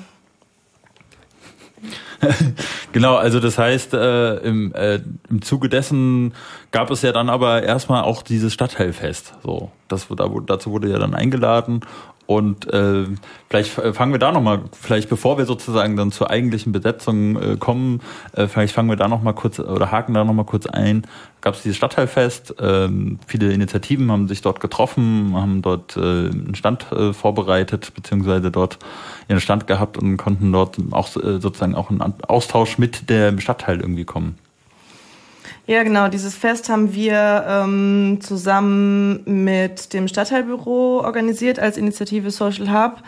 genau, 2.92 3.16
also 3.16 3.40
das 3.40 3.58
heißt, 3.58 3.94
äh, 3.94 4.36
im, 4.38 4.74
äh, 4.74 5.00
im 5.30 5.42
Zuge 5.42 5.70
dessen 5.70 6.34
gab 6.72 6.92
es 6.92 7.02
ja 7.02 7.12
dann 7.12 7.30
aber 7.30 7.64
erstmal 7.64 8.04
auch 8.04 8.24
dieses 8.24 8.54
Stadtteilfest. 8.54 9.34
So, 9.44 9.72
das, 9.88 10.08
da, 10.16 10.30
dazu 10.46 10.72
wurde 10.72 10.90
ja 10.90 11.00
dann 11.00 11.14
eingeladen 11.14 11.82
und 12.26 12.72
äh, 12.72 13.06
vielleicht 13.50 13.70
fangen 13.72 14.14
wir 14.14 14.20
da 14.20 14.32
nochmal, 14.32 14.62
vielleicht 14.80 15.10
bevor 15.10 15.38
wir 15.38 15.46
sozusagen 15.46 15.98
dann 15.98 16.12
zur 16.12 16.30
eigentlichen 16.30 16.72
Besetzung 16.72 17.36
äh, 17.36 17.58
kommen, 17.58 18.02
äh, 18.34 18.48
vielleicht 18.48 18.74
fangen 18.74 18.90
wir 18.90 18.96
da 18.96 19.08
nochmal 19.08 19.34
kurz 19.34 19.60
oder 19.60 19.92
haken 19.92 20.14
da 20.14 20.24
nochmal 20.24 20.46
kurz 20.46 20.66
ein. 20.66 21.06
Gab 21.42 21.56
es 21.56 21.64
dieses 21.64 21.76
Stadtteilfest, 21.76 22.56
ähm, 22.60 23.20
viele 23.28 23.52
Initiativen 23.52 24.10
haben 24.10 24.30
sich 24.30 24.42
dort 24.42 24.62
getroffen, 24.62 25.34
haben 25.36 25.62
dort 25.62 25.98
äh, 25.98 26.00
einen 26.00 26.56
Stand 26.56 26.90
äh, 26.94 27.12
vorbereitet, 27.12 27.94
beziehungsweise 27.94 28.50
dort 28.52 28.80
ihren 29.28 29.42
Stand 29.42 29.68
gehabt 29.68 29.98
und 29.98 30.16
konnten 30.16 30.52
dort 30.54 30.78
auch 30.92 31.16
äh, 31.18 31.40
sozusagen 31.42 31.76
auch 31.76 31.90
einen 31.90 32.02
Austausch 32.02 32.78
mit 32.78 33.10
dem 33.10 33.42
Stadtteil 33.42 33.82
irgendwie 33.82 34.06
kommen. 34.06 34.38
Ja, 35.66 35.84
genau. 35.84 36.09
Dieses 36.09 36.36
Fest 36.36 36.68
haben 36.68 36.93
wir 36.93 37.45
ähm, 37.47 38.20
zusammen 38.20 39.22
mit 39.26 39.93
dem 39.93 40.09
Stadtteilbüro 40.09 40.99
organisiert 40.99 41.57
als 41.57 41.78
Initiative 41.78 42.32
Social 42.32 42.74
Hub. 42.74 43.01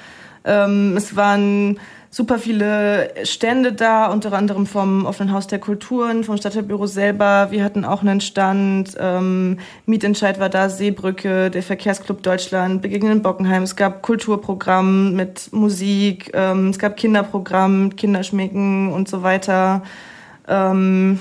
Ähm, 0.45 0.95
es 0.95 1.17
waren 1.17 1.79
super 2.09 2.39
viele 2.39 3.09
Stände 3.25 3.73
da, 3.73 4.05
unter 4.05 4.31
anderem 4.31 4.67
vom 4.67 5.05
Offenen 5.05 5.33
Haus 5.33 5.47
der 5.47 5.59
Kulturen, 5.59 6.23
vom 6.23 6.37
Stadtteilbüro 6.37 6.87
selber. 6.87 7.47
Wir 7.51 7.61
hatten 7.61 7.83
auch 7.83 8.03
einen 8.03 8.21
Stand. 8.21 8.95
Ähm, 8.97 9.59
Mietentscheid 9.85 10.39
war 10.39 10.47
da, 10.47 10.69
Seebrücke, 10.69 11.51
der 11.51 11.61
Verkehrsclub 11.61 12.23
Deutschland, 12.23 12.81
Begegnen 12.81 13.11
in 13.11 13.21
Bockenheim. 13.21 13.63
Es 13.63 13.75
gab 13.75 14.01
Kulturprogramm 14.01 15.13
mit 15.13 15.51
Musik, 15.51 16.31
ähm, 16.33 16.69
es 16.69 16.79
gab 16.79 16.95
Kinderprogramm, 16.95 17.97
Kinderschminken 17.97 18.93
und 18.93 19.09
so 19.09 19.23
weiter. 19.23 19.83
Ähm, 20.47 21.19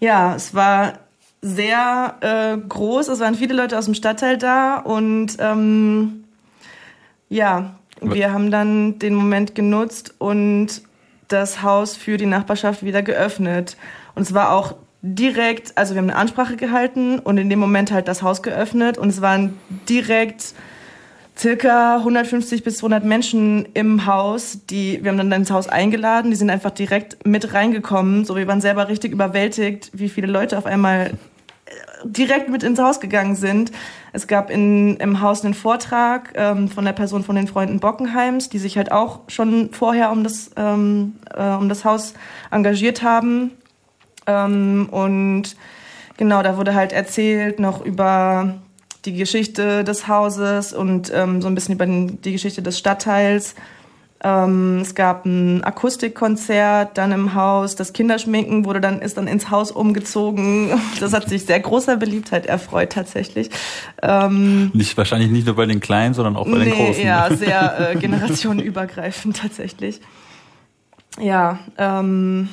ja, 0.00 0.34
es 0.34 0.54
war 0.54 0.94
sehr 1.40 2.14
äh, 2.20 2.56
groß. 2.56 3.08
Es 3.08 3.20
waren 3.20 3.34
viele 3.34 3.54
Leute 3.54 3.78
aus 3.78 3.84
dem 3.84 3.94
Stadtteil 3.94 4.38
da 4.38 4.78
und 4.78 5.36
ähm, 5.38 6.24
ja, 7.28 7.76
wir 8.00 8.32
haben 8.32 8.50
dann 8.50 8.98
den 8.98 9.14
Moment 9.14 9.54
genutzt 9.54 10.14
und 10.18 10.82
das 11.28 11.62
Haus 11.62 11.96
für 11.96 12.16
die 12.16 12.26
Nachbarschaft 12.26 12.82
wieder 12.82 13.02
geöffnet. 13.02 13.76
Und 14.14 14.22
es 14.22 14.34
war 14.34 14.52
auch 14.52 14.74
direkt, 15.02 15.76
also 15.76 15.94
wir 15.94 16.00
haben 16.00 16.10
eine 16.10 16.18
Ansprache 16.18 16.56
gehalten 16.56 17.18
und 17.18 17.38
in 17.38 17.50
dem 17.50 17.58
Moment 17.58 17.92
halt 17.92 18.08
das 18.08 18.22
Haus 18.22 18.42
geöffnet 18.42 18.98
und 18.98 19.08
es 19.08 19.20
waren 19.20 19.58
direkt 19.88 20.54
circa 21.38 21.96
150 21.96 22.64
bis 22.64 22.78
200 22.78 23.04
Menschen 23.04 23.66
im 23.74 24.06
Haus, 24.06 24.58
die 24.68 25.02
wir 25.02 25.10
haben 25.10 25.18
dann 25.18 25.32
ins 25.32 25.50
Haus 25.50 25.68
eingeladen, 25.68 26.30
die 26.30 26.36
sind 26.36 26.50
einfach 26.50 26.72
direkt 26.72 27.24
mit 27.26 27.54
reingekommen, 27.54 28.24
so 28.24 28.36
wir 28.36 28.46
waren 28.46 28.60
selber 28.60 28.88
richtig 28.88 29.12
überwältigt, 29.12 29.90
wie 29.92 30.08
viele 30.08 30.26
Leute 30.26 30.58
auf 30.58 30.66
einmal 30.66 31.06
äh, 31.06 31.70
direkt 32.04 32.48
mit 32.48 32.62
ins 32.62 32.80
Haus 32.80 32.98
gegangen 32.98 33.36
sind. 33.36 33.70
Es 34.12 34.26
gab 34.26 34.50
in, 34.50 34.96
im 34.96 35.20
Haus 35.20 35.44
einen 35.44 35.54
Vortrag 35.54 36.32
ähm, 36.34 36.68
von 36.68 36.84
der 36.84 36.92
Person 36.92 37.22
von 37.22 37.36
den 37.36 37.46
Freunden 37.46 37.78
Bockenheims, 37.78 38.48
die 38.48 38.58
sich 38.58 38.76
halt 38.76 38.90
auch 38.90 39.20
schon 39.28 39.70
vorher 39.72 40.10
um 40.10 40.24
das, 40.24 40.50
ähm, 40.56 41.14
äh, 41.34 41.54
um 41.54 41.68
das 41.68 41.84
Haus 41.84 42.14
engagiert 42.50 43.02
haben. 43.02 43.52
Ähm, 44.26 44.88
und 44.90 45.56
genau, 46.16 46.42
da 46.42 46.56
wurde 46.56 46.74
halt 46.74 46.92
erzählt 46.92 47.60
noch 47.60 47.84
über 47.84 48.58
die 49.04 49.14
Geschichte 49.14 49.84
des 49.84 50.08
Hauses 50.08 50.72
und 50.72 51.12
ähm, 51.14 51.40
so 51.40 51.48
ein 51.48 51.54
bisschen 51.54 51.74
über 51.74 51.86
die 51.86 52.32
Geschichte 52.32 52.62
des 52.62 52.78
Stadtteils. 52.78 53.54
Ähm, 54.20 54.80
es 54.80 54.96
gab 54.96 55.24
ein 55.26 55.62
Akustikkonzert 55.62 56.98
dann 56.98 57.12
im 57.12 57.34
Haus. 57.34 57.76
Das 57.76 57.92
Kinderschminken 57.92 58.64
wurde 58.64 58.80
dann, 58.80 59.00
ist 59.00 59.16
dann 59.16 59.28
ins 59.28 59.50
Haus 59.50 59.70
umgezogen. 59.70 60.70
Das 61.00 61.12
hat 61.12 61.28
sich 61.28 61.44
sehr 61.44 61.60
großer 61.60 61.96
Beliebtheit 61.96 62.46
erfreut 62.46 62.90
tatsächlich. 62.90 63.50
Ähm, 64.02 64.70
nicht, 64.74 64.96
wahrscheinlich 64.96 65.30
nicht 65.30 65.46
nur 65.46 65.54
bei 65.54 65.66
den 65.66 65.78
Kleinen, 65.78 66.12
sondern 66.12 66.36
auch 66.36 66.44
bei 66.44 66.58
nee, 66.58 66.64
den 66.64 66.74
Großen. 66.74 67.04
Ja, 67.04 67.28
sehr 67.34 67.92
äh, 67.92 67.96
generationenübergreifend 67.96 69.36
tatsächlich. 69.36 70.00
Ja, 71.20 71.60
ähm, 71.76 72.48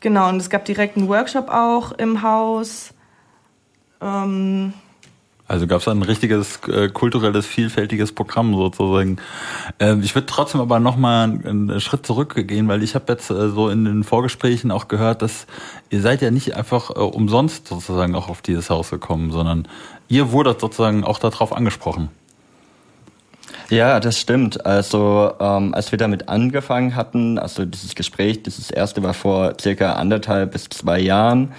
genau. 0.00 0.28
Und 0.28 0.36
es 0.36 0.50
gab 0.50 0.66
direkt 0.66 0.98
einen 0.98 1.08
Workshop 1.08 1.48
auch 1.48 1.92
im 1.92 2.22
Haus. 2.22 2.93
Ähm, 4.04 4.74
also 5.46 5.66
gab 5.66 5.82
es 5.82 5.88
ein 5.88 6.02
richtiges 6.02 6.60
äh, 6.68 6.88
kulturelles, 6.88 7.46
vielfältiges 7.46 8.12
Programm 8.12 8.54
sozusagen. 8.54 9.18
Ähm, 9.78 10.00
ich 10.02 10.14
würde 10.14 10.26
trotzdem 10.26 10.60
aber 10.62 10.80
nochmal 10.80 11.24
einen 11.24 11.80
Schritt 11.80 12.06
zurückgehen, 12.06 12.66
weil 12.66 12.82
ich 12.82 12.94
habe 12.94 13.12
jetzt 13.12 13.30
äh, 13.30 13.50
so 13.50 13.68
in 13.68 13.84
den 13.84 14.04
Vorgesprächen 14.04 14.70
auch 14.70 14.88
gehört, 14.88 15.20
dass 15.20 15.46
ihr 15.90 16.00
seid 16.00 16.22
ja 16.22 16.30
nicht 16.30 16.56
einfach 16.56 16.90
äh, 16.90 16.94
umsonst 16.94 17.68
sozusagen 17.68 18.14
auch 18.14 18.28
auf 18.28 18.40
dieses 18.40 18.70
Haus 18.70 18.88
gekommen, 18.88 19.32
sondern 19.32 19.68
ihr 20.08 20.32
wurdet 20.32 20.60
sozusagen 20.60 21.04
auch 21.04 21.18
darauf 21.18 21.52
angesprochen. 21.52 22.08
Ja, 23.68 24.00
das 24.00 24.18
stimmt. 24.18 24.64
Also 24.64 25.32
ähm, 25.40 25.74
als 25.74 25.90
wir 25.90 25.98
damit 25.98 26.28
angefangen 26.28 26.96
hatten, 26.96 27.38
also 27.38 27.66
dieses 27.66 27.94
Gespräch, 27.94 28.42
dieses 28.42 28.70
erste 28.70 29.02
war 29.02 29.14
vor 29.14 29.54
circa 29.60 29.92
anderthalb 29.92 30.52
bis 30.52 30.70
zwei 30.70 31.00
Jahren, 31.00 31.52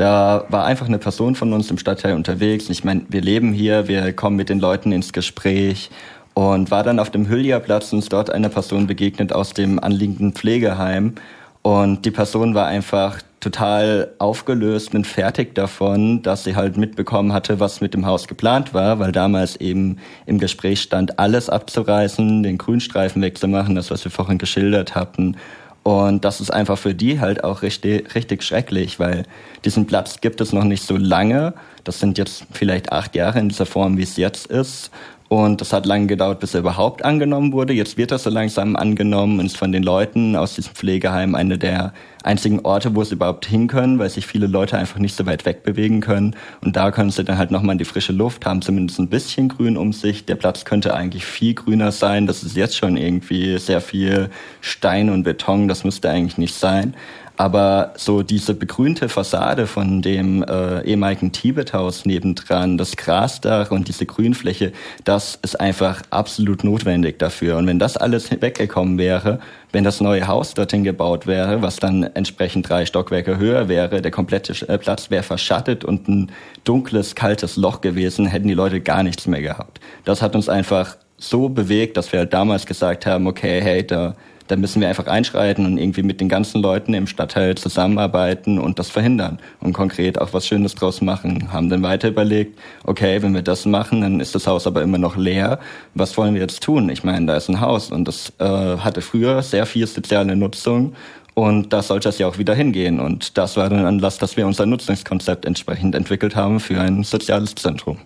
da 0.00 0.46
war 0.48 0.64
einfach 0.64 0.86
eine 0.86 0.98
Person 0.98 1.34
von 1.34 1.52
uns 1.52 1.70
im 1.70 1.76
Stadtteil 1.76 2.14
unterwegs. 2.14 2.70
Ich 2.70 2.84
meine, 2.84 3.02
wir 3.10 3.20
leben 3.20 3.52
hier, 3.52 3.86
wir 3.86 4.14
kommen 4.14 4.36
mit 4.36 4.48
den 4.48 4.58
Leuten 4.58 4.92
ins 4.92 5.12
Gespräch 5.12 5.90
und 6.32 6.70
war 6.70 6.82
dann 6.82 6.98
auf 6.98 7.10
dem 7.10 7.28
Hüllierplatz 7.28 7.92
uns 7.92 8.08
dort 8.08 8.30
einer 8.30 8.48
Person 8.48 8.86
begegnet 8.86 9.30
aus 9.34 9.52
dem 9.52 9.78
anliegenden 9.78 10.32
Pflegeheim. 10.32 11.16
Und 11.60 12.06
die 12.06 12.10
Person 12.10 12.54
war 12.54 12.66
einfach 12.66 13.20
total 13.40 14.08
aufgelöst 14.18 14.94
und 14.94 15.06
fertig 15.06 15.54
davon, 15.54 16.22
dass 16.22 16.44
sie 16.44 16.56
halt 16.56 16.78
mitbekommen 16.78 17.34
hatte, 17.34 17.60
was 17.60 17.82
mit 17.82 17.92
dem 17.92 18.06
Haus 18.06 18.26
geplant 18.26 18.72
war, 18.72 19.00
weil 19.00 19.12
damals 19.12 19.56
eben 19.56 19.98
im 20.24 20.38
Gespräch 20.38 20.80
stand, 20.80 21.18
alles 21.18 21.50
abzureißen, 21.50 22.42
den 22.42 22.56
Grünstreifen 22.56 23.20
wegzumachen, 23.20 23.74
das, 23.74 23.90
was 23.90 24.02
wir 24.04 24.10
vorhin 24.10 24.38
geschildert 24.38 24.94
hatten, 24.94 25.36
und 25.82 26.24
das 26.24 26.40
ist 26.40 26.50
einfach 26.50 26.78
für 26.78 26.94
die 26.94 27.20
halt 27.20 27.42
auch 27.42 27.62
richtig, 27.62 28.14
richtig 28.14 28.42
schrecklich, 28.42 29.00
weil 29.00 29.24
diesen 29.64 29.86
Platz 29.86 30.20
gibt 30.20 30.40
es 30.40 30.52
noch 30.52 30.64
nicht 30.64 30.82
so 30.82 30.96
lange. 30.96 31.54
Das 31.84 32.00
sind 32.00 32.18
jetzt 32.18 32.46
vielleicht 32.52 32.92
acht 32.92 33.14
Jahre 33.16 33.38
in 33.38 33.48
dieser 33.48 33.66
Form, 33.66 33.96
wie 33.96 34.02
es 34.02 34.16
jetzt 34.16 34.46
ist. 34.46 34.90
Und 35.32 35.60
das 35.60 35.72
hat 35.72 35.86
lange 35.86 36.08
gedauert, 36.08 36.40
bis 36.40 36.54
er 36.54 36.60
überhaupt 36.60 37.04
angenommen 37.04 37.52
wurde. 37.52 37.72
Jetzt 37.72 37.96
wird 37.96 38.10
er 38.10 38.18
so 38.18 38.30
langsam 38.30 38.74
angenommen 38.74 39.38
und 39.38 39.46
ist 39.46 39.56
von 39.56 39.70
den 39.70 39.84
Leuten 39.84 40.34
aus 40.34 40.56
diesem 40.56 40.74
Pflegeheim 40.74 41.36
eine 41.36 41.56
der 41.56 41.92
einzigen 42.24 42.58
Orte, 42.64 42.96
wo 42.96 43.04
sie 43.04 43.14
überhaupt 43.14 43.46
hin 43.46 43.68
können, 43.68 44.00
weil 44.00 44.10
sich 44.10 44.26
viele 44.26 44.48
Leute 44.48 44.76
einfach 44.76 44.98
nicht 44.98 45.14
so 45.14 45.26
weit 45.26 45.46
wegbewegen 45.46 46.00
können. 46.00 46.34
Und 46.62 46.74
da 46.74 46.90
können 46.90 47.12
sie 47.12 47.22
dann 47.22 47.38
halt 47.38 47.52
nochmal 47.52 47.74
in 47.74 47.78
die 47.78 47.84
frische 47.84 48.12
Luft, 48.12 48.44
haben 48.44 48.60
zumindest 48.60 48.98
ein 48.98 49.08
bisschen 49.08 49.48
Grün 49.48 49.76
um 49.76 49.92
sich. 49.92 50.26
Der 50.26 50.34
Platz 50.34 50.64
könnte 50.64 50.94
eigentlich 50.94 51.24
viel 51.24 51.54
grüner 51.54 51.92
sein. 51.92 52.26
Das 52.26 52.42
ist 52.42 52.56
jetzt 52.56 52.76
schon 52.76 52.96
irgendwie 52.96 53.56
sehr 53.58 53.80
viel 53.80 54.30
Stein 54.60 55.10
und 55.10 55.22
Beton. 55.22 55.68
Das 55.68 55.84
müsste 55.84 56.10
eigentlich 56.10 56.38
nicht 56.38 56.56
sein. 56.56 56.94
Aber 57.40 57.94
so 57.96 58.22
diese 58.22 58.52
begrünte 58.52 59.08
Fassade 59.08 59.66
von 59.66 60.02
dem 60.02 60.42
äh, 60.42 60.82
ehemaligen 60.82 61.32
Tibethaus 61.32 62.04
nebendran, 62.04 62.76
das 62.76 62.98
Grasdach 62.98 63.70
und 63.70 63.88
diese 63.88 64.04
Grünfläche, 64.04 64.72
das 65.04 65.38
ist 65.40 65.58
einfach 65.58 66.02
absolut 66.10 66.64
notwendig 66.64 67.18
dafür. 67.18 67.56
Und 67.56 67.66
wenn 67.66 67.78
das 67.78 67.96
alles 67.96 68.30
weggekommen 68.30 68.98
wäre, 68.98 69.38
wenn 69.72 69.84
das 69.84 70.02
neue 70.02 70.26
Haus 70.26 70.52
dorthin 70.52 70.84
gebaut 70.84 71.26
wäre, 71.26 71.62
was 71.62 71.76
dann 71.76 72.02
entsprechend 72.02 72.68
drei 72.68 72.84
Stockwerke 72.84 73.38
höher 73.38 73.70
wäre, 73.70 74.02
der 74.02 74.10
komplette 74.10 74.52
äh, 74.68 74.76
Platz 74.76 75.10
wäre 75.10 75.22
verschattet 75.22 75.82
und 75.82 76.08
ein 76.08 76.32
dunkles, 76.64 77.14
kaltes 77.14 77.56
Loch 77.56 77.80
gewesen, 77.80 78.26
hätten 78.26 78.48
die 78.48 78.54
Leute 78.54 78.82
gar 78.82 79.02
nichts 79.02 79.26
mehr 79.26 79.40
gehabt. 79.40 79.80
Das 80.04 80.20
hat 80.20 80.34
uns 80.34 80.50
einfach 80.50 80.98
so 81.16 81.48
bewegt, 81.48 81.96
dass 81.96 82.12
wir 82.12 82.18
halt 82.18 82.34
damals 82.34 82.66
gesagt 82.66 83.06
haben, 83.06 83.26
okay, 83.26 83.62
hey, 83.62 83.86
da 83.86 84.14
da 84.50 84.56
müssen 84.56 84.80
wir 84.80 84.88
einfach 84.88 85.06
einschreiten 85.06 85.64
und 85.64 85.78
irgendwie 85.78 86.02
mit 86.02 86.20
den 86.20 86.28
ganzen 86.28 86.60
Leuten 86.60 86.92
im 86.92 87.06
Stadtteil 87.06 87.54
zusammenarbeiten 87.54 88.58
und 88.58 88.78
das 88.78 88.90
verhindern 88.90 89.38
und 89.60 89.72
konkret 89.72 90.20
auch 90.20 90.32
was 90.32 90.46
Schönes 90.46 90.74
draus 90.74 91.00
machen. 91.00 91.52
Haben 91.52 91.70
dann 91.70 91.82
weiter 91.82 92.08
überlegt, 92.08 92.58
okay, 92.84 93.22
wenn 93.22 93.32
wir 93.32 93.42
das 93.42 93.64
machen, 93.64 94.00
dann 94.00 94.18
ist 94.18 94.34
das 94.34 94.46
Haus 94.46 94.66
aber 94.66 94.82
immer 94.82 94.98
noch 94.98 95.16
leer. 95.16 95.60
Was 95.94 96.16
wollen 96.16 96.34
wir 96.34 96.40
jetzt 96.40 96.62
tun? 96.62 96.88
Ich 96.90 97.04
meine, 97.04 97.26
da 97.26 97.36
ist 97.36 97.48
ein 97.48 97.60
Haus 97.60 97.92
und 97.92 98.08
das 98.08 98.32
äh, 98.38 98.44
hatte 98.44 99.02
früher 99.02 99.42
sehr 99.42 99.66
viel 99.66 99.86
soziale 99.86 100.34
Nutzung 100.34 100.94
und 101.34 101.72
da 101.72 101.82
sollte 101.82 102.08
es 102.08 102.18
ja 102.18 102.26
auch 102.26 102.38
wieder 102.38 102.54
hingehen. 102.54 102.98
Und 102.98 103.38
das 103.38 103.56
war 103.56 103.68
dann 103.68 103.84
Anlass, 103.84 104.18
dass 104.18 104.36
wir 104.36 104.46
unser 104.46 104.66
Nutzungskonzept 104.66 105.44
entsprechend 105.44 105.94
entwickelt 105.94 106.34
haben 106.34 106.58
für 106.58 106.80
ein 106.80 107.04
soziales 107.04 107.54
Zentrum. 107.54 107.98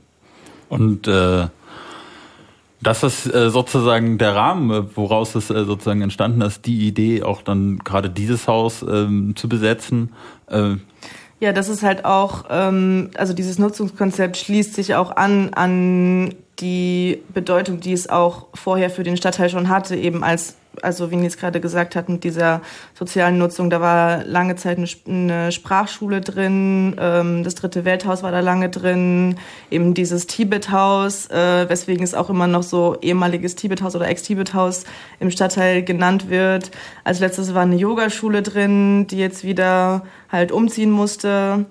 Und 0.69 1.09
äh, 1.09 1.47
das 2.87 3.03
ist 3.03 3.27
äh, 3.27 3.51
sozusagen 3.51 4.19
der 4.19 4.35
Rahmen, 4.35 4.71
äh, 4.71 4.97
woraus 4.97 5.35
es 5.35 5.51
äh, 5.51 5.65
sozusagen 5.65 6.03
entstanden 6.03 6.41
ist, 6.41 6.67
die 6.67 6.87
Idee, 6.87 7.23
auch 7.23 7.43
dann 7.43 7.79
gerade 7.79 8.11
dieses 8.11 8.47
Haus 8.47 8.83
ähm, 8.83 9.35
zu 9.37 9.49
besetzen. 9.49 10.13
Ja, 11.41 11.53
das 11.53 11.69
ist 11.69 11.83
halt 11.83 12.05
auch, 12.05 12.45
ähm, 12.51 13.11
also 13.17 13.33
dieses 13.33 13.59
Nutzungskonzept 13.59 14.37
schließt 14.37 14.75
sich 14.75 14.95
auch 14.95 15.17
an 15.17 15.53
an 15.55 16.35
die 16.61 17.23
Bedeutung, 17.33 17.81
die 17.81 17.93
es 17.93 18.09
auch 18.09 18.47
vorher 18.55 18.91
für 18.91 19.03
den 19.03 19.17
Stadtteil 19.17 19.51
schon 19.51 19.69
hatte, 19.69 19.97
eben 19.97 20.23
als, 20.23 20.57
also 20.83 21.11
wie 21.11 21.17
Nils 21.17 21.37
gerade 21.37 21.61
gesagt 21.61 21.97
hat, 21.97 22.09
mit 22.09 22.25
dieser 22.25 22.61
sozialen 22.95 23.39
Nutzung, 23.39 23.71
da 23.71 23.81
war 23.81 24.25
lange 24.25 24.57
Zeit 24.57 24.79
eine, 24.79 24.87
Sp- 24.91 25.09
eine 25.09 25.53
Sprachschule 25.53 26.21
drin, 26.21 26.97
ähm, 26.99 27.45
das 27.45 27.55
dritte 27.55 27.85
Welthaus 27.85 28.23
war 28.23 28.33
da 28.33 28.41
lange 28.41 28.69
drin, 28.69 29.37
eben 29.71 29.95
dieses 29.95 30.27
Tibet-Haus, 30.27 31.31
äh, 31.31 31.69
weswegen 31.69 32.05
es 32.05 32.15
auch 32.15 32.31
immer 32.31 32.47
noch 32.47 32.63
so 32.63 32.97
ehemaliges 33.01 33.55
Tibet-Haus 33.57 33.97
oder 33.97 34.09
Ex-Tibet-Haus 34.09 34.85
im 35.21 35.31
Stadtteil 35.31 35.83
genannt 35.83 36.31
wird. 36.31 36.71
Als 37.05 37.21
letztes 37.21 37.55
war 37.55 37.63
eine 37.63 37.77
Yogaschule 37.77 38.43
drin, 38.43 39.07
die 39.07 39.19
jetzt 39.19 39.45
wieder 39.45 40.05
halt 40.31 40.53
umziehen 40.53 40.91
musste. 40.91 41.67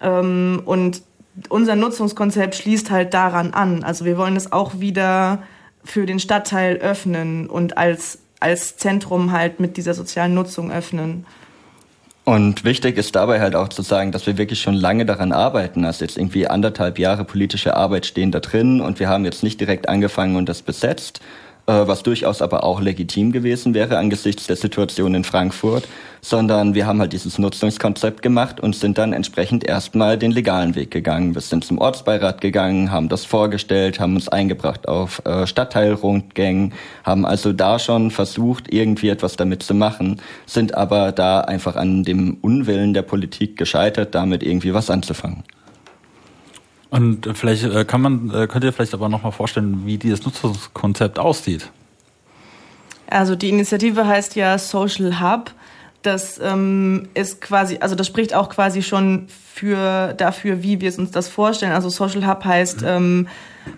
Ähm, 0.00 0.62
und 0.64 1.02
unser 1.48 1.76
Nutzungskonzept 1.76 2.54
schließt 2.54 2.90
halt 2.90 3.14
daran 3.14 3.54
an. 3.54 3.84
Also 3.84 4.04
wir 4.04 4.18
wollen 4.18 4.36
es 4.36 4.52
auch 4.52 4.80
wieder 4.80 5.42
für 5.84 6.04
den 6.04 6.18
Stadtteil 6.18 6.76
öffnen 6.76 7.48
und 7.48 7.78
als, 7.78 8.18
als 8.40 8.76
Zentrum 8.76 9.32
halt 9.32 9.60
mit 9.60 9.76
dieser 9.76 9.94
sozialen 9.94 10.34
Nutzung 10.34 10.72
öffnen. 10.72 11.26
Und 12.24 12.64
wichtig 12.64 12.96
ist 12.96 13.16
dabei 13.16 13.40
halt 13.40 13.54
auch 13.54 13.68
zu 13.68 13.82
sagen, 13.82 14.12
dass 14.12 14.26
wir 14.26 14.38
wirklich 14.38 14.60
schon 14.60 14.74
lange 14.74 15.06
daran 15.06 15.32
arbeiten. 15.32 15.84
Also 15.84 16.04
jetzt 16.04 16.16
irgendwie 16.16 16.46
anderthalb 16.46 16.98
Jahre 16.98 17.24
politische 17.24 17.76
Arbeit 17.76 18.06
stehen 18.06 18.30
da 18.30 18.40
drin 18.40 18.80
und 18.80 19.00
wir 19.00 19.08
haben 19.08 19.24
jetzt 19.24 19.42
nicht 19.42 19.60
direkt 19.60 19.88
angefangen 19.88 20.36
und 20.36 20.48
das 20.48 20.62
besetzt, 20.62 21.20
was 21.70 22.02
durchaus 22.02 22.42
aber 22.42 22.64
auch 22.64 22.80
legitim 22.80 23.32
gewesen 23.32 23.74
wäre 23.74 23.98
angesichts 23.98 24.46
der 24.46 24.56
Situation 24.56 25.14
in 25.14 25.24
Frankfurt, 25.24 25.86
sondern 26.20 26.74
wir 26.74 26.86
haben 26.86 27.00
halt 27.00 27.12
dieses 27.12 27.38
Nutzungskonzept 27.38 28.22
gemacht 28.22 28.60
und 28.60 28.76
sind 28.76 28.98
dann 28.98 29.12
entsprechend 29.12 29.64
erstmal 29.64 30.18
den 30.18 30.32
legalen 30.32 30.74
Weg 30.74 30.90
gegangen. 30.90 31.34
Wir 31.34 31.40
sind 31.40 31.64
zum 31.64 31.78
Ortsbeirat 31.78 32.40
gegangen, 32.40 32.90
haben 32.90 33.08
das 33.08 33.24
vorgestellt, 33.24 34.00
haben 34.00 34.14
uns 34.14 34.28
eingebracht 34.28 34.88
auf 34.88 35.22
äh, 35.24 35.46
Stadtteilrundgängen, 35.46 36.72
haben 37.04 37.24
also 37.24 37.52
da 37.52 37.78
schon 37.78 38.10
versucht, 38.10 38.72
irgendwie 38.72 39.08
etwas 39.08 39.36
damit 39.36 39.62
zu 39.62 39.74
machen, 39.74 40.20
sind 40.46 40.74
aber 40.74 41.12
da 41.12 41.40
einfach 41.40 41.76
an 41.76 42.04
dem 42.04 42.38
Unwillen 42.40 42.94
der 42.94 43.02
Politik 43.02 43.56
gescheitert, 43.56 44.14
damit 44.14 44.42
irgendwie 44.42 44.74
was 44.74 44.90
anzufangen. 44.90 45.44
Und 46.90 47.28
vielleicht 47.34 47.64
äh, 47.64 47.84
kann 47.84 48.00
man, 48.00 48.30
äh, 48.34 48.46
könnt 48.46 48.64
ihr 48.64 48.72
vielleicht 48.72 48.94
aber 48.94 49.08
nochmal 49.08 49.32
vorstellen, 49.32 49.82
wie 49.86 49.96
dieses 49.96 50.24
Nutzungskonzept 50.24 51.18
aussieht. 51.18 51.70
Also 53.08 53.34
die 53.36 53.48
Initiative 53.48 54.06
heißt 54.06 54.36
ja 54.36 54.58
Social 54.58 55.20
Hub. 55.20 55.52
Das 56.02 56.40
ähm, 56.42 57.08
ist 57.14 57.40
quasi, 57.40 57.78
also 57.80 57.94
das 57.94 58.06
spricht 58.06 58.34
auch 58.34 58.48
quasi 58.48 58.82
schon 58.82 59.26
für 59.28 60.14
dafür, 60.14 60.62
wie 60.62 60.80
wir 60.80 60.96
uns 60.98 61.10
das 61.10 61.28
vorstellen. 61.28 61.72
Also 61.72 61.90
Social 61.90 62.26
Hub 62.26 62.44
heißt 62.44 62.82
ähm, 62.84 63.28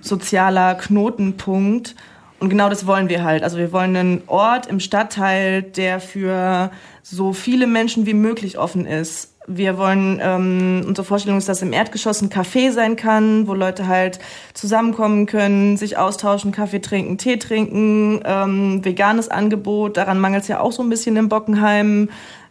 sozialer 0.01 0.75
Knotenpunkt. 0.77 1.97
Und 2.39 2.49
genau 2.49 2.69
das 2.69 2.87
wollen 2.87 3.09
wir 3.09 3.25
halt. 3.25 3.43
Also 3.43 3.59
wir 3.59 3.73
wollen 3.73 3.97
einen 3.97 4.23
Ort 4.27 4.67
im 4.67 4.81
Stadtteil, 4.81 5.63
der 5.63 6.01
für 6.01 6.71
so 7.03 7.33
viele 7.33 7.67
Menschen 7.67 8.07
wie 8.07 8.15
möglich 8.15 8.59
offen 8.59 8.87
ist. 8.87 9.32
Wir 9.49 9.77
wollen, 9.77 10.21
ähm, 10.23 10.85
unsere 10.87 11.05
Vorstellung 11.05 11.39
ist, 11.39 11.49
dass 11.49 11.63
im 11.63 11.73
Erdgeschoss 11.73 12.23
ein 12.23 12.31
Café 12.31 12.71
sein 12.71 12.95
kann, 12.95 13.49
wo 13.49 13.55
Leute 13.55 13.89
halt 13.89 14.21
zusammenkommen 14.55 15.27
können, 15.27 15.77
sich 15.77 15.99
austauschen, 15.99 16.53
Kaffee 16.53 16.81
trinken, 16.81 17.19
Tee 17.19 17.39
trinken, 17.39 18.21
ähm, 18.25 18.85
veganes 18.85 19.29
Angebot, 19.29 19.97
daran 19.97 20.21
mangelt 20.21 20.43
es 20.43 20.49
ja 20.49 20.61
auch 20.61 20.73
so 20.73 20.83
ein 20.83 20.89
bisschen 20.89 21.17
in 21.17 21.29
Bockenheim. 21.29 22.09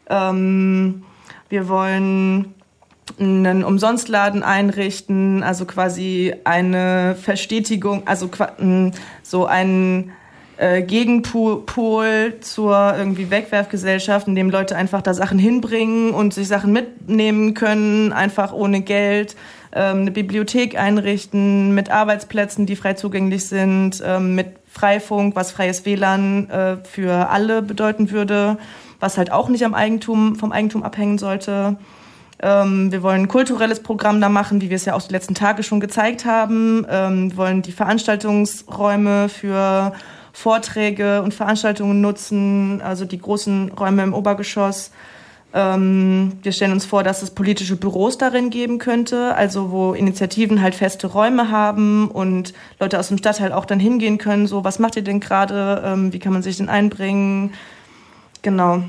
Ähm, 0.09 1.03
wir 1.47 1.69
wollen 1.69 2.53
einen 3.19 3.63
Umsonstladen 3.63 4.43
einrichten, 4.43 5.43
also 5.43 5.65
quasi 5.65 6.33
eine 6.43 7.15
Verstetigung, 7.15 8.03
also 8.05 8.29
so 9.23 9.45
ein 9.45 10.11
äh, 10.62 10.84
Gegenpol 10.84 12.36
zur 12.41 12.93
irgendwie 12.95 13.32
Wegwerfgesellschaft, 13.32 14.28
in 14.28 14.36
dem 14.36 14.51
Leute 14.51 14.76
einfach 14.76 15.01
da 15.01 15.16
Sachen 15.16 15.39
hinbringen 15.39 16.12
und 16.12 16.36
sich 16.36 16.47
Sachen 16.47 16.72
mitnehmen 16.72 17.55
können, 17.55 18.14
einfach 18.14 18.53
ohne 18.53 18.82
Geld. 18.82 19.36
Ähm, 19.74 20.01
eine 20.01 20.12
Bibliothek 20.12 20.78
einrichten 20.78 21.74
mit 21.74 21.89
Arbeitsplätzen, 21.89 22.68
die 22.68 22.76
frei 22.76 22.93
zugänglich 22.93 23.47
sind, 23.47 24.03
ähm, 24.05 24.36
mit 24.36 24.49
Freifunk, 24.68 25.36
was 25.36 25.51
freies 25.51 25.84
WLAN 25.84 26.47
äh, 26.51 26.78
für 26.84 27.32
alle 27.32 27.64
bedeuten 27.64 28.12
würde, 28.12 28.59
was 28.99 29.18
halt 29.18 29.32
auch 29.32 29.49
nicht 29.49 29.66
am 29.66 29.74
Eigentum, 29.74 30.36
vom 30.36 30.51
Eigentum 30.51 30.84
abhängen 30.84 31.18
sollte. 31.18 31.78
Ähm, 32.39 32.91
wir 32.91 33.01
wollen 33.01 33.24
ein 33.24 33.28
kulturelles 33.28 33.82
Programm 33.82 34.22
da 34.22 34.30
machen, 34.30 34.62
wie 34.62 34.70
wir 34.70 34.76
es 34.76 34.86
ja 34.86 34.93
auch 34.93 35.01
die 35.01 35.12
letzten 35.12 35.34
Tage 35.34 35.64
schon 35.64 35.80
gezeigt 35.80 36.26
haben. 36.26 36.86
Wir 36.86 37.38
wollen 37.38 37.64
die 37.64 37.72
Veranstaltungsräume 37.72 39.28
für 39.28 39.93
Vorträge 40.34 41.21
und 41.21 41.34
Veranstaltungen 41.34 42.01
nutzen, 42.01 42.82
also 42.82 43.05
die 43.05 43.19
großen 43.19 43.71
Räume 43.71 44.03
im 44.03 44.13
Obergeschoss. 44.13 44.91
Ähm, 45.53 46.34
wir 46.43 46.53
stellen 46.53 46.71
uns 46.71 46.86
vor, 46.86 47.03
dass 47.03 47.21
es 47.21 47.32
politische 47.32 47.75
Büros 47.75 48.17
darin 48.17 48.49
geben 48.49 48.77
könnte, 48.77 49.36
also 49.36 49.71
wo 49.71 49.93
Initiativen 49.93 50.61
halt 50.61 50.75
feste 50.75 51.07
Räume 51.07 51.51
haben 51.51 52.09
und 52.09 52.53
Leute 52.79 52.97
aus 52.99 53.09
dem 53.09 53.17
Stadtteil 53.17 53.51
auch 53.51 53.65
dann 53.65 53.79
hingehen 53.79 54.17
können, 54.17 54.47
so 54.47 54.63
was 54.63 54.79
macht 54.79 54.95
ihr 54.95 55.03
denn 55.03 55.19
gerade, 55.19 55.84
ähm, 55.86 56.13
wie 56.13 56.19
kann 56.19 56.32
man 56.34 56.41
sich 56.41 56.57
denn 56.57 56.69
einbringen? 56.69 57.53
Genau. 58.41 58.84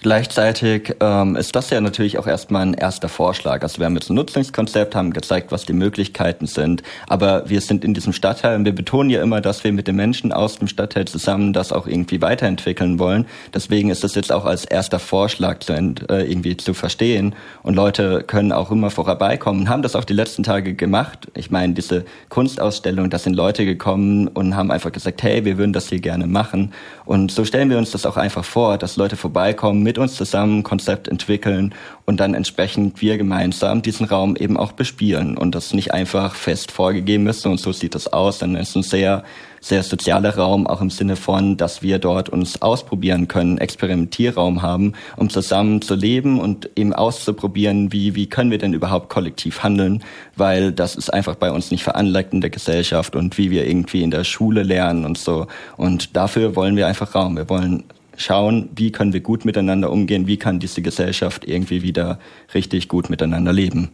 Gleichzeitig 0.00 0.94
ähm, 1.00 1.34
ist 1.34 1.56
das 1.56 1.70
ja 1.70 1.80
natürlich 1.80 2.18
auch 2.18 2.28
erstmal 2.28 2.62
ein 2.62 2.74
erster 2.74 3.08
Vorschlag. 3.08 3.62
Also 3.62 3.78
wir 3.78 3.86
haben 3.86 3.96
jetzt 3.96 4.10
ein 4.10 4.14
Nutzungskonzept, 4.14 4.94
haben 4.94 5.12
gezeigt, 5.12 5.50
was 5.50 5.64
die 5.64 5.72
Möglichkeiten 5.72 6.46
sind, 6.46 6.84
aber 7.08 7.48
wir 7.50 7.60
sind 7.60 7.84
in 7.84 7.94
diesem 7.94 8.12
Stadtteil 8.12 8.54
und 8.54 8.64
wir 8.64 8.72
betonen 8.72 9.10
ja 9.10 9.20
immer, 9.20 9.40
dass 9.40 9.64
wir 9.64 9.72
mit 9.72 9.88
den 9.88 9.96
Menschen 9.96 10.32
aus 10.32 10.54
dem 10.54 10.68
Stadtteil 10.68 11.06
zusammen 11.06 11.52
das 11.52 11.72
auch 11.72 11.88
irgendwie 11.88 12.22
weiterentwickeln 12.22 13.00
wollen. 13.00 13.26
Deswegen 13.52 13.90
ist 13.90 14.04
das 14.04 14.14
jetzt 14.14 14.30
auch 14.30 14.44
als 14.44 14.64
erster 14.64 15.00
Vorschlag 15.00 15.58
zu, 15.58 15.72
äh, 15.72 16.30
irgendwie 16.30 16.56
zu 16.56 16.74
verstehen 16.74 17.34
und 17.64 17.74
Leute 17.74 18.22
können 18.24 18.52
auch 18.52 18.70
immer 18.70 18.90
vorbeikommen, 18.90 19.68
haben 19.68 19.82
das 19.82 19.96
auch 19.96 20.04
die 20.04 20.12
letzten 20.12 20.44
Tage 20.44 20.74
gemacht. 20.74 21.26
Ich 21.34 21.50
meine, 21.50 21.74
diese 21.74 22.04
Kunstausstellung, 22.28 23.10
da 23.10 23.18
sind 23.18 23.34
Leute 23.34 23.64
gekommen 23.64 24.28
und 24.28 24.54
haben 24.54 24.70
einfach 24.70 24.92
gesagt, 24.92 25.24
hey, 25.24 25.44
wir 25.44 25.58
würden 25.58 25.72
das 25.72 25.88
hier 25.88 26.00
gerne 26.00 26.28
machen 26.28 26.72
und 27.04 27.32
so 27.32 27.44
stellen 27.44 27.68
wir 27.68 27.78
uns 27.78 27.90
das 27.90 28.06
auch 28.06 28.16
einfach 28.16 28.44
vor, 28.44 28.78
dass 28.78 28.94
Leute 28.94 29.16
vorbeikommen, 29.16 29.87
mit 29.88 29.96
uns 29.96 30.16
zusammen 30.16 30.58
ein 30.58 30.62
Konzept 30.64 31.08
entwickeln 31.08 31.74
und 32.04 32.20
dann 32.20 32.34
entsprechend 32.34 33.00
wir 33.00 33.16
gemeinsam 33.16 33.80
diesen 33.80 34.04
Raum 34.04 34.36
eben 34.36 34.58
auch 34.58 34.72
bespielen 34.72 35.38
und 35.38 35.54
das 35.54 35.72
nicht 35.72 35.94
einfach 35.94 36.34
fest 36.34 36.70
vorgegeben 36.70 37.26
ist 37.26 37.46
und 37.46 37.58
so 37.58 37.72
sieht 37.72 37.94
das 37.94 38.12
aus, 38.12 38.36
dann 38.36 38.54
ist 38.54 38.76
ein 38.76 38.82
sehr, 38.82 39.24
sehr 39.62 39.82
sozialer 39.82 40.36
Raum, 40.36 40.66
auch 40.66 40.82
im 40.82 40.90
Sinne 40.90 41.16
von, 41.16 41.56
dass 41.56 41.80
wir 41.80 41.98
dort 41.98 42.28
uns 42.28 42.60
ausprobieren 42.60 43.28
können, 43.28 43.56
Experimentierraum 43.56 44.60
haben, 44.60 44.92
um 45.16 45.30
zusammen 45.30 45.80
zu 45.80 45.94
leben 45.94 46.38
und 46.38 46.68
eben 46.76 46.92
auszuprobieren, 46.92 47.90
wie, 47.90 48.14
wie 48.14 48.26
können 48.26 48.50
wir 48.50 48.58
denn 48.58 48.74
überhaupt 48.74 49.08
kollektiv 49.08 49.62
handeln, 49.62 50.04
weil 50.36 50.70
das 50.70 50.96
ist 50.96 51.10
einfach 51.14 51.36
bei 51.36 51.50
uns 51.50 51.70
nicht 51.70 51.82
veranlagt 51.82 52.34
in 52.34 52.42
der 52.42 52.50
Gesellschaft 52.50 53.16
und 53.16 53.38
wie 53.38 53.50
wir 53.50 53.66
irgendwie 53.66 54.02
in 54.02 54.10
der 54.10 54.24
Schule 54.24 54.64
lernen 54.64 55.06
und 55.06 55.16
so. 55.16 55.46
Und 55.78 56.14
dafür 56.14 56.56
wollen 56.56 56.76
wir 56.76 56.86
einfach 56.86 57.14
Raum. 57.14 57.36
Wir 57.36 57.48
wollen 57.48 57.84
schauen, 58.18 58.68
wie 58.76 58.92
können 58.92 59.12
wir 59.12 59.20
gut 59.20 59.44
miteinander 59.44 59.90
umgehen, 59.90 60.26
wie 60.26 60.36
kann 60.36 60.58
diese 60.58 60.82
Gesellschaft 60.82 61.46
irgendwie 61.46 61.82
wieder 61.82 62.18
richtig 62.52 62.88
gut 62.88 63.08
miteinander 63.08 63.52
leben. 63.52 63.90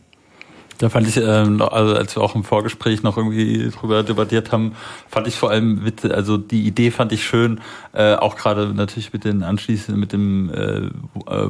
Da 0.79 0.89
fand 0.89 1.07
ich, 1.09 1.17
ähm, 1.17 1.63
also 1.63 1.95
als 1.95 2.17
wir 2.17 2.23
auch 2.23 2.35
im 2.35 2.45
Vorgespräch 2.45 3.03
noch 3.03 3.17
irgendwie 3.17 3.71
drüber 3.71 4.03
debattiert 4.03 4.51
haben, 4.53 4.73
fand 5.09 5.27
ich 5.29 5.37
vor 5.37 5.51
allem, 5.51 5.85
witzig, 5.85 6.13
also 6.13 6.37
die 6.37 6.67
Idee 6.67 6.91
fand 6.91 7.13
ich 7.13 7.25
schön, 7.25 7.61
äh, 7.93 8.15
auch 8.15 8.37
gerade 8.37 8.75
natürlich 8.75 9.13
mit 9.13 9.25
den 9.25 9.43
anschließend 9.45 9.97
mit 9.97 10.13
dem 10.13 10.51
äh, 10.53 10.91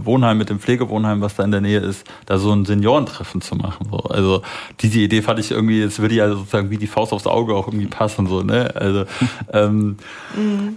Wohnheim, 0.04 0.36
mit 0.36 0.50
dem 0.50 0.60
Pflegewohnheim, 0.60 1.22
was 1.22 1.36
da 1.36 1.44
in 1.44 1.50
der 1.52 1.62
Nähe 1.62 1.78
ist, 1.78 2.06
da 2.26 2.38
so 2.38 2.52
ein 2.52 2.64
Seniorentreffen 2.66 3.40
zu 3.40 3.54
machen. 3.56 3.86
So. 3.90 3.98
Also 3.98 4.42
diese 4.80 4.98
Idee 5.00 5.22
fand 5.22 5.38
ich 5.38 5.50
irgendwie, 5.52 5.80
es 5.80 5.98
würde 6.00 6.14
ja 6.16 6.28
sozusagen 6.28 6.70
wie 6.70 6.76
die 6.76 6.86
Faust 6.86 7.12
aufs 7.12 7.26
Auge 7.26 7.54
auch 7.54 7.68
irgendwie 7.68 7.86
passen. 7.86 8.26
So, 8.26 8.42
ne? 8.42 8.70
Also 8.74 9.04
ähm, 9.52 9.96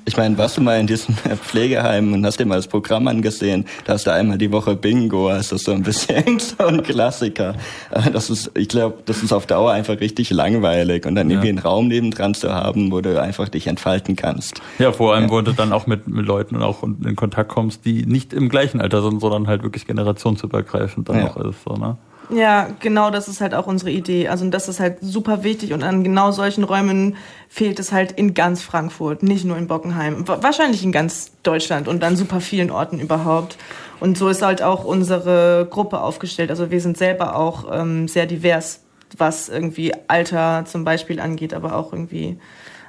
Ich 0.05 0.15
meine, 0.15 0.37
warst 0.37 0.57
du 0.57 0.61
mal 0.61 0.79
in 0.79 0.87
diesem 0.87 1.15
Pflegeheim 1.43 2.13
und 2.13 2.25
hast 2.25 2.39
dir 2.39 2.45
mal 2.45 2.55
das 2.55 2.67
Programm 2.67 3.07
angesehen, 3.07 3.65
da 3.85 3.93
hast 3.93 4.07
du 4.07 4.13
einmal 4.13 4.37
die 4.37 4.51
Woche 4.51 4.75
Bingo, 4.75 5.27
also 5.27 5.57
so 5.57 5.73
ein 5.73 5.83
bisschen 5.83 6.39
so 6.39 6.65
ein 6.65 6.81
Klassiker. 6.83 7.55
Äh, 7.91 8.09
Das 8.11 8.29
ist, 8.29 8.36
ich 8.55 8.67
glaube, 8.69 8.99
das 9.05 9.23
ist 9.23 9.31
auf 9.33 9.45
Dauer 9.45 9.71
einfach 9.71 9.99
richtig 9.99 10.29
langweilig 10.29 11.05
und 11.05 11.15
dann 11.15 11.29
Ja. 11.29 11.35
irgendwie 11.35 11.49
einen 11.49 11.59
Raum 11.59 11.88
nebendran 11.88 12.33
zu 12.33 12.53
haben, 12.53 12.91
wo 12.91 13.01
du 13.01 13.21
einfach 13.21 13.49
dich 13.49 13.67
entfalten 13.67 14.15
kannst. 14.15 14.61
Ja, 14.79 14.91
vor 14.91 15.13
allem, 15.15 15.29
wo 15.29 15.41
du 15.41 15.53
dann 15.53 15.73
auch 15.73 15.88
mit, 15.88 16.07
mit 16.07 16.25
Leuten 16.25 16.61
auch 16.61 16.83
in 16.83 17.15
Kontakt 17.15 17.49
kommst, 17.49 17.85
die 17.85 18.05
nicht 18.05 18.33
im 18.33 18.49
gleichen 18.49 18.81
Alter 18.81 19.01
sind, 19.01 19.19
sondern 19.21 19.47
halt 19.47 19.63
wirklich 19.63 19.85
generationsübergreifend 19.88 21.09
dann 21.09 21.17
Ja. 21.19 21.27
auch 21.31 21.38
ist. 21.38 21.63
So, 21.67 21.75
ne? 21.75 21.97
Ja, 22.29 22.67
genau, 22.81 23.09
das 23.09 23.29
ist 23.29 23.39
halt 23.39 23.53
auch 23.53 23.67
unsere 23.67 23.89
Idee. 23.89 24.27
Also 24.27 24.49
das 24.49 24.67
ist 24.67 24.81
halt 24.81 24.97
super 24.99 25.43
wichtig 25.43 25.71
und 25.71 25.81
an 25.83 26.03
genau 26.03 26.31
solchen 26.31 26.65
Räumen 26.65 27.15
fehlt 27.47 27.79
es 27.79 27.93
halt 27.93 28.11
in 28.11 28.33
ganz 28.33 28.61
Frankfurt, 28.61 29.23
nicht 29.23 29.45
nur 29.45 29.57
in 29.57 29.67
Bockenheim, 29.67 30.27
wa- 30.27 30.39
wahrscheinlich 30.41 30.83
in 30.83 30.91
ganz 30.91 31.31
Deutschland 31.43 31.88
und 31.88 32.03
an 32.03 32.17
super 32.17 32.41
vielen 32.41 32.69
Orten 32.69 32.99
überhaupt. 32.99 33.57
Und 33.99 34.17
so 34.17 34.29
ist 34.29 34.41
halt 34.41 34.61
auch 34.61 34.83
unsere 34.83 35.67
Gruppe 35.69 36.01
aufgestellt. 36.01 36.49
Also 36.49 36.69
wir 36.69 36.81
sind 36.81 36.97
selber 36.97 37.35
auch 37.35 37.65
ähm, 37.71 38.07
sehr 38.07 38.25
divers, 38.25 38.83
was 39.17 39.49
irgendwie 39.49 39.93
Alter 40.07 40.65
zum 40.65 40.83
Beispiel 40.83 41.19
angeht, 41.19 41.53
aber 41.53 41.75
auch 41.75 41.93
irgendwie 41.93 42.37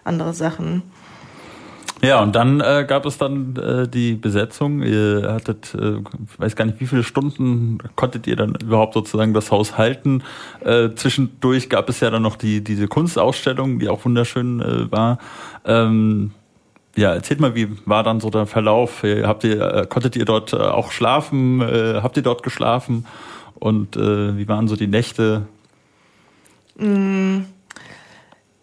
andere 0.04 0.34
Sachen. 0.34 0.82
Ja, 2.00 2.22
und 2.22 2.36
dann 2.36 2.60
äh, 2.60 2.84
gab 2.86 3.06
es 3.06 3.18
dann 3.18 3.56
äh, 3.56 3.88
die 3.88 4.14
Besetzung. 4.14 4.82
Ihr 4.82 5.32
hattet, 5.32 5.74
äh, 5.74 5.96
weiß 6.36 6.54
gar 6.54 6.64
nicht, 6.64 6.80
wie 6.80 6.86
viele 6.86 7.02
Stunden 7.02 7.78
konntet 7.96 8.28
ihr 8.28 8.36
dann 8.36 8.54
überhaupt 8.54 8.94
sozusagen 8.94 9.34
das 9.34 9.50
Haus 9.50 9.76
halten. 9.76 10.22
Äh, 10.64 10.90
zwischendurch 10.94 11.68
gab 11.68 11.88
es 11.88 11.98
ja 11.98 12.10
dann 12.10 12.22
noch 12.22 12.36
die 12.36 12.62
diese 12.62 12.86
Kunstausstellung, 12.86 13.80
die 13.80 13.88
auch 13.88 14.04
wunderschön 14.04 14.60
äh, 14.60 14.92
war. 14.92 15.18
Ähm, 15.64 16.30
ja, 16.98 17.14
erzählt 17.14 17.40
mal, 17.40 17.54
wie 17.54 17.68
war 17.86 18.02
dann 18.02 18.20
so 18.20 18.30
der 18.30 18.46
Verlauf? 18.46 19.04
Äh, 19.04 19.24
Habt 19.24 19.44
ihr, 19.44 19.60
äh, 19.60 19.86
konntet 19.86 20.16
ihr 20.16 20.24
dort 20.24 20.52
äh, 20.52 20.56
auch 20.56 20.90
schlafen? 20.90 21.62
Habt 21.62 22.16
ihr 22.16 22.22
dort 22.22 22.42
geschlafen? 22.42 23.06
Und 23.54 23.96
äh, 23.96 24.36
wie 24.36 24.48
waren 24.48 24.68
so 24.68 24.76
die 24.76 24.86
Nächte? 24.86 25.46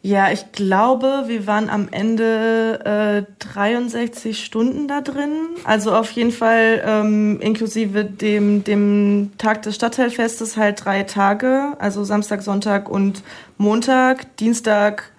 Ja, 0.05 0.31
ich 0.31 0.51
glaube, 0.51 1.23
wir 1.25 1.47
waren 1.47 1.67
am 1.67 1.87
Ende 1.89 3.25
äh, 3.27 3.33
63 3.39 4.45
Stunden 4.45 4.87
da 4.87 5.01
drin. 5.01 5.31
Also 5.63 5.95
auf 5.95 6.11
jeden 6.11 6.31
Fall 6.31 6.83
ähm, 6.85 7.39
inklusive 7.41 8.05
dem, 8.05 8.63
dem 8.63 9.31
Tag 9.39 9.63
des 9.63 9.73
Stadtteilfestes 9.73 10.57
halt 10.57 10.85
drei 10.85 11.03
Tage. 11.03 11.73
Also 11.79 12.03
Samstag, 12.03 12.43
Sonntag 12.43 12.87
und 12.87 13.23
Montag. 13.57 14.37
Dienstag 14.37 15.11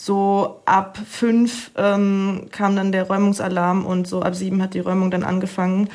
so 0.00 0.60
ab 0.64 0.96
fünf 1.10 1.72
ähm, 1.76 2.46
kam 2.52 2.76
dann 2.76 2.92
der 2.92 3.08
Räumungsalarm 3.08 3.84
und 3.84 4.06
so 4.06 4.22
ab 4.22 4.36
sieben 4.36 4.62
hat 4.62 4.74
die 4.74 4.80
Räumung 4.80 5.10
dann 5.10 5.24
angefangen. 5.24 5.90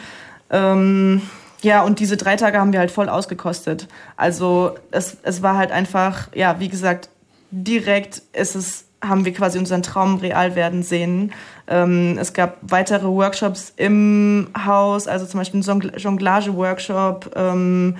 Ähm, 0.49 1.21
ja, 1.61 1.83
und 1.83 1.99
diese 1.99 2.17
drei 2.17 2.35
Tage 2.35 2.59
haben 2.59 2.73
wir 2.73 2.79
halt 2.79 2.91
voll 2.91 3.07
ausgekostet. 3.07 3.87
Also 4.17 4.75
es, 4.91 5.17
es 5.23 5.41
war 5.41 5.57
halt 5.57 5.71
einfach, 5.71 6.27
ja, 6.35 6.59
wie 6.59 6.67
gesagt, 6.67 7.07
direkt 7.49 8.21
ist 8.33 8.55
es, 8.55 8.85
haben 9.01 9.23
wir 9.23 9.33
quasi 9.33 9.57
unseren 9.57 9.83
Traum 9.83 10.17
real 10.17 10.55
werden 10.55 10.83
sehen. 10.83 11.31
Ähm, 11.67 12.17
es 12.19 12.33
gab 12.33 12.57
weitere 12.61 13.07
Workshops 13.07 13.71
im 13.77 14.49
Haus, 14.65 15.07
also 15.07 15.25
zum 15.25 15.39
Beispiel 15.39 15.61
Jongl- 15.61 15.97
Jonglage-Workshop, 15.97 17.31
ähm, 17.37 17.95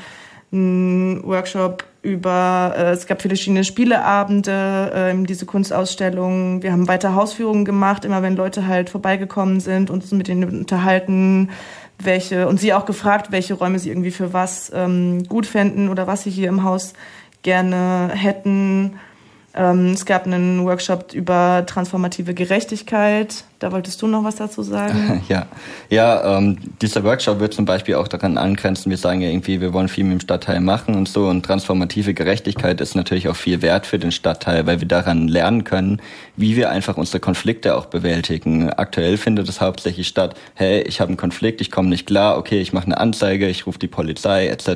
ein 0.51 1.23
Workshop 1.23 1.85
über, 2.03 2.73
äh, 2.77 2.91
es 2.91 3.07
gab 3.07 3.21
viele 3.21 3.35
verschiedene 3.35 3.63
Spieleabende, 3.63 4.91
ähm, 4.93 5.25
diese 5.25 5.45
Kunstausstellung. 5.45 6.61
Wir 6.61 6.73
haben 6.73 6.87
weiter 6.87 7.15
Hausführungen 7.15 7.65
gemacht, 7.65 8.05
immer 8.05 8.21
wenn 8.21 8.35
Leute 8.35 8.67
halt 8.67 8.89
vorbeigekommen 8.89 9.61
sind, 9.61 9.89
uns 9.89 10.11
mit 10.11 10.27
denen 10.27 10.43
unterhalten, 10.59 11.49
welche, 11.97 12.47
und 12.47 12.59
sie 12.59 12.73
auch 12.73 12.85
gefragt, 12.85 13.31
welche 13.31 13.53
Räume 13.53 13.79
sie 13.79 13.89
irgendwie 13.89 14.11
für 14.11 14.33
was 14.33 14.71
ähm, 14.75 15.23
gut 15.23 15.45
fänden 15.45 15.89
oder 15.89 16.05
was 16.05 16.23
sie 16.23 16.29
hier 16.29 16.49
im 16.49 16.63
Haus 16.63 16.93
gerne 17.41 18.11
hätten. 18.13 18.99
Ähm, 19.55 19.91
es 19.93 20.05
gab 20.05 20.25
einen 20.25 20.65
Workshop 20.65 21.13
über 21.13 21.63
transformative 21.65 22.33
Gerechtigkeit. 22.33 23.45
Da 23.63 23.71
wolltest 23.71 24.01
du 24.01 24.07
noch 24.07 24.25
was 24.25 24.35
dazu 24.35 24.61
sagen? 24.61 25.23
Ja, 25.29 25.45
ja 25.89 26.37
ähm, 26.37 26.57
dieser 26.81 27.05
Workshop 27.05 27.39
wird 27.39 27.53
zum 27.53 27.63
Beispiel 27.63 27.95
auch 27.95 28.09
daran 28.09 28.37
angrenzen, 28.37 28.89
wir 28.89 28.97
sagen 28.97 29.21
ja 29.21 29.29
irgendwie, 29.29 29.61
wir 29.61 29.71
wollen 29.71 29.87
viel 29.87 30.03
mit 30.03 30.11
dem 30.11 30.19
Stadtteil 30.19 30.59
machen 30.59 30.95
und 30.95 31.07
so 31.07 31.27
und 31.27 31.45
transformative 31.45 32.13
Gerechtigkeit 32.13 32.81
ist 32.81 32.93
natürlich 32.93 33.29
auch 33.29 33.37
viel 33.37 33.61
wert 33.61 33.85
für 33.85 33.99
den 33.99 34.11
Stadtteil, 34.11 34.67
weil 34.67 34.81
wir 34.81 34.87
daran 34.89 35.29
lernen 35.29 35.63
können, 35.63 36.01
wie 36.35 36.57
wir 36.57 36.71
einfach 36.71 36.97
unsere 36.97 37.21
Konflikte 37.21 37.77
auch 37.77 37.85
bewältigen. 37.85 38.69
Aktuell 38.69 39.15
findet 39.15 39.47
es 39.47 39.61
hauptsächlich 39.61 40.09
statt, 40.09 40.35
hey, 40.55 40.81
ich 40.81 40.99
habe 40.99 41.07
einen 41.07 41.17
Konflikt, 41.17 41.61
ich 41.61 41.71
komme 41.71 41.87
nicht 41.87 42.05
klar, 42.05 42.37
okay, 42.37 42.59
ich 42.59 42.73
mache 42.73 42.87
eine 42.87 42.97
Anzeige, 42.97 43.47
ich 43.47 43.65
rufe 43.65 43.79
die 43.79 43.87
Polizei 43.87 44.47
etc. 44.47 44.67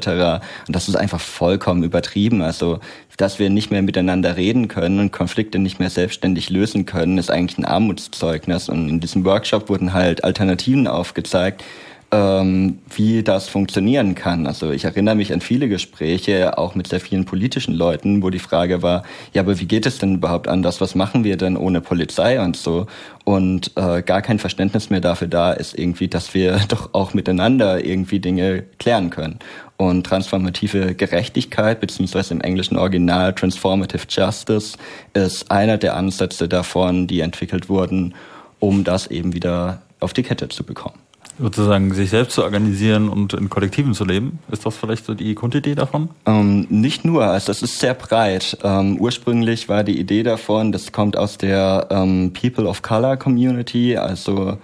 Und 0.66 0.76
das 0.76 0.88
ist 0.88 0.96
einfach 0.96 1.20
vollkommen 1.20 1.84
übertrieben. 1.84 2.42
Also, 2.42 2.80
dass 3.18 3.40
wir 3.40 3.50
nicht 3.50 3.72
mehr 3.72 3.82
miteinander 3.82 4.38
reden 4.38 4.68
können 4.68 5.00
und 5.00 5.12
Konflikte 5.12 5.58
nicht 5.58 5.80
mehr 5.80 5.90
selbstständig 5.90 6.52
lösen 6.52 6.86
können, 6.86 7.18
ist 7.18 7.32
eigentlich 7.32 7.58
ein 7.58 7.66
Armutszeugnis. 7.66 8.70
Und 8.70 8.77
in 8.78 9.00
diesem 9.00 9.26
Workshop 9.26 9.70
wurden 9.70 9.94
halt 9.94 10.24
Alternativen 10.24 10.88
aufgezeigt, 10.88 11.64
ähm, 12.10 12.80
wie 12.96 13.22
das 13.22 13.50
funktionieren 13.50 14.16
kann. 14.16 14.48
Also 14.48 14.72
ich 14.72 14.86
erinnere 14.86 15.16
mich 15.16 15.34
an 15.34 15.42
viele 15.42 15.68
Gespräche, 15.68 16.58
auch 16.58 16.74
mit 16.74 16.88
sehr 16.88 17.02
vielen 17.02 17.26
politischen 17.26 17.74
Leuten, 17.74 18.24
wo 18.24 18.30
die 18.30 18.40
Frage 18.40 18.82
war, 18.82 19.04
ja, 19.34 19.42
aber 19.42 19.60
wie 19.60 19.66
geht 19.66 19.86
es 19.86 20.00
denn 20.00 20.16
überhaupt 20.16 20.48
anders? 20.48 20.80
Was 20.80 20.96
machen 20.96 21.26
wir 21.26 21.36
denn 21.36 21.58
ohne 21.58 21.82
Polizei 21.82 22.42
und 22.42 22.56
so? 22.56 22.88
Und 23.26 23.72
äh, 23.76 24.02
gar 24.02 24.22
kein 24.22 24.40
Verständnis 24.40 24.90
mehr 24.90 25.02
dafür 25.02 25.28
da 25.28 25.52
ist 25.52 25.78
irgendwie, 25.78 26.08
dass 26.08 26.34
wir 26.34 26.60
doch 26.70 26.94
auch 26.94 27.14
miteinander 27.14 27.84
irgendwie 27.84 28.20
Dinge 28.20 28.64
klären 28.80 29.10
können. 29.10 29.40
Und 29.76 30.06
transformative 30.06 30.96
Gerechtigkeit, 30.96 31.82
beziehungsweise 31.82 32.34
im 32.34 32.42
englischen 32.42 32.78
Original 32.78 33.34
Transformative 33.34 34.06
Justice, 34.10 34.78
ist 35.14 35.52
einer 35.52 35.78
der 35.78 35.96
Ansätze 35.96 36.48
davon, 36.48 37.06
die 37.06 37.20
entwickelt 37.20 37.70
wurden, 37.70 38.16
um 38.60 38.84
das 38.84 39.08
eben 39.08 39.34
wieder 39.34 39.82
auf 40.00 40.14
die 40.14 40.24
Kette 40.24 40.50
zu 40.50 40.64
bekommen. 40.64 41.00
Sozusagen 41.40 41.94
sich 41.94 42.10
selbst 42.10 42.34
zu 42.34 42.44
organisieren 42.44 43.10
und 43.10 43.34
in 43.34 43.50
Kollektiven 43.50 43.94
zu 43.94 44.06
leben. 44.06 44.40
Ist 44.52 44.66
das 44.66 44.76
vielleicht 44.76 45.06
so 45.06 45.14
die 45.14 45.36
Grundidee 45.36 45.76
davon? 45.76 46.10
Ähm, 46.26 46.66
nicht 46.70 47.06
nur, 47.06 47.26
also 47.26 47.48
das 47.48 47.62
ist 47.62 47.80
sehr 47.80 47.94
breit. 47.94 48.58
Ähm, 48.64 48.98
ursprünglich 49.00 49.70
war 49.70 49.84
die 49.84 50.00
Idee 50.00 50.24
davon, 50.24 50.72
das 50.72 50.92
kommt 50.92 51.16
aus 51.16 51.38
der 51.38 51.88
ähm, 51.92 52.34
People 52.34 52.66
of 52.66 52.82
Color 52.82 53.18
Community, 53.18 53.98
also 53.98 54.58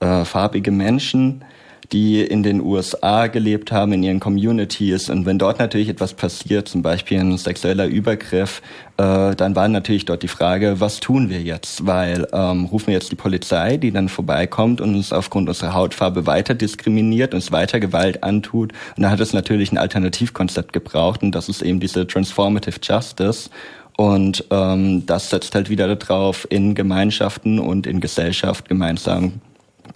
äh, 0.00 0.24
farbige 0.26 0.70
Menschen, 0.70 1.44
die 1.92 2.22
in 2.22 2.42
den 2.42 2.60
USA 2.60 3.28
gelebt 3.28 3.72
haben, 3.72 3.92
in 3.92 4.02
ihren 4.02 4.20
Communities. 4.20 5.08
Und 5.08 5.24
wenn 5.24 5.38
dort 5.38 5.58
natürlich 5.58 5.88
etwas 5.88 6.12
passiert, 6.12 6.68
zum 6.68 6.82
Beispiel 6.82 7.18
ein 7.18 7.38
sexueller 7.38 7.86
Übergriff, 7.86 8.60
äh, 8.98 9.34
dann 9.34 9.56
war 9.56 9.68
natürlich 9.68 10.04
dort 10.04 10.22
die 10.22 10.28
Frage, 10.28 10.80
was 10.80 11.00
tun 11.00 11.30
wir 11.30 11.40
jetzt? 11.40 11.86
Weil 11.86 12.26
ähm, 12.32 12.66
rufen 12.66 12.88
wir 12.88 12.94
jetzt 12.94 13.10
die 13.10 13.16
Polizei, 13.16 13.78
die 13.78 13.90
dann 13.90 14.08
vorbeikommt 14.08 14.80
und 14.80 14.94
uns 14.94 15.12
aufgrund 15.12 15.48
unserer 15.48 15.72
Hautfarbe 15.72 16.26
weiter 16.26 16.54
diskriminiert, 16.54 17.32
uns 17.32 17.52
weiter 17.52 17.80
Gewalt 17.80 18.22
antut. 18.22 18.72
Und 18.96 19.02
da 19.02 19.10
hat 19.10 19.20
es 19.20 19.32
natürlich 19.32 19.72
ein 19.72 19.78
Alternativkonzept 19.78 20.72
gebraucht 20.72 21.22
und 21.22 21.34
das 21.34 21.48
ist 21.48 21.62
eben 21.62 21.80
diese 21.80 22.06
Transformative 22.06 22.80
Justice. 22.82 23.48
Und 23.96 24.44
ähm, 24.50 25.06
das 25.06 25.30
setzt 25.30 25.56
halt 25.56 25.70
wieder 25.70 25.96
darauf, 25.96 26.46
in 26.50 26.76
Gemeinschaften 26.76 27.58
und 27.58 27.84
in 27.84 27.98
Gesellschaft 27.98 28.68
gemeinsam 28.68 29.40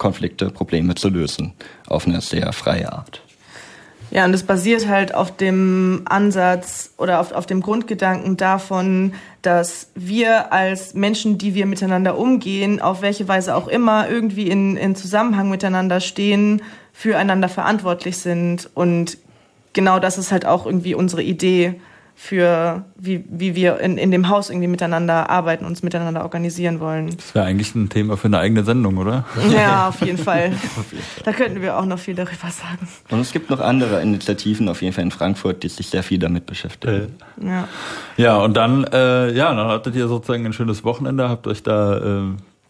Konflikte, 0.03 0.49
Probleme 0.49 0.95
zu 0.95 1.07
lösen, 1.07 1.53
auf 1.87 2.05
eine 2.05 2.19
sehr 2.19 2.51
freie 2.51 2.91
Art. 2.91 3.21
Ja, 4.11 4.25
und 4.25 4.33
es 4.33 4.43
basiert 4.43 4.89
halt 4.89 5.15
auf 5.15 5.35
dem 5.35 6.01
Ansatz 6.03 6.91
oder 6.97 7.21
auf, 7.21 7.31
auf 7.31 7.45
dem 7.45 7.61
Grundgedanken 7.61 8.35
davon, 8.35 9.13
dass 9.41 9.91
wir 9.95 10.51
als 10.51 10.93
Menschen, 10.93 11.37
die 11.37 11.55
wir 11.55 11.65
miteinander 11.65 12.17
umgehen, 12.17 12.81
auf 12.81 13.01
welche 13.01 13.29
Weise 13.29 13.55
auch 13.55 13.69
immer 13.69 14.09
irgendwie 14.09 14.49
in, 14.49 14.75
in 14.75 14.95
Zusammenhang 14.95 15.49
miteinander 15.49 16.01
stehen, 16.01 16.61
füreinander 16.91 17.47
verantwortlich 17.47 18.17
sind. 18.17 18.69
Und 18.73 19.17
genau 19.71 19.99
das 19.99 20.17
ist 20.17 20.33
halt 20.33 20.45
auch 20.45 20.65
irgendwie 20.65 20.95
unsere 20.95 21.23
Idee, 21.23 21.79
für 22.15 22.85
wie, 22.95 23.25
wie 23.27 23.55
wir 23.55 23.79
in, 23.79 23.97
in 23.97 24.11
dem 24.11 24.29
Haus 24.29 24.49
irgendwie 24.49 24.67
miteinander 24.67 25.29
arbeiten, 25.29 25.65
uns 25.65 25.83
miteinander 25.83 26.21
organisieren 26.23 26.79
wollen. 26.79 27.15
Das 27.15 27.33
wäre 27.35 27.45
eigentlich 27.45 27.73
ein 27.75 27.89
Thema 27.89 28.17
für 28.17 28.27
eine 28.27 28.39
eigene 28.39 28.63
Sendung, 28.63 28.97
oder? 28.97 29.25
Ja, 29.51 29.87
auf 29.89 30.01
jeden 30.01 30.17
Fall. 30.17 30.53
Da 31.23 31.33
könnten 31.33 31.61
wir 31.61 31.77
auch 31.77 31.85
noch 31.85 31.99
viel 31.99 32.15
darüber 32.15 32.49
sagen. 32.49 32.87
Und 33.09 33.19
es 33.19 33.31
gibt 33.31 33.49
noch 33.49 33.59
andere 33.59 34.01
Initiativen 34.01 34.69
auf 34.69 34.81
jeden 34.81 34.93
Fall 34.93 35.03
in 35.03 35.11
Frankfurt, 35.11 35.63
die 35.63 35.69
sich 35.69 35.87
sehr 35.87 36.03
viel 36.03 36.19
damit 36.19 36.45
beschäftigen. 36.45 37.15
Ja. 37.41 37.67
Ja, 38.17 38.37
und 38.37 38.55
dann, 38.55 38.83
äh, 38.85 39.31
ja, 39.33 39.53
dann 39.53 39.67
hattet 39.67 39.95
ihr 39.95 40.07
sozusagen 40.07 40.45
ein 40.45 40.53
schönes 40.53 40.83
Wochenende, 40.83 41.29
habt 41.29 41.47
euch 41.47 41.63
da, 41.63 41.97
äh, 41.97 42.21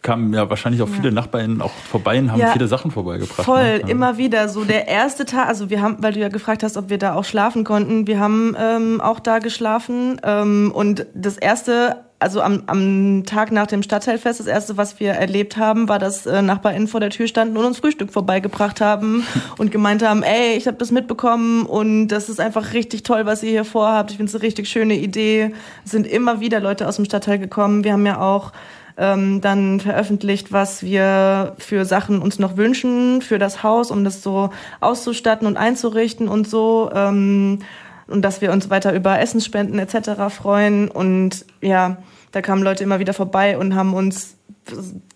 kamen 0.04 0.34
ja 0.34 0.48
wahrscheinlich 0.48 0.82
auch 0.82 0.88
viele 0.88 1.10
Nachbarn 1.10 1.62
auch 1.62 1.72
vorbei 1.72 2.18
und 2.18 2.30
haben 2.30 2.38
Ja, 2.38 2.52
viele 2.52 2.68
Sachen 2.68 2.90
vorbeigebracht. 2.90 3.42
Voll, 3.42 3.78
ne? 3.78 3.90
Immer 3.90 4.18
wieder. 4.18 4.48
So 4.50 4.64
der 4.64 4.86
erste 4.86 5.24
Tag, 5.24 5.48
also 5.48 5.70
wir 5.70 5.80
haben, 5.80 5.96
weil 6.00 6.12
du 6.12 6.20
ja 6.20 6.28
gefragt 6.28 6.62
hast, 6.62 6.76
ob 6.76 6.90
wir 6.90 6.98
da 6.98 7.14
auch 7.14 7.24
schlafen 7.24 7.64
konnten, 7.64 8.06
wir 8.06 8.20
haben 8.20 8.54
ähm, 8.60 9.00
auch 9.00 9.18
da 9.18 9.38
geschlafen. 9.38 10.20
Ähm, 10.22 10.70
und 10.74 11.06
das 11.14 11.38
erste, 11.38 12.04
also 12.18 12.42
am, 12.42 12.64
am 12.66 13.22
Tag 13.24 13.50
nach 13.50 13.66
dem 13.66 13.82
Stadtteilfest, 13.82 14.40
das 14.40 14.46
erste, 14.46 14.76
was 14.76 15.00
wir 15.00 15.12
erlebt 15.12 15.56
haben, 15.56 15.88
war, 15.88 15.98
dass 15.98 16.26
äh, 16.26 16.42
NachbarInnen 16.42 16.86
vor 16.86 17.00
der 17.00 17.08
Tür 17.08 17.26
standen 17.26 17.56
und 17.56 17.64
uns 17.64 17.78
Frühstück 17.78 18.12
vorbeigebracht 18.12 18.82
haben 18.82 19.24
und 19.56 19.72
gemeint 19.72 20.06
haben, 20.06 20.22
ey, 20.22 20.54
ich 20.54 20.66
habe 20.66 20.76
das 20.76 20.90
mitbekommen 20.90 21.64
und 21.64 22.08
das 22.08 22.28
ist 22.28 22.40
einfach 22.40 22.74
richtig 22.74 23.04
toll, 23.04 23.24
was 23.24 23.42
ihr 23.42 23.50
hier 23.50 23.64
vorhabt. 23.64 24.10
Ich 24.10 24.18
finde 24.18 24.28
es 24.28 24.34
eine 24.34 24.42
richtig 24.42 24.68
schöne 24.68 24.96
Idee. 24.96 25.54
Es 25.82 25.92
sind 25.92 26.06
immer 26.06 26.40
wieder 26.40 26.60
Leute 26.60 26.86
aus 26.86 26.96
dem 26.96 27.06
Stadtteil 27.06 27.38
gekommen. 27.38 27.84
Wir 27.84 27.94
haben 27.94 28.04
ja 28.04 28.20
auch 28.20 28.52
ähm, 28.96 29.40
dann 29.40 29.80
veröffentlicht, 29.80 30.52
was 30.52 30.82
wir 30.82 31.54
für 31.58 31.84
Sachen 31.84 32.22
uns 32.22 32.38
noch 32.38 32.56
wünschen 32.56 33.22
für 33.22 33.38
das 33.38 33.62
Haus, 33.62 33.90
um 33.90 34.04
das 34.04 34.22
so 34.22 34.50
auszustatten 34.80 35.46
und 35.46 35.56
einzurichten 35.56 36.28
und 36.28 36.48
so. 36.48 36.90
Ähm, 36.94 37.60
und 38.06 38.22
dass 38.22 38.40
wir 38.40 38.52
uns 38.52 38.70
weiter 38.70 38.92
über 38.92 39.18
Essensspenden 39.18 39.78
etc. 39.78 40.34
freuen. 40.34 40.88
Und 40.88 41.46
ja, 41.60 41.96
da 42.32 42.42
kamen 42.42 42.62
Leute 42.62 42.84
immer 42.84 42.98
wieder 42.98 43.14
vorbei 43.14 43.58
und 43.58 43.74
haben 43.74 43.94
uns 43.94 44.36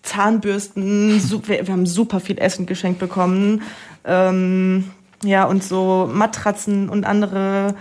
Zahnbürsten, 0.01 1.21
wir, 1.47 1.67
wir 1.67 1.73
haben 1.73 1.85
super 1.85 2.19
viel 2.19 2.37
Essen 2.39 2.65
geschenkt 2.65 2.99
bekommen. 2.99 3.61
Ähm, 4.05 4.91
ja, 5.23 5.45
und 5.45 5.63
so 5.63 6.09
Matratzen 6.11 6.89
und 6.89 7.05
andere 7.05 7.75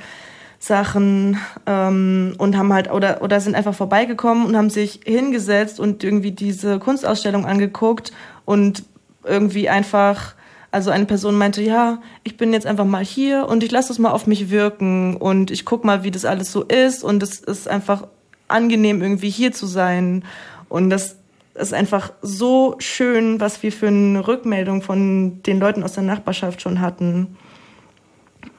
Sachen 0.59 1.39
ähm, 1.67 2.35
und 2.39 2.57
haben 2.57 2.73
halt 2.73 2.91
oder 2.91 3.23
oder 3.23 3.41
sind 3.41 3.55
einfach 3.55 3.75
vorbeigekommen 3.75 4.45
und 4.45 4.57
haben 4.57 4.71
sich 4.71 5.01
hingesetzt 5.05 5.79
und 5.79 6.03
irgendwie 6.03 6.33
diese 6.33 6.79
Kunstausstellung 6.81 7.47
angeguckt 7.47 8.13
und 8.45 8.83
irgendwie 9.25 9.69
einfach 9.69 10.35
also 10.73 10.91
eine 10.91 11.07
Person 11.07 11.39
meinte 11.39 11.63
ja 11.63 12.01
ich 12.25 12.37
bin 12.37 12.53
jetzt 12.53 12.67
einfach 12.67 12.85
mal 12.85 13.05
hier 13.05 13.47
und 13.49 13.63
ich 13.63 13.71
lasse 13.71 13.93
es 13.93 14.01
mal 14.01 14.11
auf 14.11 14.27
mich 14.27 14.51
wirken 14.51 15.17
und 15.17 15.53
ich 15.53 15.65
guck 15.65 15.85
mal 15.85 16.03
wie 16.03 16.11
das 16.11 16.25
alles 16.25 16.51
so 16.51 16.65
ist 16.65 17.05
und 17.05 17.23
es 17.23 17.39
ist 17.39 17.69
einfach 17.69 18.09
angenehm 18.49 19.01
irgendwie 19.03 19.31
hier 19.31 19.53
zu 19.53 19.67
sein. 19.67 20.25
Und 20.69 20.91
das 20.91 21.17
ist 21.55 21.75
einfach 21.75 22.13
so 22.23 22.77
schön 22.79 23.41
was 23.41 23.63
wir 23.63 23.73
für 23.73 23.89
eine 23.89 24.27
Rückmeldung 24.27 24.83
von 24.83 25.43
den 25.43 25.61
Leuten 25.61 25.83
aus 25.83 25.93
der 25.93 26.03
Nachbarschaft 26.03 26.63
schon 26.63 26.81
hatten. 26.81 27.37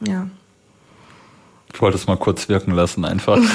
Ja 0.06 0.28
Ich 1.74 1.82
wollte 1.82 1.98
es 1.98 2.08
mal 2.08 2.18
kurz 2.18 2.50
wirken 2.50 2.72
lassen, 2.72 3.06
einfach. 3.06 3.38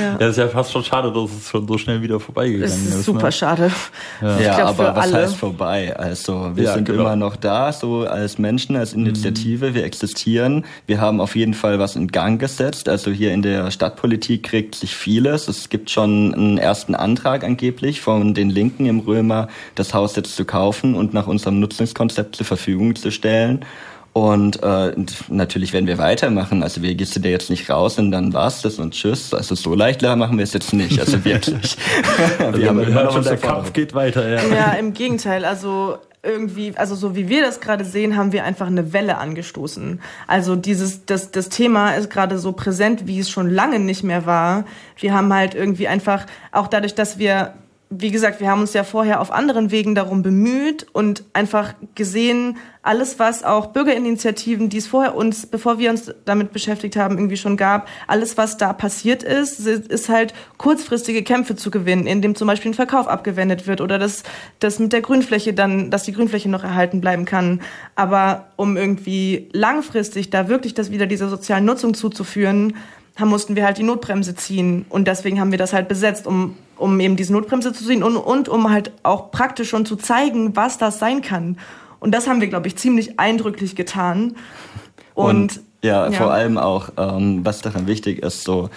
ja. 0.00 0.16
Ja, 0.18 0.26
ist 0.28 0.36
ja 0.36 0.48
fast 0.48 0.72
schon 0.72 0.82
schade, 0.82 1.12
dass 1.12 1.30
es 1.30 1.48
schon 1.48 1.66
so 1.68 1.78
schnell 1.78 2.02
wieder 2.02 2.18
vorbeigegangen 2.18 2.66
ist. 2.66 2.86
ist 2.88 3.04
super 3.04 3.26
ne? 3.26 3.32
schade. 3.32 3.70
Ja, 4.20 4.36
Ich 4.38 4.44
glaub, 4.56 4.68
aber 4.80 4.96
was 4.96 5.04
alle. 5.12 5.22
heißt 5.22 5.36
vorbei? 5.36 5.96
Also 5.96 6.50
wir 6.56 6.64
Ja, 6.64 6.74
sind 6.74 6.86
genau. 6.86 7.02
immer 7.02 7.14
noch 7.14 7.36
da, 7.36 7.72
so 7.72 8.00
als 8.00 8.36
Menschen, 8.38 8.74
als 8.74 8.94
Initiative, 8.94 9.72
wir 9.74 9.84
existieren. 9.84 10.64
Wir 10.86 11.00
haben 11.00 11.20
auf 11.20 11.36
jeden 11.36 11.54
Fall 11.54 11.78
was 11.78 11.94
in 11.94 12.08
Gang 12.08 12.40
gesetzt. 12.40 12.88
Also 12.88 13.12
hier 13.12 13.32
in 13.32 13.42
der 13.42 13.70
Stadtpolitik 13.70 14.42
kriegt 14.42 14.74
sich 14.74 14.94
vieles. 14.96 15.46
Es 15.46 15.68
gibt 15.68 15.88
schon 15.88 16.34
einen 16.34 16.58
ersten 16.58 16.96
Antrag 16.96 17.44
angeblich 17.44 18.00
von 18.00 18.34
den 18.34 18.50
Linken 18.50 18.86
im 18.86 18.98
Römer, 18.98 19.46
das 19.76 19.94
Haus 19.94 20.16
jetzt 20.16 20.34
zu 20.34 20.44
kaufen 20.44 20.96
und 20.96 21.14
nach 21.14 21.28
unserem 21.28 21.60
Nutzungskonzept 21.60 22.34
zur 22.36 22.44
Verfügung 22.46 22.96
zu 22.96 23.12
stellen. 23.12 23.64
Und 24.12 24.60
äh, 24.62 24.92
natürlich 25.28 25.72
werden 25.72 25.86
wir 25.86 25.98
weitermachen. 25.98 26.64
Also 26.64 26.82
wir 26.82 26.94
gehst 26.96 27.14
du 27.14 27.20
dir 27.20 27.30
jetzt 27.30 27.48
nicht 27.48 27.70
raus 27.70 27.96
und 27.98 28.10
dann 28.10 28.32
war's 28.32 28.60
das 28.62 28.80
und 28.80 28.92
tschüss. 28.92 29.32
Also 29.32 29.54
so 29.54 29.74
leicht 29.74 30.02
machen 30.02 30.36
wir 30.36 30.42
es 30.42 30.52
jetzt 30.52 30.72
nicht. 30.72 30.98
Also 30.98 31.24
wirklich. 31.24 31.76
Also 32.38 32.58
wir 32.58 32.68
haben 32.68 32.76
man 32.76 32.88
immer 32.88 33.04
noch 33.04 33.22
der 33.22 33.36
Kampf 33.36 33.72
geht 33.72 33.94
weiter, 33.94 34.28
ja. 34.28 34.54
Ja, 34.54 34.72
im 34.72 34.92
Gegenteil. 34.94 35.44
Also 35.44 35.98
irgendwie, 36.22 36.72
also 36.76 36.94
so 36.94 37.16
wie 37.16 37.28
wir 37.28 37.42
das 37.42 37.60
gerade 37.60 37.84
sehen, 37.84 38.16
haben 38.16 38.32
wir 38.32 38.44
einfach 38.44 38.66
eine 38.66 38.92
Welle 38.92 39.18
angestoßen. 39.18 40.00
Also 40.26 40.56
dieses, 40.56 41.06
das, 41.06 41.30
das 41.30 41.48
Thema 41.48 41.92
ist 41.92 42.10
gerade 42.10 42.38
so 42.38 42.52
präsent, 42.52 43.06
wie 43.06 43.20
es 43.20 43.30
schon 43.30 43.48
lange 43.48 43.78
nicht 43.78 44.02
mehr 44.02 44.26
war. 44.26 44.64
Wir 44.98 45.14
haben 45.14 45.32
halt 45.32 45.54
irgendwie 45.54 45.88
einfach, 45.88 46.26
auch 46.52 46.66
dadurch, 46.66 46.94
dass 46.94 47.18
wir, 47.18 47.54
wie 47.92 48.12
gesagt, 48.12 48.38
wir 48.38 48.48
haben 48.48 48.60
uns 48.60 48.72
ja 48.72 48.84
vorher 48.84 49.20
auf 49.20 49.32
anderen 49.32 49.72
Wegen 49.72 49.96
darum 49.96 50.22
bemüht 50.22 50.86
und 50.92 51.24
einfach 51.32 51.74
gesehen, 51.96 52.56
alles, 52.82 53.18
was 53.18 53.42
auch 53.42 53.66
Bürgerinitiativen, 53.66 54.68
die 54.68 54.78
es 54.78 54.86
vorher 54.86 55.16
uns, 55.16 55.46
bevor 55.46 55.80
wir 55.80 55.90
uns 55.90 56.14
damit 56.24 56.52
beschäftigt 56.52 56.94
haben, 56.94 57.18
irgendwie 57.18 57.36
schon 57.36 57.56
gab, 57.56 57.88
alles, 58.06 58.38
was 58.38 58.56
da 58.56 58.72
passiert 58.72 59.24
ist, 59.24 59.66
ist 59.66 60.08
halt 60.08 60.34
kurzfristige 60.56 61.24
Kämpfe 61.24 61.56
zu 61.56 61.72
gewinnen, 61.72 62.06
indem 62.06 62.36
zum 62.36 62.46
Beispiel 62.46 62.70
ein 62.70 62.74
Verkauf 62.74 63.08
abgewendet 63.08 63.66
wird 63.66 63.80
oder 63.80 63.98
dass 63.98 64.22
das 64.60 64.78
mit 64.78 64.92
der 64.92 65.00
Grünfläche 65.02 65.52
dann, 65.52 65.90
dass 65.90 66.04
die 66.04 66.12
Grünfläche 66.12 66.48
noch 66.48 66.62
erhalten 66.62 67.00
bleiben 67.00 67.24
kann. 67.24 67.60
Aber 67.96 68.46
um 68.54 68.76
irgendwie 68.76 69.48
langfristig 69.52 70.30
da 70.30 70.48
wirklich 70.48 70.74
das 70.74 70.92
wieder 70.92 71.06
dieser 71.06 71.28
sozialen 71.28 71.64
Nutzung 71.64 71.94
zuzuführen, 71.94 72.74
haben, 73.16 73.28
mussten 73.28 73.56
wir 73.56 73.64
halt 73.64 73.78
die 73.78 73.82
Notbremse 73.82 74.34
ziehen. 74.34 74.86
Und 74.88 75.06
deswegen 75.06 75.40
haben 75.40 75.50
wir 75.50 75.58
das 75.58 75.72
halt 75.72 75.88
besetzt, 75.88 76.26
um, 76.26 76.56
um 76.76 76.98
eben 77.00 77.16
diese 77.16 77.32
Notbremse 77.32 77.72
zu 77.72 77.84
ziehen 77.84 78.02
und, 78.02 78.16
und 78.16 78.48
um 78.48 78.70
halt 78.70 78.92
auch 79.02 79.30
praktisch 79.30 79.68
schon 79.68 79.86
zu 79.86 79.96
zeigen, 79.96 80.56
was 80.56 80.78
das 80.78 80.98
sein 80.98 81.22
kann. 81.22 81.58
Und 81.98 82.12
das 82.12 82.26
haben 82.26 82.40
wir, 82.40 82.48
glaube 82.48 82.66
ich, 82.66 82.76
ziemlich 82.76 83.20
eindrücklich 83.20 83.76
getan. 83.76 84.36
Und, 85.14 85.60
ja, 85.82 86.10
vor 86.12 86.32
allem 86.32 86.58
auch, 86.58 86.90
ähm, 86.96 87.44
was 87.44 87.60
daran 87.60 87.86
wichtig 87.86 88.22
ist, 88.22 88.44
so 88.44 88.70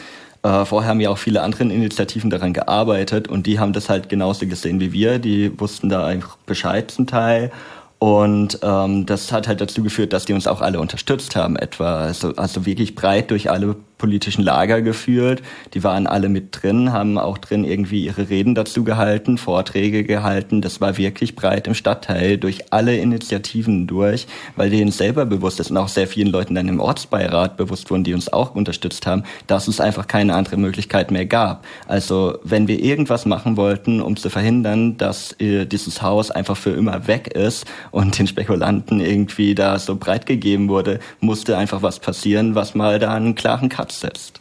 äh, 0.43 0.65
vorher 0.65 0.89
haben 0.89 0.99
ja 0.99 1.09
auch 1.09 1.17
viele 1.17 1.41
andere 1.41 1.63
Initiativen 1.63 2.29
daran 2.29 2.53
gearbeitet 2.53 3.29
und 3.29 3.47
die 3.47 3.59
haben 3.59 3.71
das 3.71 3.89
halt 3.89 4.09
genauso 4.09 4.45
gesehen 4.45 4.79
wie 4.79 4.91
wir. 4.91 5.19
Die 5.19 5.57
wussten 5.59 5.89
da 5.89 6.05
einfach 6.05 6.37
Bescheid 6.45 6.91
zum 6.91 7.07
Teil. 7.07 7.51
Und 7.99 8.59
ähm, 8.61 9.05
das 9.05 9.31
hat 9.31 9.47
halt 9.47 9.61
dazu 9.61 9.81
geführt, 9.81 10.11
dass 10.11 10.25
die 10.25 10.33
uns 10.33 10.45
auch 10.45 10.59
alle 10.59 10.81
unterstützt 10.81 11.37
haben, 11.37 11.55
etwa. 11.55 12.01
Also, 12.01 12.35
also 12.35 12.65
wirklich 12.65 12.95
breit 12.95 13.31
durch 13.31 13.49
alle 13.49 13.77
politischen 14.03 14.43
Lager 14.43 14.81
geführt. 14.81 15.41
Die 15.73 15.81
waren 15.81 16.07
alle 16.07 16.27
mit 16.27 16.61
drin, 16.61 16.91
haben 16.91 17.17
auch 17.17 17.37
drin 17.37 17.63
irgendwie 17.63 18.03
ihre 18.03 18.27
Reden 18.27 18.53
dazu 18.53 18.83
gehalten, 18.83 19.37
Vorträge 19.37 20.03
gehalten. 20.03 20.61
Das 20.61 20.81
war 20.81 20.97
wirklich 20.97 21.37
breit 21.37 21.67
im 21.67 21.73
Stadtteil 21.73 22.37
durch 22.37 22.73
alle 22.73 22.97
Initiativen 22.97 23.87
durch, 23.87 24.27
weil 24.57 24.69
denen 24.69 24.91
selber 24.91 25.25
bewusst 25.25 25.61
ist 25.61 25.71
und 25.71 25.77
auch 25.77 25.87
sehr 25.87 26.05
vielen 26.05 26.27
Leuten 26.27 26.53
dann 26.53 26.67
im 26.67 26.81
Ortsbeirat 26.81 27.55
bewusst 27.55 27.89
wurden, 27.91 28.03
die 28.03 28.13
uns 28.13 28.27
auch 28.27 28.55
unterstützt 28.55 29.07
haben, 29.07 29.23
dass 29.47 29.69
es 29.69 29.79
einfach 29.79 30.05
keine 30.05 30.35
andere 30.35 30.57
Möglichkeit 30.57 31.09
mehr 31.09 31.25
gab. 31.25 31.65
Also 31.87 32.39
wenn 32.43 32.67
wir 32.67 32.83
irgendwas 32.83 33.25
machen 33.25 33.55
wollten, 33.55 34.01
um 34.01 34.17
zu 34.17 34.29
verhindern, 34.29 34.97
dass 34.97 35.31
äh, 35.39 35.65
dieses 35.65 36.01
Haus 36.01 36.29
einfach 36.29 36.57
für 36.57 36.71
immer 36.71 37.07
weg 37.07 37.29
ist 37.29 37.63
und 37.91 38.19
den 38.19 38.27
Spekulanten 38.27 38.99
irgendwie 38.99 39.55
da 39.55 39.79
so 39.79 39.95
breit 39.95 40.25
gegeben 40.25 40.67
wurde, 40.67 40.99
musste 41.21 41.55
einfach 41.55 41.81
was 41.83 41.99
passieren, 41.99 42.53
was 42.53 42.75
mal 42.75 42.99
da 42.99 43.13
einen 43.13 43.35
klaren 43.35 43.69
Cut 43.69 43.92
setzt. 43.99 44.39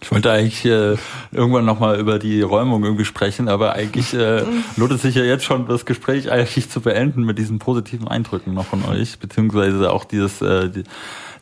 Ich 0.00 0.12
wollte 0.12 0.30
eigentlich 0.30 0.64
äh, 0.64 0.96
irgendwann 1.32 1.64
nochmal 1.64 1.98
über 1.98 2.18
die 2.18 2.42
Räumung 2.42 2.84
irgendwie 2.84 3.04
sprechen, 3.04 3.48
aber 3.48 3.72
eigentlich 3.72 4.14
äh, 4.14 4.44
lohnt 4.76 4.92
es 4.92 5.02
sich 5.02 5.14
ja 5.14 5.24
jetzt 5.24 5.44
schon, 5.44 5.66
das 5.66 5.86
Gespräch 5.86 6.30
eigentlich 6.30 6.70
zu 6.70 6.80
beenden 6.80 7.24
mit 7.24 7.38
diesen 7.38 7.58
positiven 7.58 8.06
Eindrücken 8.06 8.54
noch 8.54 8.66
von 8.66 8.84
euch, 8.84 9.18
beziehungsweise 9.18 9.90
auch 9.90 10.04
dieses, 10.04 10.42
äh, 10.42 10.68
die, 10.68 10.84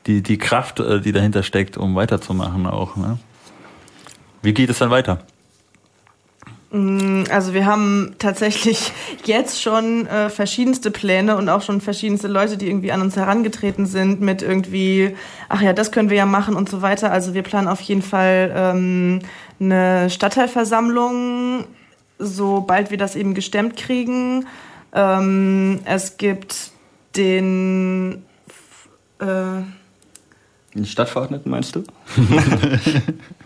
die, 0.07 0.23
die 0.23 0.39
Kraft, 0.39 0.81
äh, 0.81 1.01
die 1.01 1.12
dahinter 1.12 1.43
steckt, 1.43 1.77
um 1.77 1.95
weiterzumachen 1.95 2.67
auch. 2.67 2.97
Ne? 2.97 3.19
Wie 4.43 4.55
geht 4.55 4.71
es 4.71 4.79
dann 4.79 4.91
weiter? 4.91 5.19
Also 6.75 7.55
wir 7.55 7.66
haben 7.66 8.16
tatsächlich 8.18 8.93
jetzt 9.25 9.62
schon 9.62 10.09
äh, 10.09 10.29
verschiedenste 10.29 10.91
Pläne 10.91 11.37
und 11.37 11.49
auch 11.49 11.62
schon 11.62 11.81
verschiedenste 11.81 12.27
Leute, 12.27 12.57
die 12.57 12.66
irgendwie 12.66 12.91
an 12.91 13.01
uns 13.01 13.14
herangetreten 13.14 13.87
sind 13.87 14.20
mit 14.20 14.43
irgendwie, 14.43 15.14
ach 15.49 15.62
ja, 15.62 15.72
das 15.72 15.93
können 15.93 16.11
wir 16.11 16.16
ja 16.16 16.27
machen 16.27 16.57
und 16.57 16.68
so 16.68 16.83
weiter. 16.83 17.12
Also 17.12 17.33
wir 17.33 17.43
planen 17.43 17.68
auf 17.68 17.81
jeden 17.81 18.03
Fall 18.03 18.53
ähm, 18.57 19.20
eine 19.61 20.11
Stadtteilversammlung, 20.11 21.64
sobald 22.18 22.91
wir 22.91 22.99
das 22.99 23.14
eben 23.14 23.35
gestemmt 23.35 23.77
kriegen. 23.77 24.47
Ähm, 24.93 25.79
es 25.85 26.16
gibt 26.16 26.72
den 27.14 28.25
äh, 29.20 29.62
Den 30.75 30.87
Stadtverordneten 30.87 31.53
meinst 31.53 31.77
du? 31.77 31.85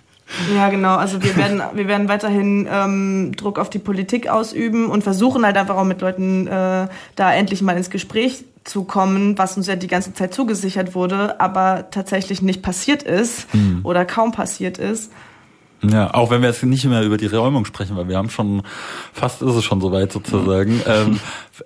Ja, 0.55 0.69
genau. 0.69 0.97
Also 0.97 1.23
wir 1.23 1.37
werden, 1.37 1.63
wir 1.73 1.89
werden 1.89 2.09
weiterhin 2.09 2.69
ähm, 2.71 3.33
Druck 3.37 3.59
auf 3.59 3.71
die 3.71 3.79
Politik 3.79 4.29
ausüben 4.29 4.91
und 4.91 5.03
versuchen 5.03 5.45
halt 5.45 5.57
einfach 5.57 5.77
auch 5.77 5.85
mit 5.85 6.01
Leuten 6.01 6.47
äh, 6.47 6.89
da 7.17 7.33
endlich 7.33 7.63
mal 7.63 7.77
ins 7.77 7.91
Gespräch 7.91 8.45
zu 8.65 8.85
kommen, 8.85 9.39
was 9.39 9.57
uns 9.57 9.67
ja 9.67 9.77
die 9.77 9.87
ganze 9.87 10.13
Zeit 10.13 10.35
zugesichert 10.35 10.95
wurde, 10.95 11.41
aber 11.41 11.91
tatsächlich 11.91 12.43
nicht 12.43 12.63
passiert 12.63 13.03
ist 13.03 13.47
oder 13.83 14.05
kaum 14.05 14.33
passiert 14.33 14.77
ist. 14.77 15.11
Ja, 15.83 16.13
auch 16.13 16.31
wenn 16.31 16.43
wir 16.43 16.49
jetzt 16.49 16.65
nicht 16.65 16.85
mehr 16.87 17.05
über 17.05 17.17
die 17.17 17.27
Räumung 17.27 17.65
sprechen, 17.65 17.97
weil 17.97 18.09
wir 18.09 18.17
haben 18.17 18.31
schon, 18.31 18.63
fast 19.13 19.43
ist 19.43 19.55
es 19.55 19.63
schon 19.65 19.81
soweit 19.81 20.13
sozusagen. 20.13 20.83
Ähm, 20.87 21.21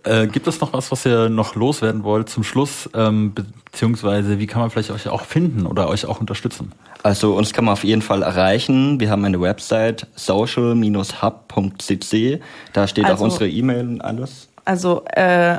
äh, 0.05 0.27
gibt 0.27 0.47
es 0.47 0.61
noch 0.61 0.75
was, 0.75 0.93
was 0.93 1.07
ihr 1.07 1.31
noch 1.31 1.55
loswerden 1.55 2.05
wollt 2.05 2.29
zum 2.29 2.45
Schluss? 2.45 2.91
Ähm, 2.95 3.33
beziehungsweise 3.65 4.39
wie 4.39 4.47
kann 4.47 4.61
man 4.61 4.69
vielleicht 4.71 4.91
euch 4.91 5.09
auch 5.09 5.23
finden 5.23 5.65
oder 5.67 5.89
euch 5.89 6.05
auch 6.05 6.21
unterstützen? 6.21 6.73
Also 7.03 7.35
uns 7.35 7.55
kann 7.55 7.65
man 7.65 7.73
auf 7.73 7.85
jeden 7.85 8.03
Fall 8.03 8.23
erreichen. 8.23 9.01
Wir 9.01 9.11
haben 9.11 9.25
eine 9.25 9.41
Website 9.41 10.07
social-hub.cc. 10.15 12.41
Da 12.73 12.87
steht 12.87 13.05
auch 13.07 13.11
Also- 13.11 13.25
unsere 13.25 13.49
E-Mail 13.49 13.89
und 13.89 14.01
alles. 14.03 14.49
Also 14.65 15.05
äh, 15.07 15.59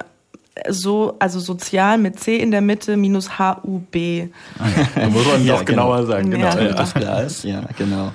so, 0.70 1.16
also 1.20 1.40
sozial 1.40 1.98
mit 1.98 2.20
C 2.20 2.38
in 2.38 2.52
der 2.52 2.62
Mitte 2.62 2.96
minus 2.96 3.38
HUB. 3.40 4.30
Da 4.96 5.10
muss 5.10 5.26
man 5.26 5.44
Ja, 5.46 5.56
noch 5.56 5.66
genauer 5.66 6.06
sagen. 6.06 6.30
Genau. 6.32 6.46
Ja. 6.46 6.62
Ja. 6.62 6.74
Das 6.74 6.94
klar 6.94 7.24
ist, 7.24 7.44
ja, 7.44 7.64
genau. 7.78 8.12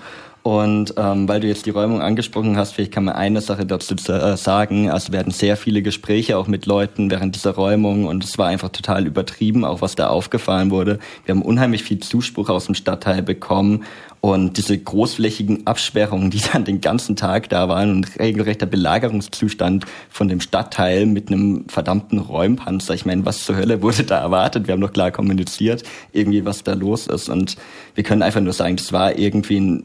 Und 0.48 0.94
ähm, 0.96 1.28
weil 1.28 1.40
du 1.40 1.46
jetzt 1.46 1.66
die 1.66 1.70
Räumung 1.70 2.00
angesprochen 2.00 2.56
hast, 2.56 2.72
vielleicht 2.72 2.90
kann 2.90 3.04
man 3.04 3.16
eine 3.16 3.42
Sache 3.42 3.66
dazu 3.66 3.94
äh, 4.10 4.34
sagen. 4.38 4.90
Also 4.90 5.12
wir 5.12 5.18
hatten 5.18 5.30
sehr 5.30 5.58
viele 5.58 5.82
Gespräche 5.82 6.38
auch 6.38 6.46
mit 6.46 6.64
Leuten 6.64 7.10
während 7.10 7.34
dieser 7.34 7.50
Räumung 7.50 8.06
und 8.06 8.24
es 8.24 8.38
war 8.38 8.46
einfach 8.46 8.70
total 8.70 9.06
übertrieben, 9.06 9.66
auch 9.66 9.82
was 9.82 9.94
da 9.94 10.08
aufgefahren 10.08 10.70
wurde. 10.70 11.00
Wir 11.26 11.34
haben 11.34 11.42
unheimlich 11.42 11.82
viel 11.82 11.98
Zuspruch 11.98 12.48
aus 12.48 12.64
dem 12.64 12.74
Stadtteil 12.74 13.22
bekommen 13.22 13.84
und 14.20 14.56
diese 14.56 14.76
großflächigen 14.76 15.66
Absperrungen, 15.66 16.30
die 16.30 16.40
dann 16.52 16.64
den 16.64 16.80
ganzen 16.80 17.14
Tag 17.14 17.48
da 17.50 17.68
waren 17.68 17.90
und 17.90 18.18
regelrechter 18.18 18.66
Belagerungszustand 18.66 19.84
von 20.10 20.28
dem 20.28 20.40
Stadtteil 20.40 21.06
mit 21.06 21.28
einem 21.28 21.68
verdammten 21.68 22.18
Räumpanzer. 22.18 22.94
Ich 22.94 23.06
meine, 23.06 23.24
was 23.24 23.44
zur 23.44 23.56
Hölle 23.56 23.80
wurde 23.82 24.04
da 24.04 24.18
erwartet? 24.18 24.66
Wir 24.66 24.72
haben 24.72 24.80
doch 24.80 24.92
klar 24.92 25.12
kommuniziert, 25.12 25.84
irgendwie 26.12 26.44
was 26.44 26.64
da 26.64 26.74
los 26.74 27.06
ist. 27.06 27.28
Und 27.28 27.56
wir 27.94 28.02
können 28.02 28.22
einfach 28.22 28.40
nur 28.40 28.52
sagen, 28.52 28.76
das 28.76 28.92
war 28.92 29.16
irgendwie 29.16 29.60
ein, 29.60 29.84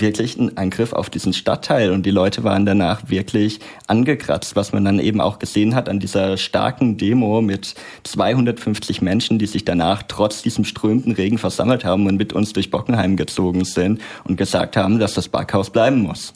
wirklich 0.00 0.36
ein 0.36 0.56
Angriff 0.56 0.92
auf 0.92 1.10
diesen 1.10 1.32
Stadtteil 1.32 1.90
und 1.90 2.04
die 2.04 2.10
Leute 2.10 2.44
waren 2.44 2.66
danach 2.66 3.08
wirklich 3.08 3.60
angekratzt, 3.86 4.56
was 4.56 4.72
man 4.72 4.84
dann 4.84 4.98
eben 4.98 5.20
auch 5.20 5.38
gesehen 5.38 5.74
hat 5.74 5.88
an 5.88 6.00
dieser 6.00 6.36
starken 6.36 6.96
Demo 6.96 7.42
mit 7.42 7.74
250 8.04 9.02
Menschen, 9.02 9.38
die 9.38 9.46
sich 9.46 9.64
danach 9.64 10.02
trotz 10.02 10.42
diesem 10.42 10.64
strömenden 10.64 11.12
Regen 11.12 11.38
versammelt 11.38 11.84
haben 11.84 12.06
und 12.06 12.16
mit 12.16 12.32
uns 12.32 12.52
durch 12.52 12.70
Bockenheim 12.70 13.16
gezogen 13.16 13.64
sind 13.64 14.00
und 14.24 14.36
gesagt 14.36 14.76
haben, 14.76 14.98
dass 14.98 15.14
das 15.14 15.28
Backhaus 15.28 15.70
bleiben 15.70 16.02
muss. 16.02 16.34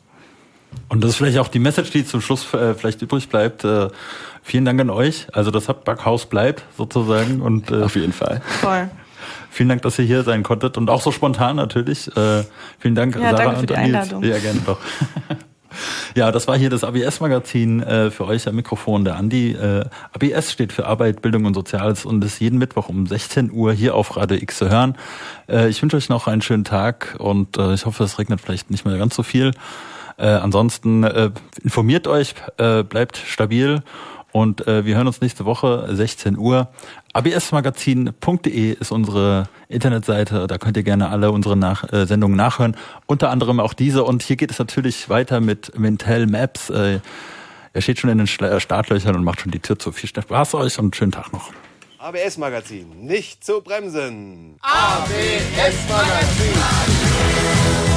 Und 0.89 1.03
das 1.03 1.13
ist 1.13 1.17
vielleicht 1.17 1.39
auch 1.39 1.49
die 1.49 1.59
Message, 1.59 1.91
die 1.91 2.05
zum 2.05 2.21
Schluss 2.21 2.53
äh, 2.55 2.75
vielleicht 2.75 3.03
übrig 3.03 3.29
bleibt. 3.29 3.65
Äh, 3.65 3.89
vielen 4.43 4.65
Dank 4.65 4.81
an 4.81 4.91
euch. 4.91 5.27
Also 5.33 5.51
das 5.51 5.67
Backhaus 5.67 6.27
bleibt 6.27 6.65
sozusagen 6.77 7.41
und 7.41 7.71
äh, 7.71 7.83
Auf 7.83 7.97
jeden 7.97 8.13
Fall. 8.13 8.41
Voll. 8.61 8.91
Vielen 9.51 9.69
Dank, 9.69 9.83
dass 9.83 9.99
ihr 9.99 10.05
hier 10.05 10.23
sein 10.23 10.43
konntet 10.43 10.79
und 10.79 10.89
auch 10.91 11.03
so 11.03 11.13
spontan 11.13 11.57
natürlich. 11.57 12.09
Äh, 12.17 12.45
vielen 12.79 12.95
Dank, 12.95 13.15
Ja, 13.17 13.31
Sarah 13.31 13.37
danke 13.37 13.61
für 13.61 13.67
und. 13.67 13.79
Einladung. 13.79 14.23
Ja, 14.25 14.39
gerne 14.39 14.61
doch. 14.65 14.79
Ja, 16.15 16.33
das 16.33 16.49
war 16.49 16.59
hier 16.59 16.71
das 16.71 16.85
ABS-Magazin 16.85 17.81
äh, 17.83 18.11
für 18.11 18.27
euch 18.27 18.49
am 18.49 18.57
Mikrofon, 18.57 19.05
der 19.05 19.17
Andi. 19.17 19.53
Äh, 19.53 19.85
ABS 20.13 20.53
steht 20.53 20.73
für 20.73 20.87
Arbeit, 20.87 21.23
Bildung 21.23 21.45
und 21.45 21.55
Soziales 21.55 22.05
und 22.05 22.25
ist 22.25 22.41
jeden 22.41 22.59
Mittwoch 22.59 22.89
um 22.89 23.07
16 23.07 23.53
Uhr 23.53 23.73
hier 23.73 23.95
auf 23.95 24.17
Radio 24.17 24.37
X 24.37 24.59
zu 24.59 24.69
hören. 24.69 24.97
Äh, 25.49 25.69
ich 25.69 25.81
wünsche 25.81 25.97
euch 25.97 26.09
noch 26.09 26.27
einen 26.27 26.43
schönen 26.43 26.65
Tag 26.65 27.17
und 27.19 27.57
äh, 27.57 27.75
ich 27.75 27.87
hoffe, 27.87 28.05
es 28.05 28.19
regnet 28.19 28.41
vielleicht 28.41 28.71
nicht 28.71 28.85
mehr 28.85 28.99
ganz 28.99 29.15
so 29.15 29.23
viel. 29.23 29.53
Äh, 30.17 30.27
ansonsten 30.27 31.05
äh, 31.05 31.31
informiert 31.63 32.07
euch, 32.07 32.35
bleibt 32.57 33.17
stabil 33.17 33.83
und 34.33 34.67
äh, 34.69 34.85
wir 34.85 34.97
hören 34.97 35.07
uns 35.07 35.21
nächste 35.21 35.45
Woche 35.45 35.89
16 35.91 36.39
Uhr. 36.39 36.69
absmagazin.de 37.13 38.73
ist 38.73 38.93
unsere 38.93 39.49
Internetseite. 39.69 40.47
Da 40.47 40.59
könnt 40.59 40.77
ihr 40.77 40.83
gerne 40.83 41.09
alle 41.09 41.31
unsere 41.33 41.57
Nach 41.57 41.91
äh, 41.93 42.07
Sendungen 42.07 42.37
nachhören. 42.37 42.77
Unter 43.07 43.31
anderem 43.31 43.61
auch 43.61 43.75
diese. 43.75 44.05
Und 44.05 44.23
hier 44.23 44.37
geht 44.37 44.51
es 44.51 44.59
natürlich 44.59 45.09
weiter 45.09 45.41
mit 45.41 45.79
Mental 45.79 46.27
Maps. 46.27 46.71
Äh, 46.71 47.01
er 47.73 47.83
steht 47.83 47.99
schon 47.99 48.11
in 48.11 48.19
den 48.19 48.27
Schla- 48.27 48.51
äh, 48.51 48.61
Startlöchern 48.61 49.17
und 49.17 49.25
macht 49.25 49.41
schon 49.41 49.53
die 49.53 49.61
Tür 49.61 49.79
zu. 49.79 49.93
Viel 49.93 50.09
Spaß 50.09 50.55
euch 50.55 50.79
und 50.79 50.87
einen 50.87 50.95
schönen 50.95 51.13
Tag 51.13 51.33
noch. 51.33 51.51
ABS 51.99 52.39
Magazin, 52.39 53.05
nicht 53.07 53.45
zu 53.45 53.61
bremsen. 53.61 54.57
ABS 54.63 55.75
Magazin. 55.89 57.90